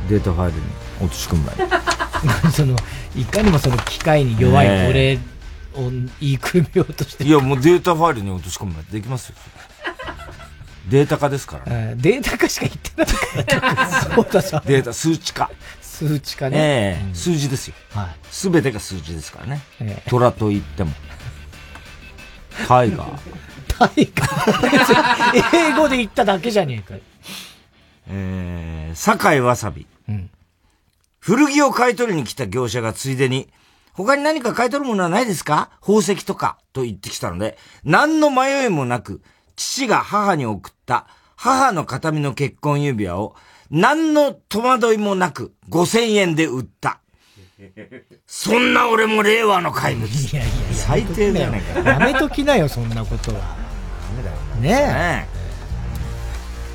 [0.09, 0.63] データファイルに
[0.99, 2.75] 落とし込む前 その、
[3.15, 5.19] いかにもその機械に弱いね俺
[5.85, 9.35] を言いくるめようとしていや、もうデータファイルに落とし込む前できますよ。
[10.89, 11.91] データ化ですからね。
[11.93, 13.91] うんデータ化しか言ってないから。
[14.15, 14.63] そうださ。
[14.65, 15.49] データ、数値化。
[15.81, 16.57] 数値化ね。
[16.57, 17.73] ええ数字ですよ。
[17.93, 18.07] はい。
[18.31, 19.61] すべてが数字ですからね。
[19.81, 20.93] ええ虎と言っても。
[22.67, 23.19] タイガー。
[23.67, 25.43] タイガー。
[25.71, 27.01] 英語で言っただけじゃねえかよ。
[28.09, 29.85] えー、酒井わさび。
[30.07, 30.29] うん
[31.27, 33.49] 古着を買い取りに来た業者がついでに、
[33.91, 35.71] 他に何か買い取るものはないですか？
[35.81, 39.21] 宝石とか、と言ってきたので、何の迷いもなく、
[39.57, 41.05] 父が母に送った
[41.35, 43.35] 母の形見の結婚指輪を、
[43.69, 47.01] 何の戸惑いもなく5000円で売った。
[48.25, 50.07] そんな俺も令和の怪物。
[50.09, 51.61] いやいや最低だよね。
[51.83, 53.57] やめときなよ、そんなことは。
[54.61, 55.36] ねねえ。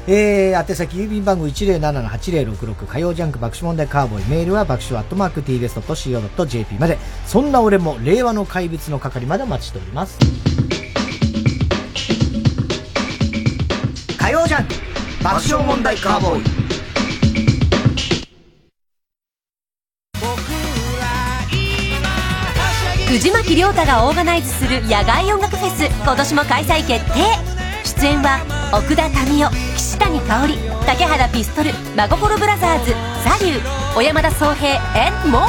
[0.09, 6.99] えー、宛先郵便番号107-8066火曜ジャンク爆笑問題カーボーイメールは爆笑アットマーク TBS.CO.JP まで。
[7.27, 10.19] そんな俺も令和の怪物の係まで待ちしております。
[14.19, 14.74] 火曜ジャンク
[15.23, 16.43] 爆笑問題カーボーイ。
[23.09, 27.20] 藤巻亮太がオーガナイズする野外音楽フェス今年も開催決定。
[27.85, 28.41] 出演は
[28.73, 29.72] 奥田民生。
[29.93, 30.55] 岸谷香織
[30.86, 32.93] 竹原ピストル真心ブラザーズ
[33.23, 35.47] サリュー小山田宗平 and more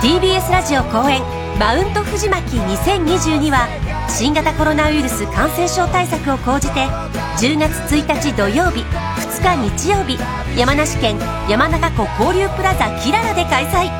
[0.00, 1.20] TBS ラジオ公演
[1.58, 3.66] マウント藤巻2022は
[4.08, 6.86] 新型コロナウイルス感染症対策を講じて
[7.42, 10.16] 10月1日土曜日2日日曜日
[10.56, 13.90] 山梨県山中湖交流プラザキララで開催。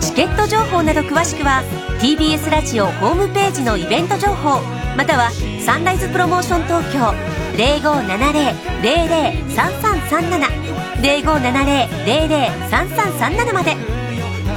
[0.00, 1.62] チケット情報など詳しくは
[2.00, 4.79] TBS ラジオホームページのイベント情報。
[4.96, 5.30] または
[5.60, 7.14] サンライズプロモーション東京
[7.56, 10.48] 0570-003337
[11.00, 13.76] 0570-003337まで。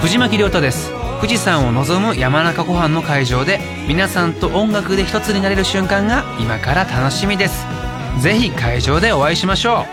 [0.02, 0.92] 藤巻亮太です。
[1.22, 7.66] 富士山を望む山中湖畔の会場で皆さんと音楽で一つになれる瞬間が今から楽しみです。
[8.20, 9.86] ぜひ会場でお会いしましょ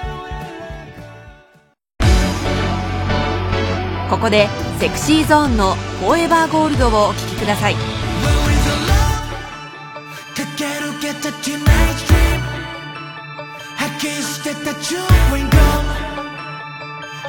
[4.08, 4.48] ここで
[4.78, 7.76] セクシーゾーンの「フォーエバーゴールド」をお聴きください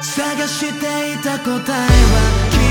[0.02, 2.61] 探していた答えは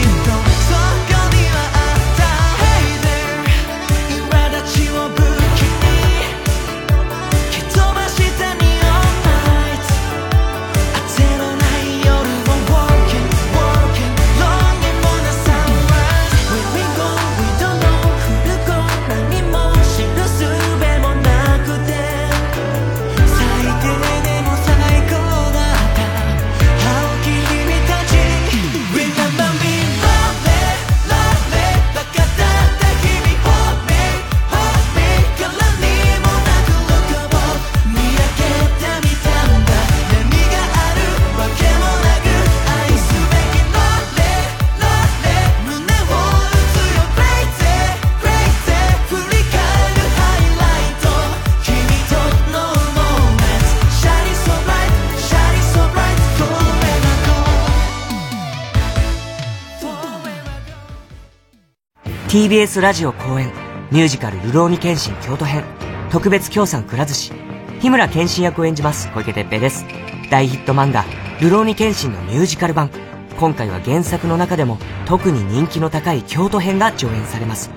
[62.31, 63.51] TBS ラジオ公演
[63.91, 65.65] ミュージカル「流浪に剣心京都編」
[66.09, 67.33] 特別協賛くら寿司
[67.81, 69.85] 日村剣心役を演じます小池徹平です。
[70.29, 71.03] 大ヒット漫画
[71.41, 72.89] 「流浪に剣心」のミュージカル版。
[73.37, 77.69] 今回は原作の中でも特に人気の高い京都編が上演されます。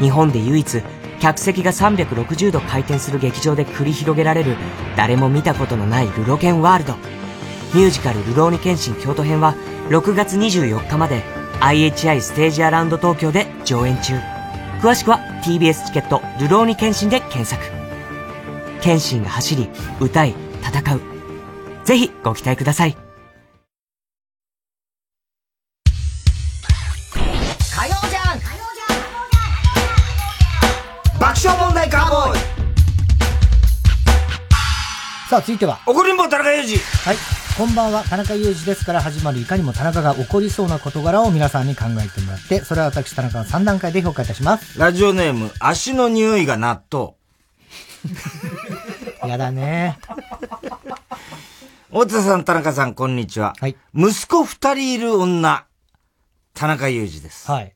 [0.00, 0.82] 日本で唯一
[1.18, 4.58] 客席が360度回転する劇場で繰り広げられる
[4.96, 6.92] 誰も見たことのないルロケンワールド。
[7.72, 9.54] ミュージカル「流浪に剣心京都編」は
[9.88, 11.22] 6月24日まで
[11.64, 14.14] IHI ステージアラウンド東京で上演中。
[14.82, 17.64] 詳しくは TBS チケット「ルローニケンシン」で検索。
[18.82, 21.00] 剣心が走り歌い戦う。
[21.86, 23.03] ぜひご期待ください。
[35.34, 35.80] さあ、続いては。
[35.84, 36.78] 怒りんぼ田中裕二。
[36.78, 37.16] はい。
[37.58, 44.78] こんばんは、田中裕二ですから始まるいかにも田中が起こりそうな事柄を皆さんに考えてもらって、それは私田中の3段階で評価いたします。
[44.78, 47.14] ラジオネーム、足の匂いが納豆。
[49.26, 49.98] やだね。
[51.90, 53.54] 大田さん、田中さん、こんにちは。
[53.58, 53.76] はい。
[53.92, 55.64] 息子二人いる女、
[56.54, 57.50] 田中裕二です。
[57.50, 57.74] はい。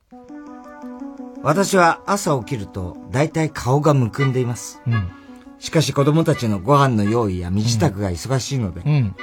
[1.43, 4.80] 私は朝起きると、だいたい顔がむくんでいます。
[4.86, 5.17] うん。
[5.59, 9.16] しかし子供たちのご飯の用意や身支度が忙しいので、うん。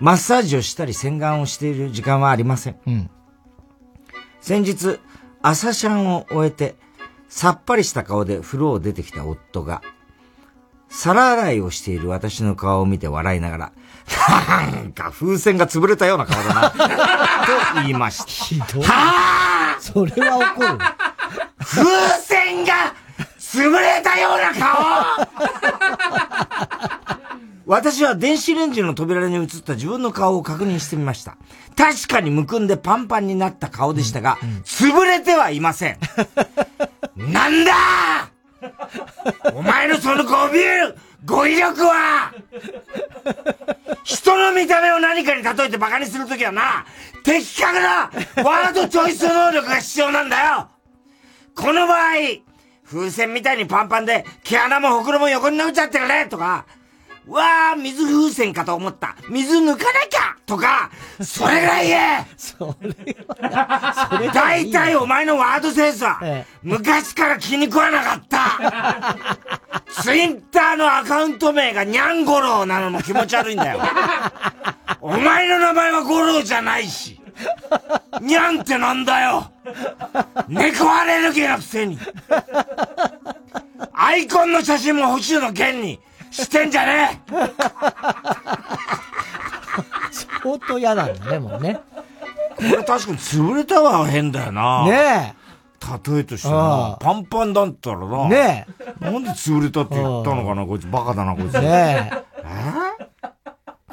[0.00, 2.76] マッサージをしたり洗顔をしている時間はありません。
[2.86, 3.10] うん。
[4.40, 5.00] 先日、
[5.42, 6.76] 朝シャンを終えて、
[7.28, 9.82] さっぱりした顔で風呂を出てきた夫が、
[10.88, 13.72] 皿洗いをしている私の顔を見て笑いながら、
[14.38, 16.70] なんか風船が潰れたような顔だな、
[17.74, 18.24] と言いました。
[18.24, 18.82] ひどい。
[18.84, 20.78] はぁそれは怒る。
[21.58, 21.84] 風
[22.22, 22.94] 船が
[23.50, 25.26] 潰れたような顔。
[27.64, 31.36] 私は電子レンジの扉に映った自分の顔を確認してみました。
[31.76, 35.98] 確かにむくんでパンパンになった顔でしたが、潰れてはいません。
[37.16, 37.72] なんだ！
[39.54, 40.98] お前のそのこびえる！
[41.24, 42.32] 語彙力は！
[44.02, 46.86] 人の見た目を何かに例えて馬鹿にするときはな、
[47.22, 48.10] 的確な
[48.42, 50.68] ワードチョイス能力が必要なんだよ。
[51.54, 51.98] この場合、
[52.90, 56.64] 風船みたいにパンパンで毛穴もほくろも横に伸びちゃってるねとか、
[57.26, 59.14] わあ、水風船かと思った。
[59.28, 60.90] 水抜かなきゃとか、
[61.20, 66.18] それぐらい言えそれは、それ大体お前のワードセンスは、
[66.62, 69.16] 昔から気に食わなかった。
[70.02, 73.80] ツイッターのアカウント名がニャンゴロウなのも気持ち悪いんだよ。
[75.02, 77.20] お前の名前はゴロウじゃないし。
[78.20, 79.50] ニャンってなんだよ。
[80.48, 81.98] 猫アレルギーのくせに。
[83.92, 86.00] アイコンの写真も星野源に
[86.30, 87.32] してんじゃねえ
[90.42, 91.80] 相当嫌なんだね、もうね。
[92.56, 94.84] これ確かに潰れたは変だよな。
[94.84, 95.38] ねえ。
[96.12, 96.58] 例えとしてあな
[96.94, 96.98] あ。
[97.00, 98.28] パンパンだったらな。
[98.28, 98.66] ね
[99.00, 99.04] え。
[99.04, 100.88] なんで潰れたって言ったのかな、こいつ。
[100.88, 101.54] バカだな、こいつ。
[101.60, 102.10] ね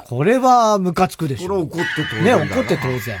[0.08, 1.48] これはムカつくでしょ。
[1.48, 3.18] これ怒って当然ね怒って当然。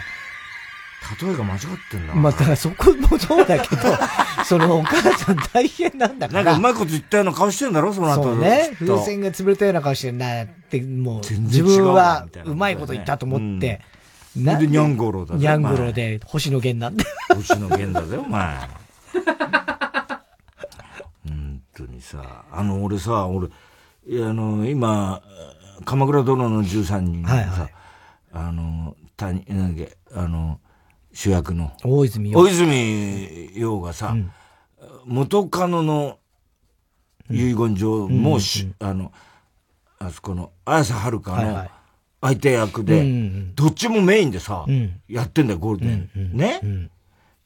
[1.20, 1.60] 例えが間違っ
[1.90, 2.14] てんだ。
[2.14, 3.82] まあ、だからそこもそうだけど、
[4.44, 6.44] そのお母さん大変なんだから。
[6.44, 8.22] なんかうまいこと言ったような顔してんだろ、その後。
[8.22, 8.70] そうね。
[8.78, 13.80] 風船が潰れたような顔してんなって、もう、全自分はうまいこと言ったと思って、
[14.36, 17.04] なで、ニャンゴロだニャンゴロで、星野源なんで。
[17.34, 18.56] 星野源だぜ、お前。
[21.26, 23.48] 本当にさ、あの、俺さ、俺、
[24.06, 25.22] いや、あの、今、
[25.84, 27.74] 鎌倉殿の13人さ、はいはい、
[28.32, 30.60] あの、谷、なんだっけ、あの、
[31.16, 31.72] 主役の。
[31.82, 32.38] 大泉洋。
[32.38, 34.30] 大泉洋がさ、うん、
[35.06, 36.18] 元カノの
[37.30, 39.12] 遺言状もし、うん、あの、
[39.98, 41.66] あそこの、綾瀬はるかの
[42.20, 43.02] 相手役で、
[43.54, 46.36] どっちもメインでさ、うん、やってんだよ、ゴールデン。
[46.36, 46.60] ね、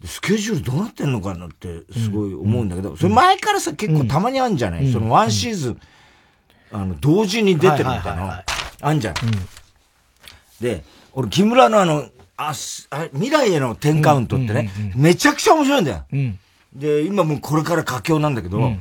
[0.05, 5.81] スケジュールどうなってんのかなってすごい思うんだけど、それ前からさ、結構たまにあるんじゃない、そのワンシーズン、
[6.73, 8.45] あの、同時に出てるみたいな、
[8.81, 9.15] あんじゃん。
[10.61, 10.83] で、
[11.13, 12.09] 俺、木村のあの、
[12.49, 12.53] あ、
[12.91, 16.05] あ未来への10カウントってね、めちゃくちゃ面白いんだよ。
[16.75, 18.73] で、今もうこれから佳境なんだけど、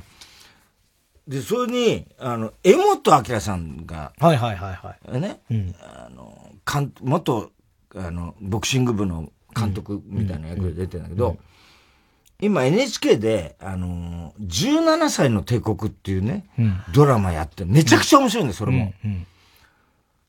[1.28, 5.22] で、それに、あの、江本明さんが、はいはいはいはい。
[5.22, 5.40] ね、
[5.80, 7.52] あの、かん、元、
[7.96, 11.38] あの、ボクシング部の監督みたいな役で出てるんだけど、
[12.42, 18.94] 今 NHK で、あのー、17歳の帝国っていうね、うん、ドラマやってめちゃくちゃ面白いんだよ、それも。
[19.04, 19.28] うんうん、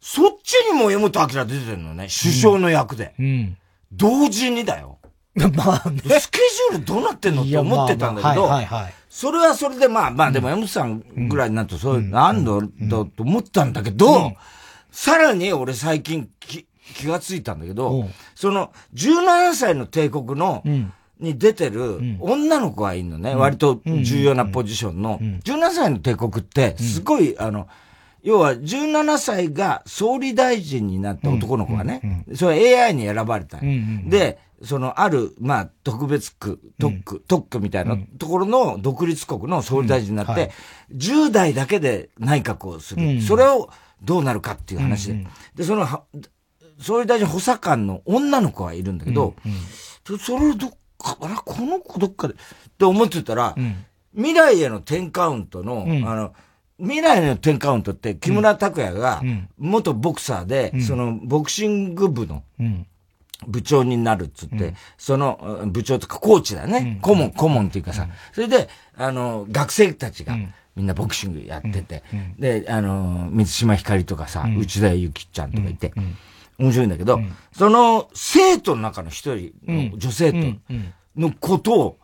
[0.00, 3.14] そっちにも江本明出てるのね、首相の役で。
[3.92, 4.98] 同時にだよ。
[5.54, 6.40] まあ、ね、スケ
[6.72, 8.50] ジュールどうなってんのって思ってたんだけど、
[9.08, 12.50] それはそれでまあまあでも江本さんぐらいになるとそういう、なんだ
[12.90, 14.32] と思ったんだけど、
[14.90, 20.64] さらに俺最近気気がついたんだけど、その17歳の帝国の、
[21.20, 25.18] に出てる女の子がいるのね、割と重要なポジションの。
[25.44, 27.68] 17歳の帝国って、すごい、あの、
[28.22, 33.58] 要は17歳が総理大臣になった男の子がね、それ AI に選ばれた。
[34.06, 40.50] で、そのある、まあ、特別区、特区、特区みたいなところの独立国の総理大臣になって、
[40.94, 43.22] 10代だけで内閣をする。
[43.22, 43.70] それを
[44.02, 45.26] どうなるかっていう話で。
[45.54, 45.86] で、その、
[46.78, 49.34] 総理大臣補佐官の女の子がいるんだけど、
[50.18, 52.36] それをどっか、あら、この子どっかで、っ
[52.78, 53.56] て思ってたら、
[54.14, 56.34] 未来への10カウントの、あの、
[56.80, 59.22] 未来の10カウントって木村拓哉が
[59.58, 62.42] 元ボクサーで、そのボクシング部の
[63.46, 70.36] 部長になるっつって、その部長とかコーチだね、顧問、顧問っていうかさ、それで、あの、学生たちが、
[70.76, 72.02] みんなボクシングやってて、
[72.38, 75.92] で、あの、三島ひかりとかさ、内田ゆきちゃんとかいて、
[76.58, 77.18] 面白いんだけど、
[77.52, 80.58] その生徒の中の一人の女生徒
[81.16, 81.98] のことを、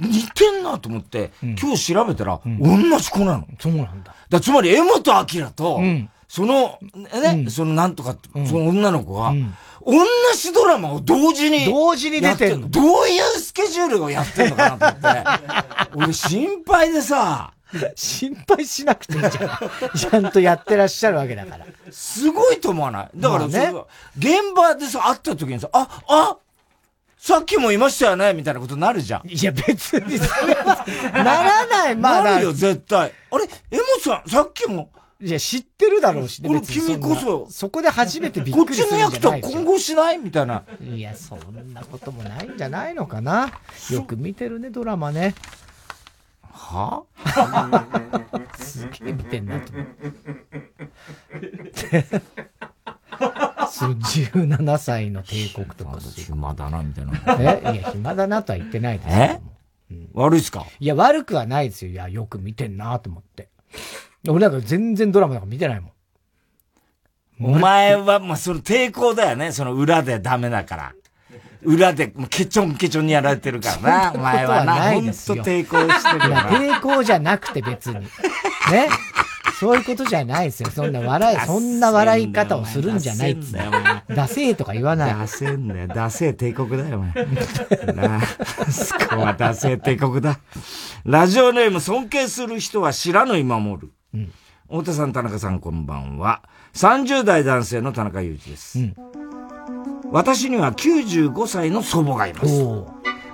[0.00, 3.46] 似てんなと思って、今日調べたら、同じ子なの。
[3.58, 4.14] そうなんだ。
[4.28, 5.80] だつまり、江本明と、
[6.28, 8.16] その、ね、そのなんとか、
[8.46, 9.32] その女の子が、
[9.84, 9.92] 同
[10.34, 11.66] じドラマを同時に。
[11.66, 12.68] 同時に出てるの。
[12.70, 15.24] どういうスケジュールをやってんのかなと思って。
[16.06, 17.52] 俺心配でさ、
[17.94, 19.90] 心配しなくていいじゃん。
[19.96, 21.66] ちゃんとやってらっしゃるわけだから。
[21.90, 23.10] すごいと思わない？
[23.16, 23.72] だからね、
[24.16, 26.36] 現場でさ、会った時にさ、あ、あ、
[27.24, 29.28] さっきもいましたよねみたいなことになるじゃん。
[29.30, 30.84] いや、別にそれは、
[31.14, 32.24] ならない、まだ。
[32.24, 33.12] なるよ、絶対。
[33.30, 33.48] あれ？
[33.70, 34.90] 江本さん、さっきも。
[35.20, 36.48] いや、知ってるだろうしね。
[36.50, 37.46] 俺、君こそ。
[37.48, 40.64] そこで初めてびっくりするこっちの役と今後しないみたいな。
[40.80, 43.52] いや、そんなこともないんじゃないのかな。
[43.88, 45.36] よく見てるね、ドラマね。
[46.50, 47.04] は？
[48.58, 49.86] すげえ見てんなと思っ
[51.72, 52.04] て。
[53.70, 57.12] その17歳の帝国とか 暇だな、みたいな。
[57.38, 57.74] え？
[57.74, 59.40] いや、暇だなとは言ってないですえ、
[59.90, 60.64] うん、悪いっすか？
[60.80, 61.92] いや、悪くはないですよ。
[61.92, 63.48] いや、よく見てんなと思って。
[64.28, 65.92] 俺なんか全然ドラマなんか見てないもん。
[67.44, 69.50] お前は、まあ、その抵抗だよね。
[69.50, 70.94] その裏でダメだから。
[71.64, 74.74] 裏で、ケチョンケチョンにやられてるからな、お前はな。
[74.92, 76.42] ほんと抵抗してるよな。
[76.50, 78.06] 抵抗じゃなくて別に。
[78.70, 78.88] ね。
[79.58, 80.70] そういうことじゃないですよ。
[80.70, 83.58] そんな笑い、そんな笑い方をするんじゃないっつう
[84.14, 85.14] ダセーとか言わない。
[85.14, 85.86] ダセーんだよ。
[85.86, 87.94] ダセー帝国だよ、お前。
[87.94, 88.20] なあ、
[88.70, 90.40] そこはダセー帝国だ。
[91.04, 93.92] ラジオネーム尊敬する人は知らぬ今守る。
[94.14, 94.32] うん、
[94.68, 96.42] 太田さん、田中さん、こんばんは。
[96.74, 98.78] 30代男性の田中裕二です。
[98.80, 98.94] うん
[100.12, 102.62] 私には95歳の祖母がいます。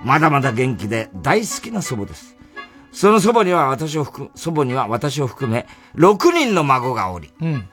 [0.05, 2.38] まだまだ元気で大好きな祖母です。
[2.93, 7.69] その祖母には私を含祖母には私を含め6人の孫がおり、うん、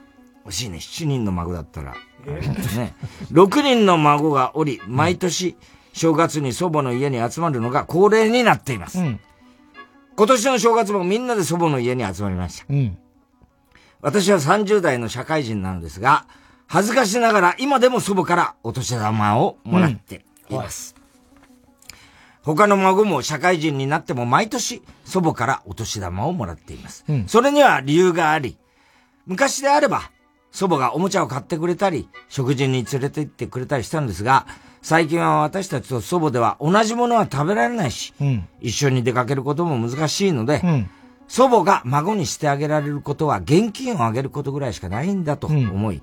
[0.46, 1.94] 惜しいね、7人の孫だったら、
[2.24, 2.94] ね、
[3.32, 5.56] 6人の孫がおり、毎年
[5.92, 9.00] 正月に祖母の家に集まるのが恒例になっています。
[9.00, 9.20] うん、
[10.16, 12.66] 今年の正月もみんなで祖母の家に集まりました。
[12.68, 12.98] うん、
[14.00, 16.26] 私は30代の社会人なのですが、
[16.68, 20.90] 恥ずかしながら今でも祖母からお年玉をもらっています。
[20.90, 20.95] うん
[22.46, 27.04] 他の孫も社会人になっても毎年祖母からお年玉をもらっています。
[27.08, 28.56] うん、それには理由があり、
[29.26, 30.12] 昔であれば
[30.52, 34.46] 祖母がおもちゃを買ってくれたり、食事に連れて行ってくれたりしたんですが、
[34.80, 40.90] 最近は私たちと祖母では同じものは食べられないし、うん、一緒に出かけることも難しいので、うん、
[41.26, 46.02] 祖母が孫にしてあげられることは現金をあげることぐらいしかないんだと思い、うん、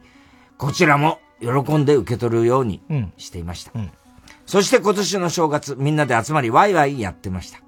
[0.57, 2.81] こちらも喜んで受け取るように
[3.15, 3.71] していました。
[4.45, 7.59] そして今年の正月、みんなで集まりワイワイやってました。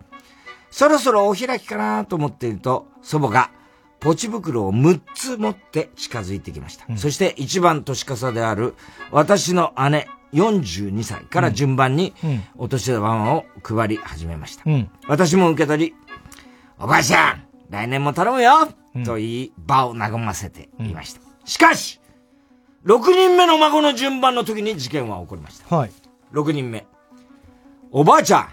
[0.69, 3.51] そろそろお開きかなと思っていると、祖母が
[3.99, 6.85] ポチ袋を6つ持って近づいてきました。
[6.89, 8.75] うん、そして一番年かである
[9.09, 12.13] 私の姉42歳から順番に
[12.57, 14.63] お年玉を配り始めました。
[14.65, 15.95] うん、私も受け取り、
[16.77, 21.21] おばあちゃん、来年も頼むよ、うん、と言い場を和ませていました。
[21.45, 22.01] しかし、
[22.85, 25.75] 6人目の孫の順番の時に事件は起こりました。
[25.75, 25.91] はい。
[26.35, 26.85] 6人目。
[27.91, 28.49] おばあちゃん、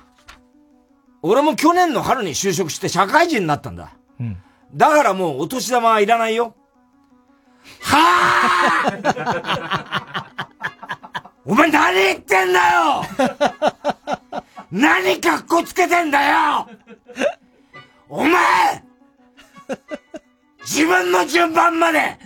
[1.23, 3.93] 俺も去年の春に就職して社会人になったんだ。
[4.21, 4.39] うん。
[4.75, 6.55] だからもうお年玉はいらないよ。
[7.81, 8.93] は
[10.05, 10.27] あ
[11.45, 13.03] お前何言ってんだよ
[14.71, 16.69] 何格好つけてんだよ
[18.09, 18.85] お前
[20.61, 22.19] 自分の順番まで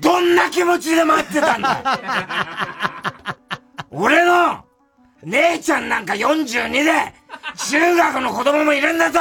[0.00, 1.82] どんな気持ちで待ってたんだ
[3.90, 4.64] 俺の
[5.24, 6.90] 姉ちゃんなんか42で
[7.70, 9.20] 中学の子供もいるんだぞ。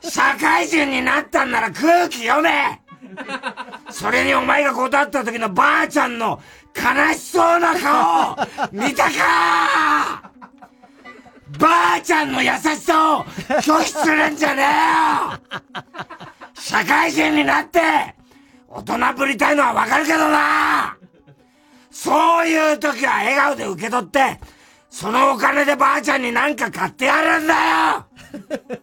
[0.00, 2.80] 社会人になったんなら空気読め。
[3.90, 6.40] それにお前が断った時のばあちゃんの
[6.74, 8.36] 悲しそうな顔
[8.72, 10.30] 見たか。
[11.58, 15.60] ばあちゃんの優しさを拒否するんじゃねえよ。
[16.54, 17.80] 社会人になって
[18.68, 20.96] 大人ぶりたいのはわかるけどな。
[21.92, 24.40] そういう時は笑顔で受け取って、
[24.88, 28.06] そのお金でばあちゃんに何か買ってやるんだよ。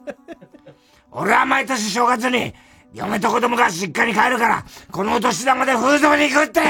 [1.11, 2.53] 俺は毎年正月に、
[2.93, 6.61] 嫁と子供が実家に帰るから、このお年玉で風俗に行くって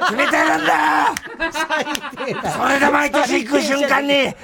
[0.00, 2.50] 決めてるんだよ。
[2.56, 4.34] それで毎年行く瞬間に、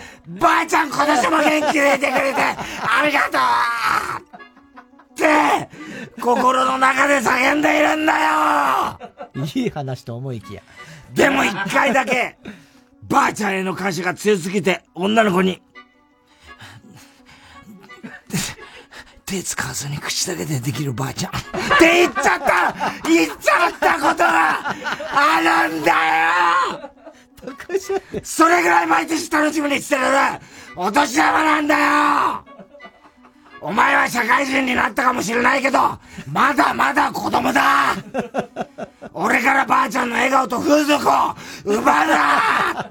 [0.40, 3.38] ばあちゃん今年も元気でいてくれて、ありがと
[4.18, 4.40] う
[5.12, 5.68] って、
[6.20, 8.12] 心の中で叫んでいるんだ
[9.34, 9.44] よ。
[9.54, 10.62] いい話と思いきや。
[11.14, 12.36] でも一回だけ、
[13.02, 15.60] ばあちゃんへの感謝が強すぎて、女の子に、
[19.26, 21.32] 手使わずに口だけでできるばあちゃん。
[21.32, 21.34] っ
[21.78, 23.08] て言っちゃった。
[23.08, 24.74] 言っちゃったことが
[25.12, 26.90] あるんだよ。
[28.22, 30.02] それぐらい毎年楽しみにしてる。
[30.76, 32.49] お年玉なんだよ
[33.60, 35.78] お前は社会人になったかもしれないけど、
[36.32, 37.94] まだまだ子供だ
[39.12, 41.10] 俺からばあちゃんの笑顔と風俗を
[41.64, 42.88] 奪うな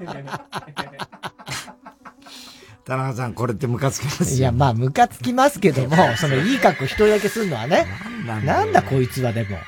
[2.84, 7.86] 田中さん、これってムカつきますいや、まあ、ムカつきますけども、そのいい格好一人だけするのはね。
[8.26, 9.58] なんだなんだこいつはでも。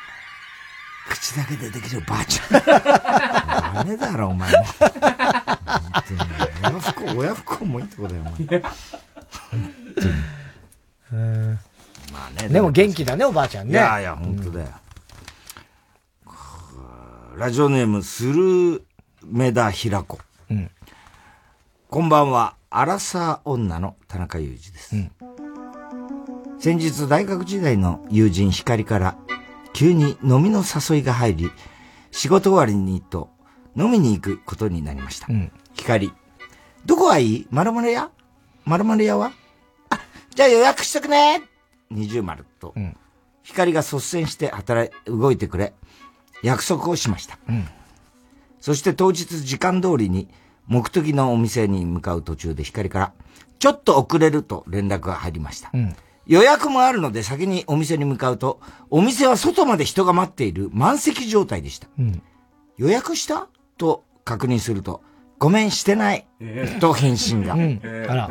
[1.09, 3.74] 口だけでできるばあちゃん。
[3.74, 4.59] ダメだろ、お前も。
[6.62, 8.61] 親不孝、親不孝もいいってことだよ、お前。
[9.51, 10.41] 本当に。
[11.17, 12.49] まあね。
[12.49, 13.73] でも元気だね、おばあちゃんね。
[13.73, 14.69] いやいや、本当だよ。
[17.33, 18.83] うん、ラジオネーム、スルー
[19.25, 20.19] メダヒラコ。
[20.51, 20.71] うん。
[21.89, 24.97] こんばんは、アラサー女の田中裕二です。
[24.97, 25.11] うん、
[26.59, 29.17] 先日、大学時代の友人光から、
[29.75, 31.51] 急に飲みの誘いが入り、
[32.11, 33.31] 仕事終わりにと
[33.77, 35.27] 飲みに行くことになりました。
[35.31, 36.13] うん、光、
[36.85, 37.47] どこがいい？
[37.51, 38.11] 〇〇屋？
[38.65, 39.33] 〇〇屋は？
[40.35, 41.43] じゃあ予約しとくね。
[41.91, 42.97] 二重丸と、うん、
[43.43, 45.75] 光が率先して働い、動いてくれ、
[46.43, 47.39] 約束をしました。
[47.49, 47.69] うん、
[48.61, 50.29] そして当日時間通りに
[50.67, 53.13] 目的のお店に向かう途中で光から、
[53.59, 55.71] ちょっと遅れると連絡が入りました。
[55.75, 55.95] うん、
[56.27, 61.89] 予約もあるので先にお店に向かうと、お店は外まで人が待っている満席状態でした。
[62.79, 63.49] 予約した？
[63.77, 65.03] と確認すると、
[65.39, 66.27] ごめんしてない、
[66.81, 67.55] と返信が。
[67.55, 68.31] あら。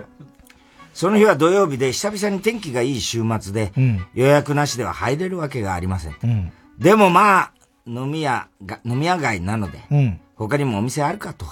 [0.94, 6.16] その日は土曜日で久々に天気がいい週末で、うん、予約なしでは入れるわけがありません。
[6.24, 7.54] うん、でもまあ、
[7.88, 11.46] 飲み屋が、飲み屋街なので、うん、他にもお店あるかと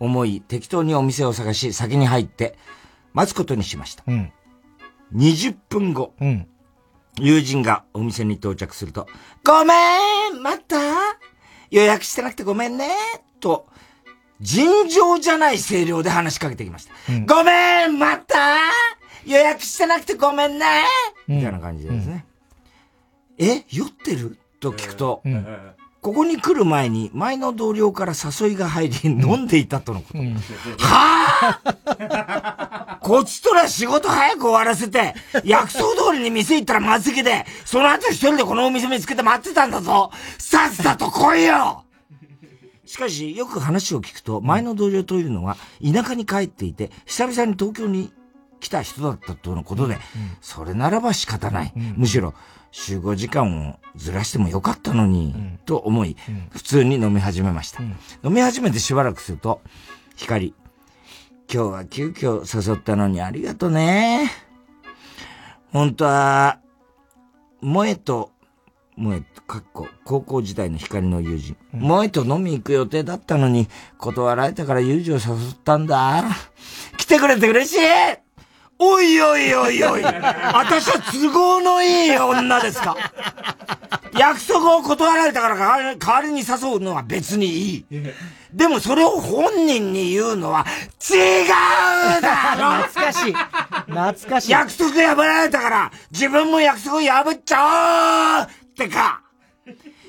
[0.00, 2.58] 思い、適当にお店を探し、先に入って、
[3.12, 4.02] 待つことにしました。
[4.06, 4.32] うん、
[5.14, 6.14] 20分後、
[7.18, 9.06] 友人がお店に到着すると、
[9.44, 9.74] ごめ
[10.30, 10.76] ん待った？
[11.70, 12.88] 予約してなくてごめんね
[13.40, 13.66] と、
[14.40, 16.94] 尋常じゃない声量で話しかけてきました。
[17.12, 18.36] うん、ごめん待った？
[19.24, 20.66] 予約してなくてごめんね、
[21.26, 22.24] みたいな感じですね。
[23.38, 23.64] うん、え？
[23.70, 24.36] 酔ってる？
[24.60, 25.22] と聞くと、
[26.00, 30.18] ここに来る前に前の同僚から誘いが入り飲んでいたとのこと。
[30.78, 35.14] はぁこっちとら仕事早く終わらせて、
[35.44, 40.10] 約束通りに店行ったら満席で、その後一人でこのお店見つけて待ってたんだぞ。
[40.38, 41.84] さっさと来いよ
[42.96, 48.10] しかし、よく話を聞くと、前の同僚というのは、田舎に帰っていて、久々に東京に
[48.58, 50.00] 来た人だったとのことで、うん、
[50.40, 51.72] それならば仕方ない。
[51.76, 52.32] うん、むしろ、
[52.70, 56.16] 集合時間をずらしてもよかったのに、うん、と思い、
[56.52, 57.82] 普通に飲み始めました。
[57.82, 59.60] 飲み始めてしばらくすると、
[60.14, 60.54] 光、
[61.52, 64.30] 今日は急遽誘ったのにありがとね。
[65.70, 66.60] 本当は、
[67.60, 68.32] 萌えと
[68.98, 71.56] 萌え、かっこ、高校時代の光の友人。
[71.74, 73.68] うん、萌えと飲み行く予定だったのに、
[73.98, 75.22] 断られたから友情誘っ
[75.62, 76.24] たんだ。
[76.96, 77.78] 来てくれて嬉しい
[78.78, 82.94] おいおいおいおい私は都合のいい女ですか
[84.18, 85.56] 約束を断られたから
[85.96, 87.86] 代わりに誘うのは別にいい。
[88.52, 90.66] でもそれを本人に言うのは
[91.10, 91.44] 違
[92.18, 93.34] うだろ懐かしい。
[93.34, 94.50] 懐かしい。
[94.52, 99.22] 約束破られたから自分も約束破っちゃおうってか、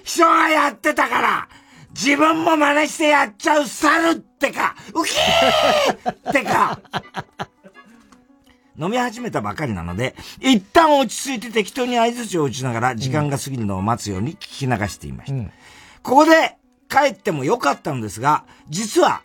[0.03, 1.47] 人がやってたから、
[1.91, 6.79] 自分も真似してやっちゃう猿ってか、ウキーってか、
[8.77, 15.37] 飲み始めたばかりなので、一旦落ち着いて適当に合図を打ちながら時間が過ぎるのを待つように聞き流していました。
[15.37, 15.51] うん、
[16.03, 16.57] ここで
[16.89, 19.21] 帰ってもよかったのですが、実は、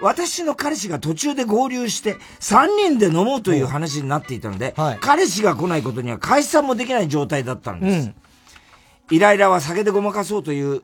[0.00, 3.66] 私の彼氏が途中で合流して、3人で飲もうという。
[3.66, 8.06] 話になっていたので、はい、彼氏が来ないことには解散もできない状態だったんです。
[8.06, 8.14] うん
[9.10, 10.82] イライラは酒でごまかそうという、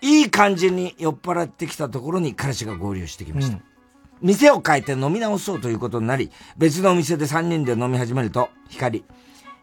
[0.00, 3.56] いい感じに酔っ払ってきたところに彼氏が合流してきました。
[3.56, 3.62] うん、
[4.20, 9.04] 店を変えて飲み直そうということになり、別のお店で3人で飲み始めると、光、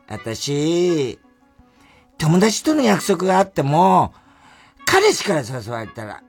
[0.07, 1.19] 私、
[2.17, 4.13] 友達との約束があっても、
[4.85, 6.23] 彼氏から誘われたら、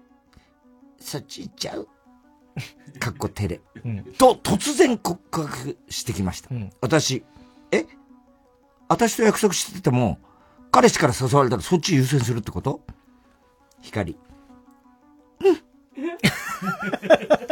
[1.01, 1.89] そっち行っちゃう？
[2.99, 4.05] かっこ照れ、うん。
[4.19, 6.49] と、突然告白してきました。
[6.53, 7.24] うん、私、
[7.70, 7.87] え？
[8.89, 10.19] 私と約束してても、
[10.71, 12.81] 彼氏から誘われたらそっち優先するってこと？
[13.83, 14.17] 光。
[15.41, 15.59] うん。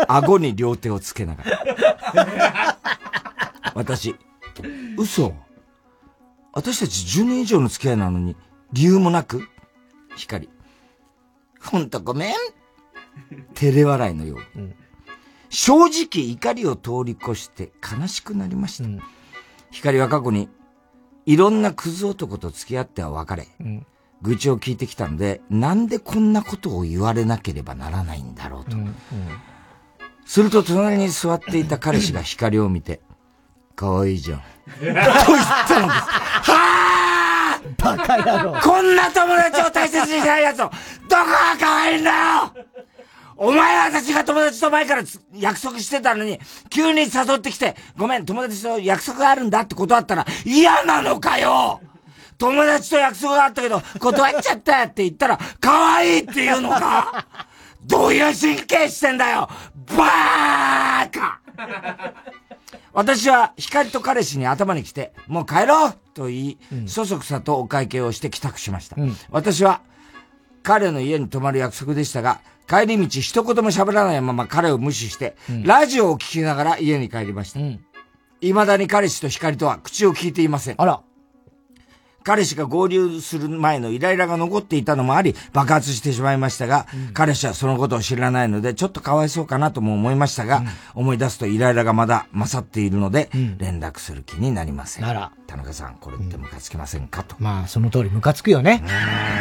[0.06, 2.78] 顎に両手をつけながら。
[3.74, 4.14] 私、
[4.96, 5.34] 嘘。
[6.52, 8.36] 私たち10年以上の付き合いなのに、
[8.72, 9.48] 理由もなく？
[10.16, 10.48] 光。
[11.60, 12.34] ほんとごめん。
[13.54, 14.58] 照れ笑いのよう。
[14.58, 14.74] うん、
[15.48, 18.84] 正直怒りを通り越して悲しくなりました。
[18.84, 19.00] うん、
[19.70, 20.48] 光は過去に
[21.28, 23.86] いろんなクズ男と付き合っては別れ、うん、
[24.22, 28.78] 愚痴を聞いてきたので、なんでこんなことを言われなければならないんだろうと。
[28.78, 28.94] うんうん、
[30.24, 33.02] すると隣に座っていた彼氏が光を見て、
[33.76, 34.38] 可愛いじゃん。
[34.80, 36.08] と言ったのです。
[36.50, 38.60] はぁバカ野郎。
[38.62, 42.16] こんな友達を大切にしない奴を、どこが可愛いんだよ
[43.40, 45.04] お前は私が友達と前から
[45.36, 46.40] 約束してたのに、
[46.70, 51.80] 急に誘ってきて、ごめん、友達と約束があるんだって断ったら嫌なのかよ。
[52.36, 57.26] 友達と約束があったけど、断っちゃったって言ったら、可愛いって言うのか。
[57.84, 59.48] どういう神経してんだよ。
[59.96, 61.40] バーカ。
[62.92, 69.00] 私は光と彼氏に頭に来て、もう帰ろうと言い、うん、そそくさとお会計をして帰宅しました。
[69.00, 69.80] うん、私は
[70.64, 77.60] 彼の家に泊まる約束でしたが、帰り道一言も喋らないまま彼を無視して、うん、ラジオを聞きながら家に帰りました。
[77.60, 77.80] うん、
[78.40, 80.74] 未だに彼氏と光とは口を聞いていません。
[80.78, 81.02] あら。
[82.28, 90.66] 彼氏が合流する前のイライラが残っていたのもあり、爆発してしまいましたが、うん、彼氏はそのことを知らないので、ちょっとかわいそうかなとも思いましたが、うん、
[91.04, 95.04] 思い出すとイライラがまだ勝っているので、うん、連絡する気になりません。
[95.04, 95.32] なら。
[95.46, 97.34] 田中さん、これってムカつきませんかと。
[97.38, 98.82] まあ、その通りムカつくよね。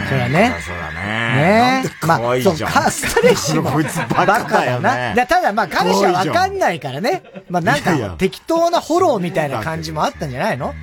[0.07, 0.55] そりゃね。
[0.65, 1.84] そうだね。
[1.84, 5.26] ねまあ、そう、カストレッシュこいつバカだよね。
[5.27, 7.23] ただまあ、彼氏はわかんないからね。
[7.49, 10.73] まあなんか、適当なフォローみたいな感じもあったんじゃないの？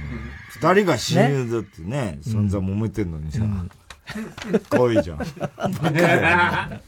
[0.65, 3.41] 二人が親友だってね、散々揉めてんのにさ。
[4.71, 5.19] 可愛いじゃん。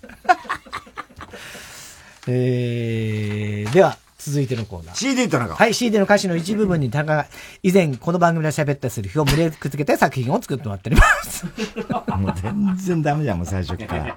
[2.28, 4.96] えー、では、続いてのコーナー。
[4.96, 5.54] CD 田中。
[5.54, 7.26] はい、CD の歌詞の一部分に田中が
[7.62, 11.44] 以前この番組で喋ったする日を無理くっつけて作品を作ってもらっております。
[12.16, 14.16] もう全然ダメじゃん、もう最初から。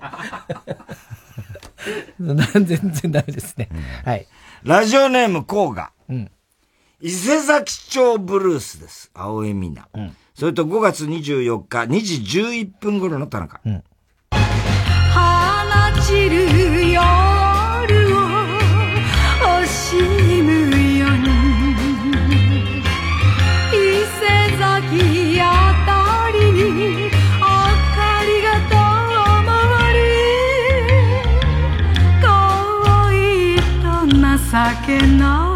[2.20, 3.70] 全然ダメですね。
[3.72, 4.26] うん、はい。
[4.64, 5.84] ラジオネーム、コーガ。
[5.84, 5.99] うん。
[7.02, 9.10] 伊勢崎町ブルースです。
[9.14, 9.88] 青江美奈。
[9.94, 10.14] うん。
[10.36, 13.62] それと5月24日2時11分頃の田中。
[13.66, 13.82] うん。
[14.32, 14.38] 放
[16.06, 18.20] ちる夜を
[19.64, 19.96] 惜し
[20.42, 20.52] む
[20.98, 21.28] ように
[23.72, 23.74] 伊
[24.20, 24.28] 勢
[24.60, 26.64] 崎あたりに
[27.00, 27.48] 明
[27.96, 28.76] かりが灯
[29.94, 29.98] り
[32.22, 32.28] 可
[33.08, 34.28] 愛いと情
[34.86, 35.49] けない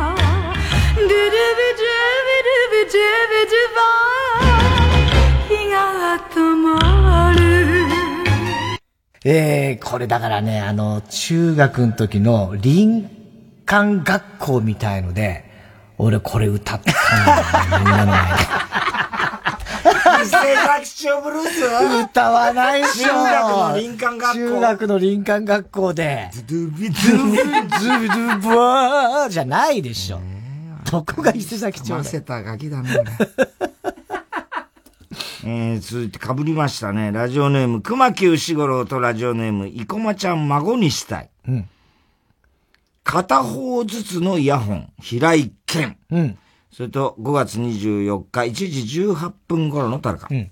[9.26, 13.06] えー、これだからね、あの、中学の時の林
[13.66, 15.46] 間学校みたいので、
[15.98, 16.94] 俺これ歌ったん
[17.72, 18.64] だよ、みんなの前で。
[20.24, 23.14] 伊勢崎町ブルース歌わないっしょ。
[23.14, 24.34] 中学の林間学校。
[24.34, 26.30] 中学の林間学校で。
[26.34, 30.20] ズドゥビドゥビドゥビドゥブワーじゃないでしょ。
[30.92, 32.90] どこが伊勢崎町だませたガキだね。
[35.46, 37.12] えー、続いて被りましたね。
[37.12, 41.30] ラジオネーム、熊木牛五郎とラジオネーム、生駒ちゃん孫にしたい。
[41.48, 41.70] うん。
[43.04, 45.98] 片方ずつのイヤホン、平井堅。
[46.12, 46.38] うん。
[46.72, 50.28] それと、5月24日、1時18分頃の誰か。
[50.32, 50.50] うん。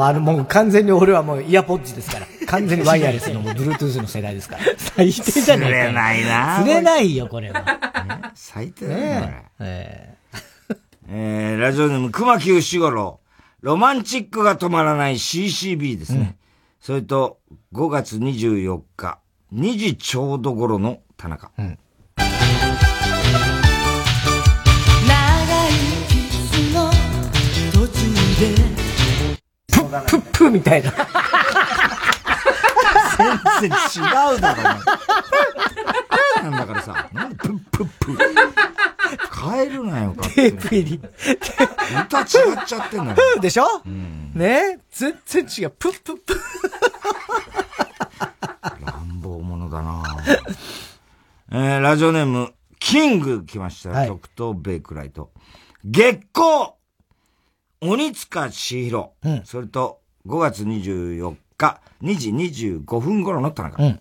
[0.00, 2.26] もうあの、もう完全に俺はもうイヤポッチですから。
[2.46, 4.62] 完全にワイヤレスの、もう Bluetooth の世代ですから。
[4.78, 8.32] 最低じゃねえかよ釣れないな釣れないよ、これは。
[8.34, 9.68] 最低だよ、ねこれ。
[9.68, 10.16] え
[11.08, 13.20] えー、ラジオネーム、熊木牛五郎。
[13.60, 16.38] ロマンチックが止まらない CCB ですね。
[16.80, 17.38] それと、
[17.74, 19.18] 5月24日、
[19.52, 21.50] 2時ちょうど頃の田中。
[21.58, 21.72] 長い
[26.08, 26.90] キスの
[27.72, 28.89] 途中で
[29.90, 30.90] プップップみたいな。
[33.60, 34.62] 全然違うだろ、お
[36.42, 38.18] 前なんだからさ、なんでプップップ。
[39.42, 41.00] 変えるなよ、テープ入り。
[42.06, 42.26] 歌違っ
[42.66, 43.16] ちゃってんだよ。
[43.40, 43.66] でしょ？
[43.84, 44.78] ね？
[44.90, 45.70] 全然違う。
[45.70, 46.40] プップップ。
[48.84, 50.02] 乱暴者だな
[51.52, 54.06] えー、ラジオネーム、キング来ました。
[54.06, 55.30] 極東ベイクライト。
[55.84, 56.70] 月光
[57.82, 59.10] 鬼塚千尋。
[59.44, 63.82] それと、5月24日、2時25分頃の田中。
[63.82, 64.00] I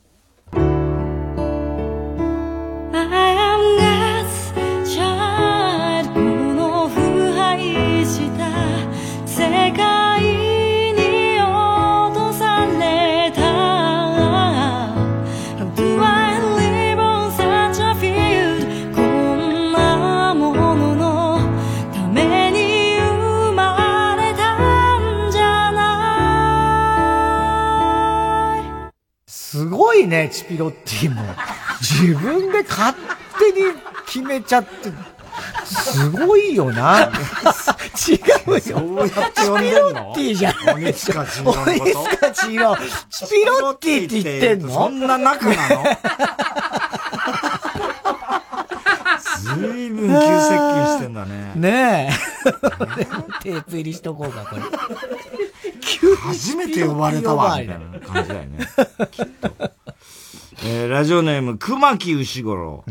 [30.10, 31.22] ね、チピロッティも。
[31.80, 32.98] 自分で勝
[33.40, 33.74] 手に
[34.06, 34.92] 決めちゃって、
[35.64, 37.12] すごいよな。
[38.08, 38.60] 違うよ。
[38.60, 40.74] そうやって呼んでんのチピロッティじゃない。
[40.76, 41.26] 鬼塚。
[41.26, 41.46] チピ
[42.58, 42.76] ロッ
[43.76, 44.74] ティって言ってんの？
[44.74, 45.84] そんな仲なの？
[49.40, 51.54] ずいぶん急接近してんだね。
[51.56, 52.16] ねえ。
[53.44, 54.62] テープ入りしとこうか、これ。
[56.18, 58.68] 初めて呼ばれたわ、みたいな感じだよね。
[59.12, 59.79] きっと。
[60.64, 62.84] えーラジオネーム、熊木牛五郎。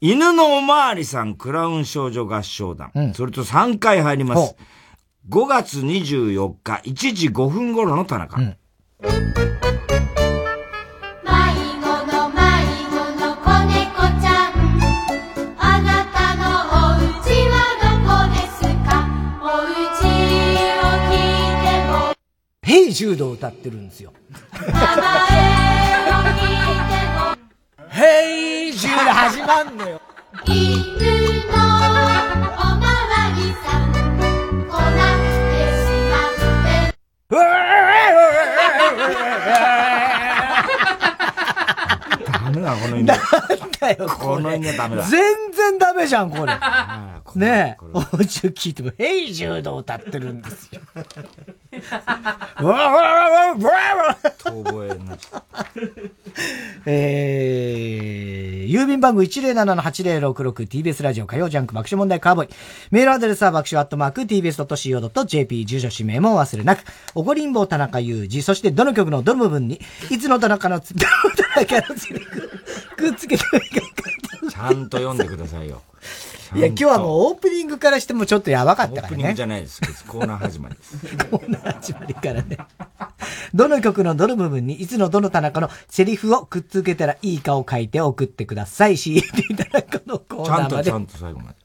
[0.00, 2.90] 犬のおまわりさんクラウン少女合唱団。
[3.14, 4.54] それと3回入ります。
[5.28, 8.36] 5月24日、1時5分頃の田中。
[8.38, 9.18] 迷子の
[12.28, 12.42] 迷
[12.90, 14.52] 子の子猫ちゃん
[15.58, 17.02] あなたのお家
[17.48, 18.94] はどこですか？
[19.42, 19.74] お家
[20.80, 22.14] を聞いても
[22.62, 24.12] ヘイジュードを歌ってるんですよ。
[27.96, 29.98] ヘイジュード始まんのよ。
[30.44, 31.56] 犬のお
[32.76, 37.40] まわりさん来なくてしまって
[39.48, 39.82] ダ
[42.56, 43.06] メだ、この犬。
[43.06, 43.18] なん
[43.78, 45.02] だよ、この犬はダメだ。
[45.02, 46.52] 全然ダメじゃん、これ。
[47.36, 50.80] ねえ、お家を聞いても、ヘイジュードを歌ってるんですよ。
[52.62, 53.66] わわわわわ
[54.06, 54.18] わ
[55.76, 56.86] え。
[56.86, 62.48] えー、郵便番号 107-8066TBS ラジオ火曜ジャンク爆笑問題カーボーイ。
[62.90, 66.84] メールアドレスは爆笑アットマーク TBS.CO.JP 住所氏名もお忘れなく。
[67.14, 69.80] おごりんぼう田中裕二、そしてどの曲のどの部分に、
[70.10, 72.45] いつの田中のつ、どの田中のセリフ、
[72.96, 73.80] くっつけてもいいか
[74.50, 75.82] ちゃんと読んでくださいよ。
[76.54, 79.42] いや、今日はもうオープニングからしてもちょっとやばかったからオープニングじね。
[79.44, 79.80] ゃないです。
[80.06, 80.96] コーナー始まりです。
[81.28, 82.58] コーナー始まりからね。
[83.52, 88.92] どの曲のどの部分に、いつのどの田中のセリフをくっつけたらいいかを書いて送ってください。
[88.92, 90.84] CAT 田中のコちゃんと、ーナーまで。
[90.84, 91.56] ちゃんと最後まで。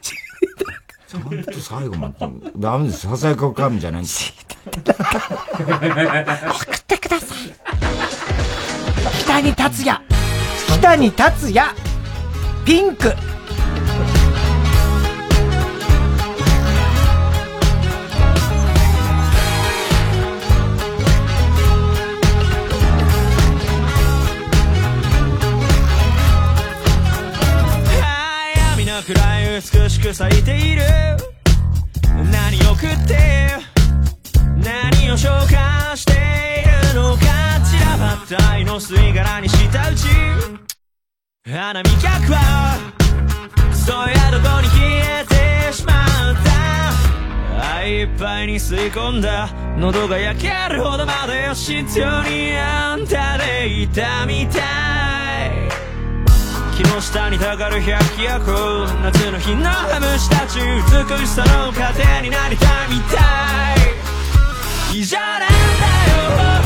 [0.00, 2.14] ちゃんと最後まで。
[2.56, 3.00] ダメです。
[3.06, 4.32] ささやか神じゃないんです。
[4.64, 4.84] 送っ
[6.86, 8.53] てください。
[9.10, 10.00] 北に達也
[10.78, 11.70] 北に達也
[12.64, 13.14] ピンク。
[29.06, 30.82] くらい美しく咲いている。
[32.32, 33.48] 何を食って
[34.56, 36.12] 何を消化して
[36.92, 37.33] いるのか。
[37.94, 40.08] 散らばった愛の吸い殻にしたうち
[41.48, 42.76] 花見客は
[43.72, 45.24] そやどこに消え
[45.68, 46.34] てしまっ
[47.60, 49.48] た愛いっぱいに吸い込んだ
[49.78, 54.58] 喉が焼けるほどまで必要にあんたでいたみた
[55.46, 55.52] い
[56.76, 63.20] 木の下にたかる百鬼夜行夏の日のハムシたち美しさの糧になりたいみた
[64.96, 66.63] い異常なんだよ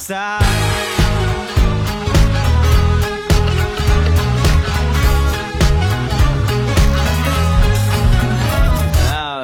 [0.00, 0.40] さ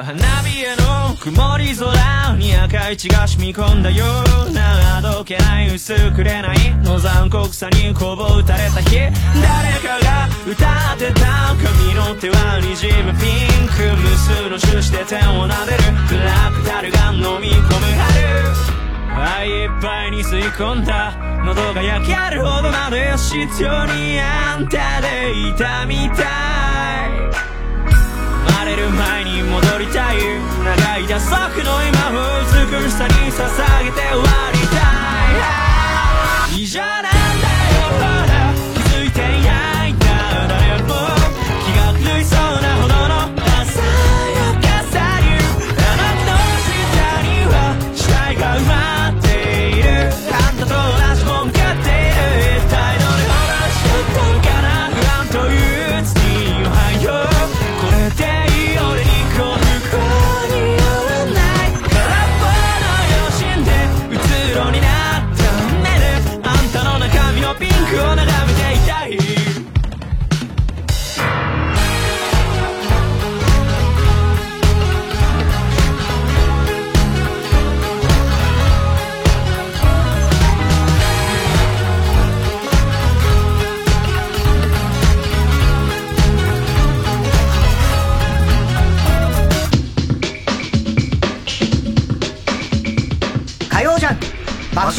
[0.03, 0.13] 花
[0.43, 4.05] 火への曇り空に赤い血が染み込んだよ
[4.49, 15.77] うなあどけない薄くれないの残酷さにこぼ打たれた日誰かが歌ってた髪の手はにじむピンク無数の種子で手を撫でる。
[16.09, 18.86] ブラックタルが飲み込む春。
[19.19, 26.25] 愛いっぱいに吸い込んだ喉が焼けるほどまで必要にあんたでいたみたい。
[28.47, 30.17] 生まれる前に戻りたい。
[30.65, 34.75] 長い打足の今を美しさに捧げて終わりた
[36.53, 36.59] い。
[36.59, 37.36] いいじゃない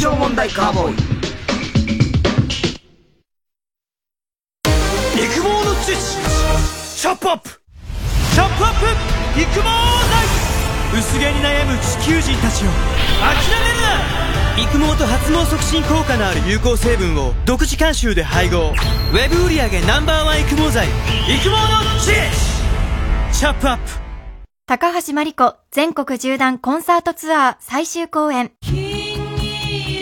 [0.08, 0.94] 爆笑問題カーボーイ。
[5.24, 7.50] 育毛の知識チョップアップ。
[7.50, 8.86] チョップアップ
[9.40, 12.70] 育毛剤薄毛に悩む地球人たちよ
[13.20, 14.62] 諦めるな。
[14.62, 18.72] 育毛と発毛促進効果のある有効成分を独自監修で配合。
[19.12, 20.88] ウェブ売上 Ｎｏ.1 育毛剤。
[20.88, 21.56] 育毛の
[22.00, 23.82] 知識チョップアップ。
[24.66, 28.52] 高橋真理子全国縦断コンサートツアー最終公演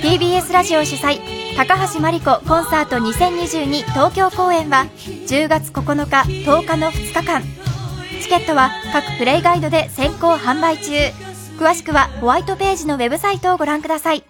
[0.06, 1.18] TBS ラジオ主催
[1.56, 4.86] 高橋真理子コンサート2022東京公演は
[5.26, 7.42] 10月9日10日の2日間。
[8.22, 10.92] チケットは各プレイガイドで先行販売中。
[11.58, 14.22] 詳しくはホワイトページのウェブサイトをご覧ください。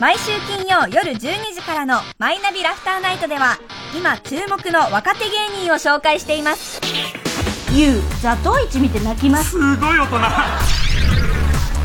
[0.00, 1.18] 毎週金曜夜12
[1.52, 3.58] 時からの「マイナビラフターナイト」では
[3.92, 6.80] 今注目の若手芸人を紹介しています。
[7.72, 9.50] ゆうザトウイチ見て泣きます？
[9.50, 10.20] すごい大人。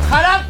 [0.08, 0.49] 空 っ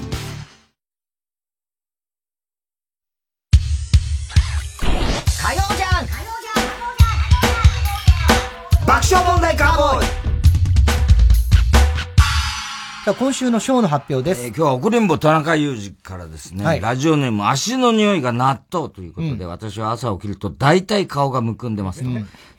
[13.03, 14.47] 今週のショーの発表です。
[14.49, 22.09] 今日は遅れんぼ田中裕二からですね、はいラジオネーム足の匂いが納豆ということで、私は朝起きると大体顔がむくんでますと。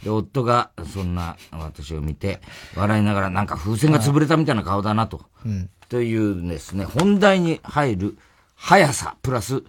[0.03, 2.41] で、夫がそんな私を見て、
[2.75, 5.21] 笑いながらなんか風船が潰れたみたいな顔だなと。
[5.47, 8.19] うんというですね、本題に入る
[8.57, 9.63] 速さ、プラス、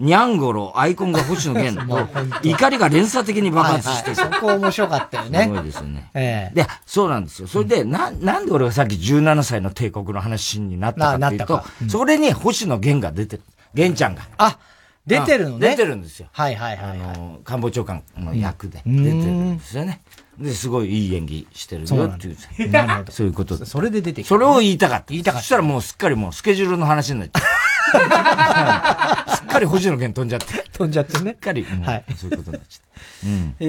[0.00, 6.10] にゃんごろ、アイコンが星野源 もうと本、当怒りが連鎖的に爆発してはいはいそこ面白かったよねすごいですよね。
[6.14, 7.46] ええで、そうなんですよ。
[7.46, 13.42] それで、な、なんで俺がさっき17歳の帝国の話になったかっていうとななったか、それに星野源が出てる。
[13.74, 14.22] 源ちゃんが。
[14.38, 14.58] あ、
[15.06, 16.28] 出てるのね出てるんですよ。
[16.32, 17.00] はいはいはい。
[17.00, 20.00] あの、官房長官の役でうん出てるんですよね。
[20.38, 22.36] で、すごいいい演技してるよっていう。
[22.36, 23.66] そうなんだなるほどそういうことで。
[23.66, 25.06] それで出てきたそれを言いたかった。
[25.10, 27.42] 言いたかったそしたらもうすっかりもうスケジュールの話になっちゃう。
[29.36, 30.64] すっかり星野源飛んじゃって。
[30.72, 31.32] 飛んじゃってね。
[31.32, 32.04] すっかり、うんはい。
[32.16, 33.28] そういうことになっちゃった。
[33.28, 33.54] うん。
[33.60, 33.66] え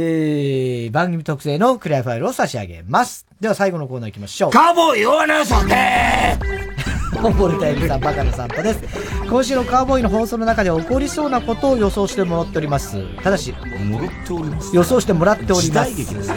[0.90, 3.26] ー、番組特製のクリアファイルを差し上げます。
[3.40, 4.52] では最後のコーナー行きましょう。
[4.52, 5.76] カーボーイ弱な酒
[7.20, 8.80] 本堀田恵美さん、バカの散歩です。
[9.30, 13.04] 今週のカーボーイの放送の中で起こりそうなことを予想してもらっております。
[13.22, 13.54] ただし、
[13.86, 14.76] もらっております。
[14.76, 15.62] 予想してもらっております。
[15.64, 16.32] 時代劇です。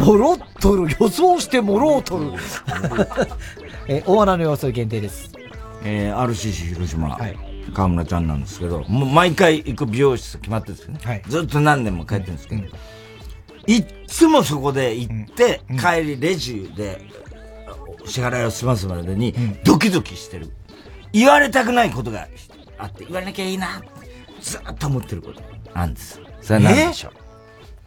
[0.00, 2.32] もろっとる、予想してもろうとる。
[3.86, 5.39] えー大穴の予想限定です。
[5.82, 7.18] えー、RCC 広島、
[7.74, 11.22] 河村ちゃんなんですけど、もう毎回行く美容室決まってるんですよね。
[11.26, 12.62] ずっと何年も帰ってるんですけど、
[13.66, 17.00] いっつもそこで行って、帰りレジで
[18.04, 19.34] 支払いを済ますまでに、
[19.64, 20.50] ドキドキしてる。
[21.12, 22.28] 言われたくないことが
[22.78, 23.82] あって、言われなきゃいいな、
[24.40, 25.42] ずっと思ってること
[25.74, 26.20] なんです。
[26.40, 27.12] それは何でしょう、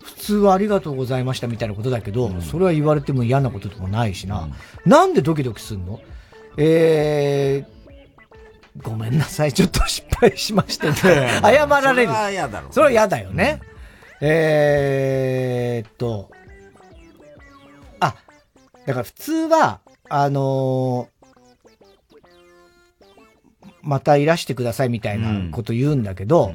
[0.03, 4.49] 普通はありがとうございましたみたいなことだけど、それは言われても嫌なこととかないしな。
[4.85, 5.99] なんでドキドキすんの？
[6.57, 7.82] えー、
[8.81, 10.95] ごめんなさい、ちょっと失敗しまして、ね、
[11.41, 12.07] 謝られる。
[12.07, 13.61] それは嫌だろうそれは嫌だよね。
[14.21, 16.31] えーっと、
[17.99, 18.15] あ、
[18.85, 19.79] だから普通は、
[20.09, 21.13] あのー
[23.83, 26.53] またいらしてくださいみたいなこと言うんだけど、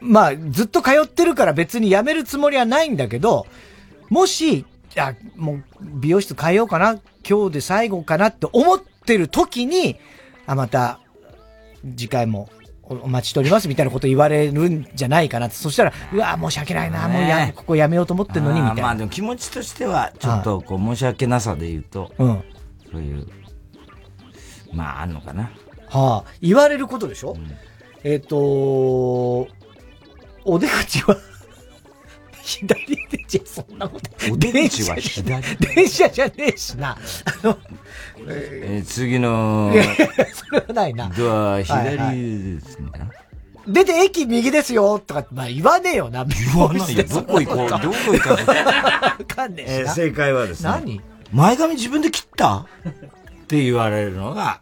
[0.00, 3.46] まあ、ずっと通ってるから別に辞めるつもりはないんだけど、
[4.10, 4.66] もし、
[4.96, 9.98] あ、もう美容室変えようかな、今日で最後かなって思ってる時に、
[10.46, 11.00] あ、また、
[11.96, 12.48] 次回も
[12.82, 15.56] おお待ちしておりますみたいなこと言われるんじゃないかなって。
[15.56, 18.82] そしたら、うわ、申し訳ないな、もうや、ここ辞めようと思ってんのに、みたいな。
[18.82, 22.44] まあでも気持ちとしては、ちょっとこう申し訳なさで言うと、うん。
[22.90, 23.26] そういう、
[24.72, 25.50] まああんのかな。
[25.88, 27.36] はあ、言われることでしょ、
[28.04, 28.36] えっ、と
[30.44, 31.16] お出口は
[32.42, 34.10] 左で、じゃそんなこと。
[34.32, 36.90] お出口は左電車じゃねえしな。
[36.90, 36.98] あ
[37.46, 37.58] の、
[38.28, 39.94] えー次のいやいや
[40.34, 41.08] それはないな。
[41.16, 42.90] ドアはい左はいですね。
[43.66, 46.24] 出て駅右ですよとか、まあ言わねえよな。
[46.24, 47.68] 言わないよどこ行こう？
[47.68, 49.78] どこ行かないわかんねえしな。
[49.80, 50.70] えー正解はですね。
[50.70, 51.00] 何？
[51.32, 52.58] 前髪自分で切った？
[52.58, 52.64] っ
[53.46, 54.60] て言われるのが、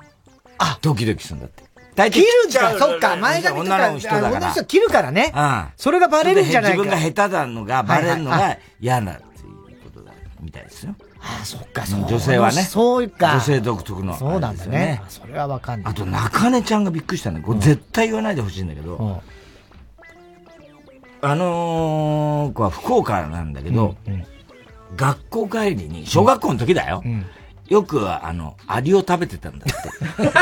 [0.83, 1.65] ドキドキするんだって。
[2.01, 2.87] 大切るん切っちゃうだ。
[2.87, 5.33] そっか、前髪とか、女の人だからあ女の人切るからね。
[5.37, 5.67] うん。
[5.77, 6.79] それがバレるんじゃないか。
[6.79, 9.27] 自分が下手なのがバレるのが嫌なっていう
[9.85, 10.95] ことだ、みたいですよ。
[11.21, 12.01] あ、そっか、そう。
[12.09, 12.63] 女性はね。
[12.63, 13.33] そうか。
[13.33, 14.17] 女性独特の。
[14.17, 15.03] そうなんですよね。
[15.09, 15.93] それはわかんない。
[15.93, 17.41] あと、中根ちゃんがびっくりしたね。
[17.41, 19.21] これ絶対言わないでほしいんだけど、
[21.23, 23.95] あのー子は福岡なんだけど、
[24.97, 27.05] 学校帰りに、小学校の時だよ。
[27.69, 30.33] よく、あの、アリを食べてたんだって。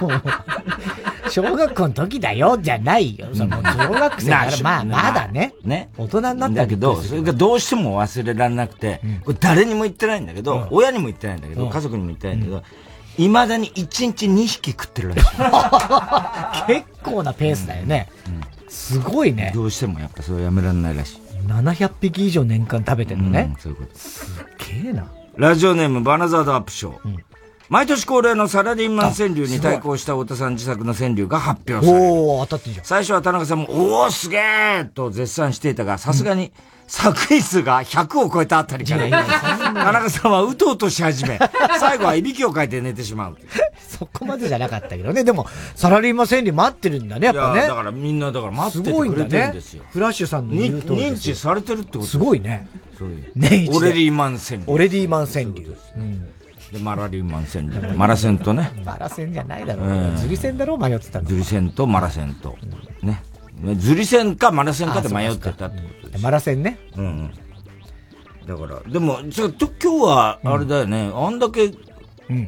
[1.30, 3.26] 小学校の時だよ、じゃないよ。
[3.32, 5.54] その、小学生から、まあ、まだね。
[5.64, 5.88] ね。
[5.96, 12.62] 大人になったらだけど、それがどうしても忘れられなくて、これ誰にも言ってないんだけど、親にも言ってないんだけど、うん家族にも言ってないんだけど、
[13.16, 15.28] 未だに1日2匹食ってるらしい。
[16.82, 18.08] 結構なペースだよね。
[18.68, 19.52] すごいね。
[19.54, 21.20] どうしてもやっぱそれはやめられないらしい。
[21.46, 23.54] 700匹以上年間食べてるのね。
[23.58, 23.98] そういうこと。
[23.98, 25.10] すっげえな。
[25.36, 27.18] ラジオネームバナザードアップショー。
[27.74, 32.04] 毎年恒例のサラリーマン川柳に対抗した太田さん自作の川柳が発表される。
[32.04, 32.84] おー、当たってんじゃん。
[32.84, 36.52] 最初は田中さんも、おーすげーと絶賛していたが、さすがに
[36.86, 41.36] 作品数が100を超えたあたりから、田中さんはうとうとし始め、
[41.80, 43.38] 最後はいびきをかいて寝てしまう。
[43.76, 45.24] そこまでじゃなかったけどね。
[45.24, 47.66] でも、サラリーマン川柳待ってるんだね、やっぱね。
[47.66, 49.82] だからみんなだから待っててくれてるんですよ。
[49.90, 52.68] フラッシュさんの言う認知されてるってことすごいね。
[52.96, 53.32] そういう。
[53.34, 54.64] 年一でオレリーマン川柳。
[54.68, 55.76] オレリーマン川柳。
[55.96, 56.28] うん。
[56.72, 57.96] で、マラリーマン川柳。
[57.96, 58.70] マラセンとね。
[58.84, 60.18] マラセンじゃないだろうんう。
[60.18, 61.28] ズリセンだろう迷ってたの。
[61.28, 62.56] ズリセンとマラセンと。
[63.02, 63.22] ね。
[63.76, 66.78] ズリセンかマラセンかで迷ってたってことマラセンね。
[66.96, 67.30] うんうん。
[68.46, 71.70] だから、でも、ちょっと今日は、あれだよね、あんだけ、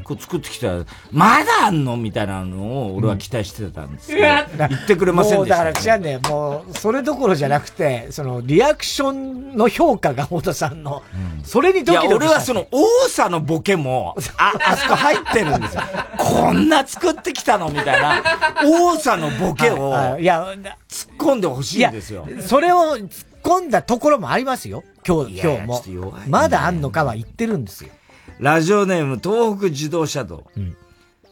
[0.05, 1.97] こう作ってきたら、まだあんの？
[1.97, 4.21] みたいなのを俺は期待してたんですけど、
[4.69, 6.21] 言ってくれませんでしたね、だから違うんだよ。
[6.29, 11.03] もう、それどころじゃなくて、その、リアクションの評価が太田さんの、
[11.45, 15.83] それにドキドキ俺はその、多さのボケも、あ、あそこ入ってるんですよ。
[16.19, 17.69] こんな作ってきたの？
[17.69, 18.23] みたいな、
[18.65, 20.55] 多さのボケを、はいや、
[20.89, 22.27] 突っ込んでほしいんですよ。
[22.41, 23.09] それを突っ
[23.43, 24.85] 込んだところもありますよ。
[25.07, 26.15] 今日、今日も。
[26.29, 27.91] まだあんのかは言ってるんですよ。
[28.39, 30.45] ラジオネーム東北自動車道。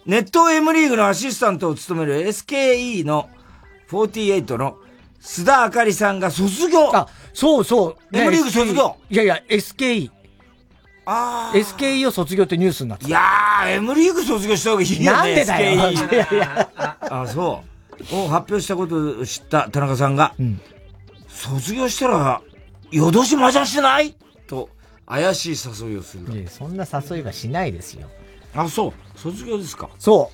[0.06, 3.28] ネット M リーグのアシスタントを務める SKE の
[3.90, 4.76] 48の
[5.20, 6.94] 須田あかりさんが卒業。
[6.94, 8.16] あ、そうそう。
[8.16, 8.96] M リーグ卒業。
[9.10, 10.10] いやいや、SKE。
[11.06, 15.04] あ SKE を卒業ってニュースになっていやー、M リーグ卒業した方がいいよね。
[15.04, 16.68] なんでだよ SKE いやいや
[17.00, 17.62] あ、そ
[18.12, 18.16] う。
[18.16, 20.34] を発表したことを知った田中さんが、
[21.28, 22.40] 卒業したら、
[22.90, 24.14] 夜通し麻雀してない？
[24.46, 24.68] と、
[25.06, 25.56] 怪しい
[25.86, 26.40] 誘いをする。
[26.40, 28.08] いやそんな誘いはしないですよ。
[28.54, 29.18] あ、そう。
[29.18, 29.90] 卒業ですか。
[29.98, 30.30] そ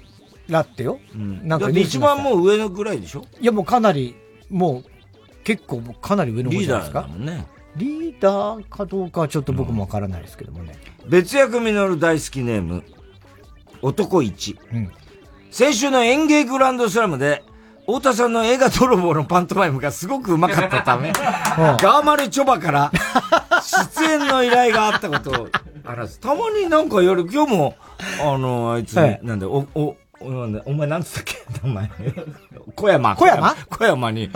[0.49, 0.53] う。
[0.53, 0.99] だってよ。
[1.15, 1.47] うん。
[1.47, 3.25] なんか一番もう上のぐらいでしょ？
[3.41, 4.17] いやもうかなり、
[4.49, 7.01] もう、結構もうかなり上の方リーダーじゃないですか。
[7.03, 7.47] だもんね。
[7.77, 10.77] リーダーかどうかはちょっと僕もわからないですけどもね。
[11.07, 12.83] 別役実る大好きネーム、
[13.83, 14.59] 男一。
[14.73, 14.91] うん
[15.53, 17.43] 先週の演芸グランドスラムで、
[17.81, 21.11] 太田さんの映画泥棒のパントマイムがすごく上手かったため、
[21.59, 22.93] ガーマルチョバから
[23.62, 25.49] 出演の依頼があったことを
[25.85, 26.20] 話す。
[26.20, 27.74] たまになんか夜、今日も、
[28.23, 31.37] あの、あいつ、はいなんで、お、お、おなんだお前なんつったっけ？
[31.66, 31.91] 名前。
[32.74, 33.16] 小山。
[33.16, 33.55] 小山？
[33.70, 34.32] 小山に、うん。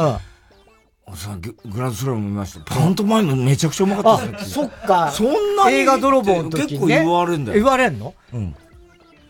[1.15, 2.75] さググランドスラム見ました。
[2.75, 4.49] パントマイムめちゃくちゃうまかったですね。
[4.49, 5.11] そっか。
[5.11, 6.69] そんなに映画泥棒の時に、ね。
[6.69, 8.15] 結構言われんだよ言われんの？
[8.33, 8.57] うん。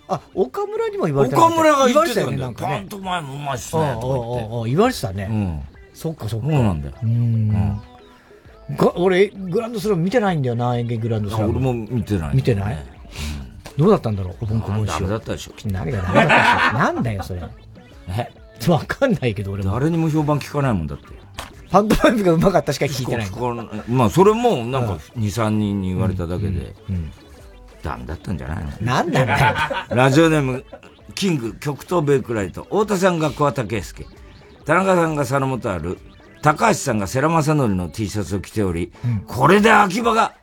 [0.07, 2.37] あ、岡村にも言われたの岡村が言ってたよね。
[2.37, 2.77] なんかね。
[2.77, 3.99] パントマイムうまいっすうんね。
[4.67, 5.27] 言われてたね。
[5.29, 5.63] うん。
[5.93, 6.47] そっかそっか。
[6.47, 6.95] そうなんだよ。
[7.03, 7.81] うん。
[8.77, 11.51] が俺、グランドスラム見てないんだよな、演芸グランドスラム。
[11.51, 12.37] 俺も見てない。
[12.37, 12.77] 見てない？
[13.77, 15.53] どうだったんだろう、おぼんこぼんダメだったでしょ。
[15.67, 16.79] 何がダメだったでしょ。
[16.79, 17.43] なんだよ、それ。
[18.09, 18.31] え？
[18.71, 19.73] わかんないけど、俺も。
[19.73, 21.07] 誰にも評判聞かないもんだって。
[21.71, 23.31] パントマイムがうまかったしか聞いてない。
[23.89, 26.73] まあ、それも、なんか、2、3人に言われただけで、
[27.83, 28.71] ダメだったんじゃないの？
[28.81, 29.57] なんなんだよ。
[29.91, 30.65] ラジオネーム、
[31.17, 34.07] キング、極東ベイクライト、太田さんが桑田佳祐、
[34.65, 35.99] 田中さんが佐野元春、
[36.45, 38.93] 高橋さんが世良正則の T シャツを着ており、
[39.27, 40.35] これで秋葉が、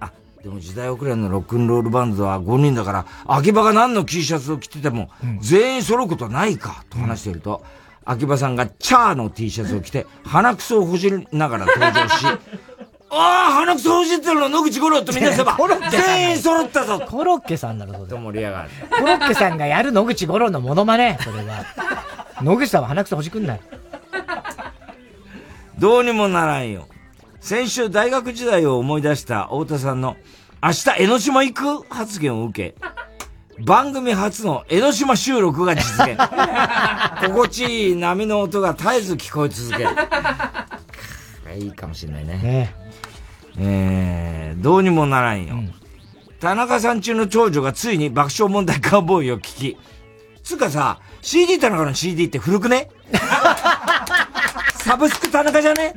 [0.00, 0.10] あ、
[0.42, 5.08] でも時代遅れのロックンロールバンドは5人だから、秋葉が何の T シャツを着てても、
[5.40, 7.64] 全員揃うことはないか、と話していると、
[8.04, 12.26] 秋葉さんがチャーの T シャツを着て、鼻くそをほじりながら登場し、
[13.08, 18.06] ああ、鼻くそほじってるの野口五郎と皆様コロッケさん全員揃ったぞコロッケさんだろ、それ。
[18.08, 18.70] と盛り上がる。
[18.90, 21.64] コロッケさんがやる野口五郎のモノマネ、それは。
[22.42, 23.60] 野口さんは鼻くそほじくんない。
[25.78, 26.86] どうにもならんよ。
[27.40, 30.16] 先週大学時代を思い出した太田さんの
[30.62, 36.18] 明日江ノ島行く発言を受け、番組初の江ノ島収録が実現。
[37.26, 39.90] 心地いい波の音が絶えず聞こえ続ける。
[41.58, 42.34] いいかもしれないね。
[42.36, 42.74] ね
[43.58, 45.56] えー、どうにもならんよ。
[46.40, 49.76] 田中さん中の長女がついに爆笑問題カーボーイを聞き、
[50.42, 52.90] つうかさ、CD 田中の CD って古くね？
[54.86, 55.94] サブスク田中じゃね？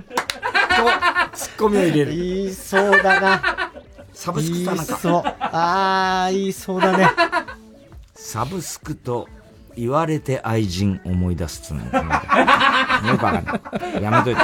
[1.31, 2.15] と、ツッコミを入れる。
[2.15, 3.71] 言いそうだな。
[4.13, 4.85] サブスク田中。
[4.87, 5.23] 言いそう。
[5.39, 7.07] あー、言いそうだね。
[8.15, 9.27] サブスクと
[9.75, 11.83] 言われて愛人思い出すつの。
[11.83, 14.01] よくわかんない。
[14.01, 14.41] やめといて。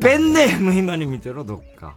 [0.00, 1.94] ペンネーム今に見てろ、どっか。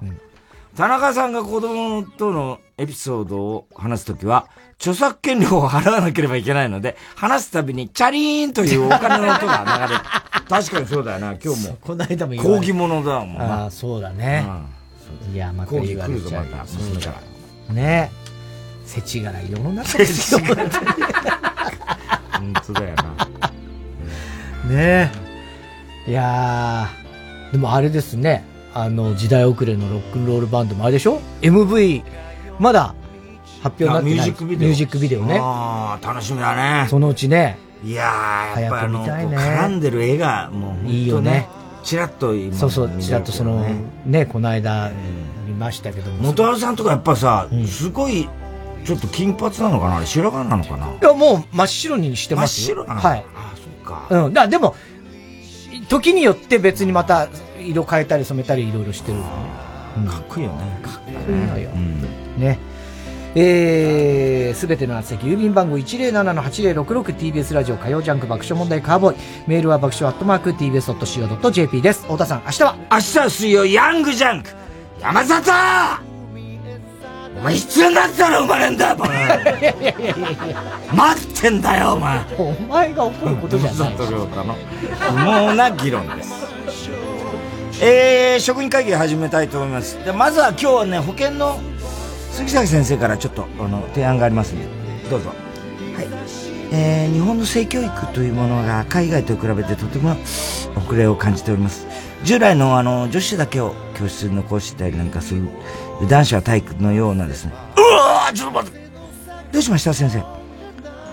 [0.77, 10.03] 田中さんが子供とのエピソードを話すときは、著作権料を払わなければいけないので、話すたびにチャリーンというお金の音が流れる。
[10.47, 11.77] 確かにそうだよな、今日も。
[11.81, 13.63] この間も言われ抗議物だもんな。
[13.63, 14.45] ああ、そうだね。
[15.33, 16.67] いや、また抗議言われちゃう来るぞ、また。
[16.67, 17.15] そう娘かだ
[17.69, 17.73] ら。
[17.73, 18.11] ね
[18.85, 20.41] 世知辛い世の中ですよ。
[20.45, 20.55] 本
[22.67, 23.03] 当だよな。
[24.69, 25.11] ね
[26.05, 26.11] え。
[26.11, 28.45] いやー、でもあれですね。
[28.73, 32.03] あの、時代遅れのロックンロールバンドもあれでしょ ?MV、
[32.59, 32.93] まだ
[33.61, 34.15] 発表になってない。
[34.15, 35.41] あミュージックビデオミュージックビデオね。
[36.01, 36.87] 楽しみだね。
[36.89, 37.57] そのうちね。
[37.83, 41.47] いやー、やっぱあの、ね絡んでる絵が、もうね、いいよね
[41.83, 43.65] チラッと今そうそう、ちらっとその、
[44.05, 44.91] ね、この間、
[45.47, 46.17] 見ましたけども。
[46.23, 48.27] 元原さんとかやっぱさ、すごい、
[48.83, 49.97] ちょっと金髪なのかな？
[49.97, 50.87] あれ白髪なのかな？
[50.87, 52.77] いや、もう真っ白にしてますよ。
[52.77, 53.25] 真っ白なのはい。
[53.35, 54.07] あそっか。
[54.09, 54.33] うん。
[54.33, 54.75] だでも、
[55.89, 57.27] 時によって別にまた
[57.59, 59.19] 色変えたり染めたりいろいろしてる。
[59.19, 60.79] かっこいいよね。
[60.83, 61.69] かっこいいのよ。
[62.37, 62.59] ね。
[63.39, 69.17] えー、すべての宛先、郵便番号 107-8066TBS ラジオ火曜ジャンク爆笑問題カーボーイ。
[69.47, 72.03] メールは爆笑アットマーク TBS.CO.JP です。
[72.03, 72.75] 太田さん、明日は？
[72.91, 74.49] 明日は水曜ヤングジャンク
[74.99, 76.16] 山里
[77.37, 79.13] お前いつになったら生まれんだよ、バカ
[80.95, 82.25] 待ってんだよ、お前。
[82.37, 83.77] お前が怒ることじゃない。
[83.77, 85.15] 山里亮太の不
[85.49, 86.33] 毛な議論です。
[87.79, 90.03] えー、職員会議始めたいと思います。
[90.03, 91.59] でまずは今日はね、保険の
[92.31, 94.65] 杉崎先生からちょっとあの提案がありますんで、
[95.09, 95.29] どうぞ。
[95.29, 96.07] はい。
[96.73, 100.15] えー、日本の性教育というものが海外と比べてとても
[100.75, 101.85] 遅れを感じております。
[102.23, 105.47] 従来のあの女子だけを教室に残したりなんかする
[106.05, 107.51] 男子は体育のようなですね。
[107.75, 108.87] うわちょっと待って
[109.51, 110.23] どうしました先生？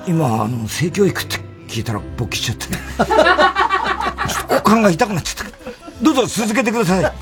[0.06, 1.36] 今あの性教育って
[1.66, 2.66] 聞いたら勃起しちゃって。
[2.66, 2.77] ちょっ
[4.47, 5.55] と股間が痛くなっちゃった。
[6.02, 7.12] どうぞ続けてください。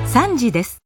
[0.08, 0.82] ？3時です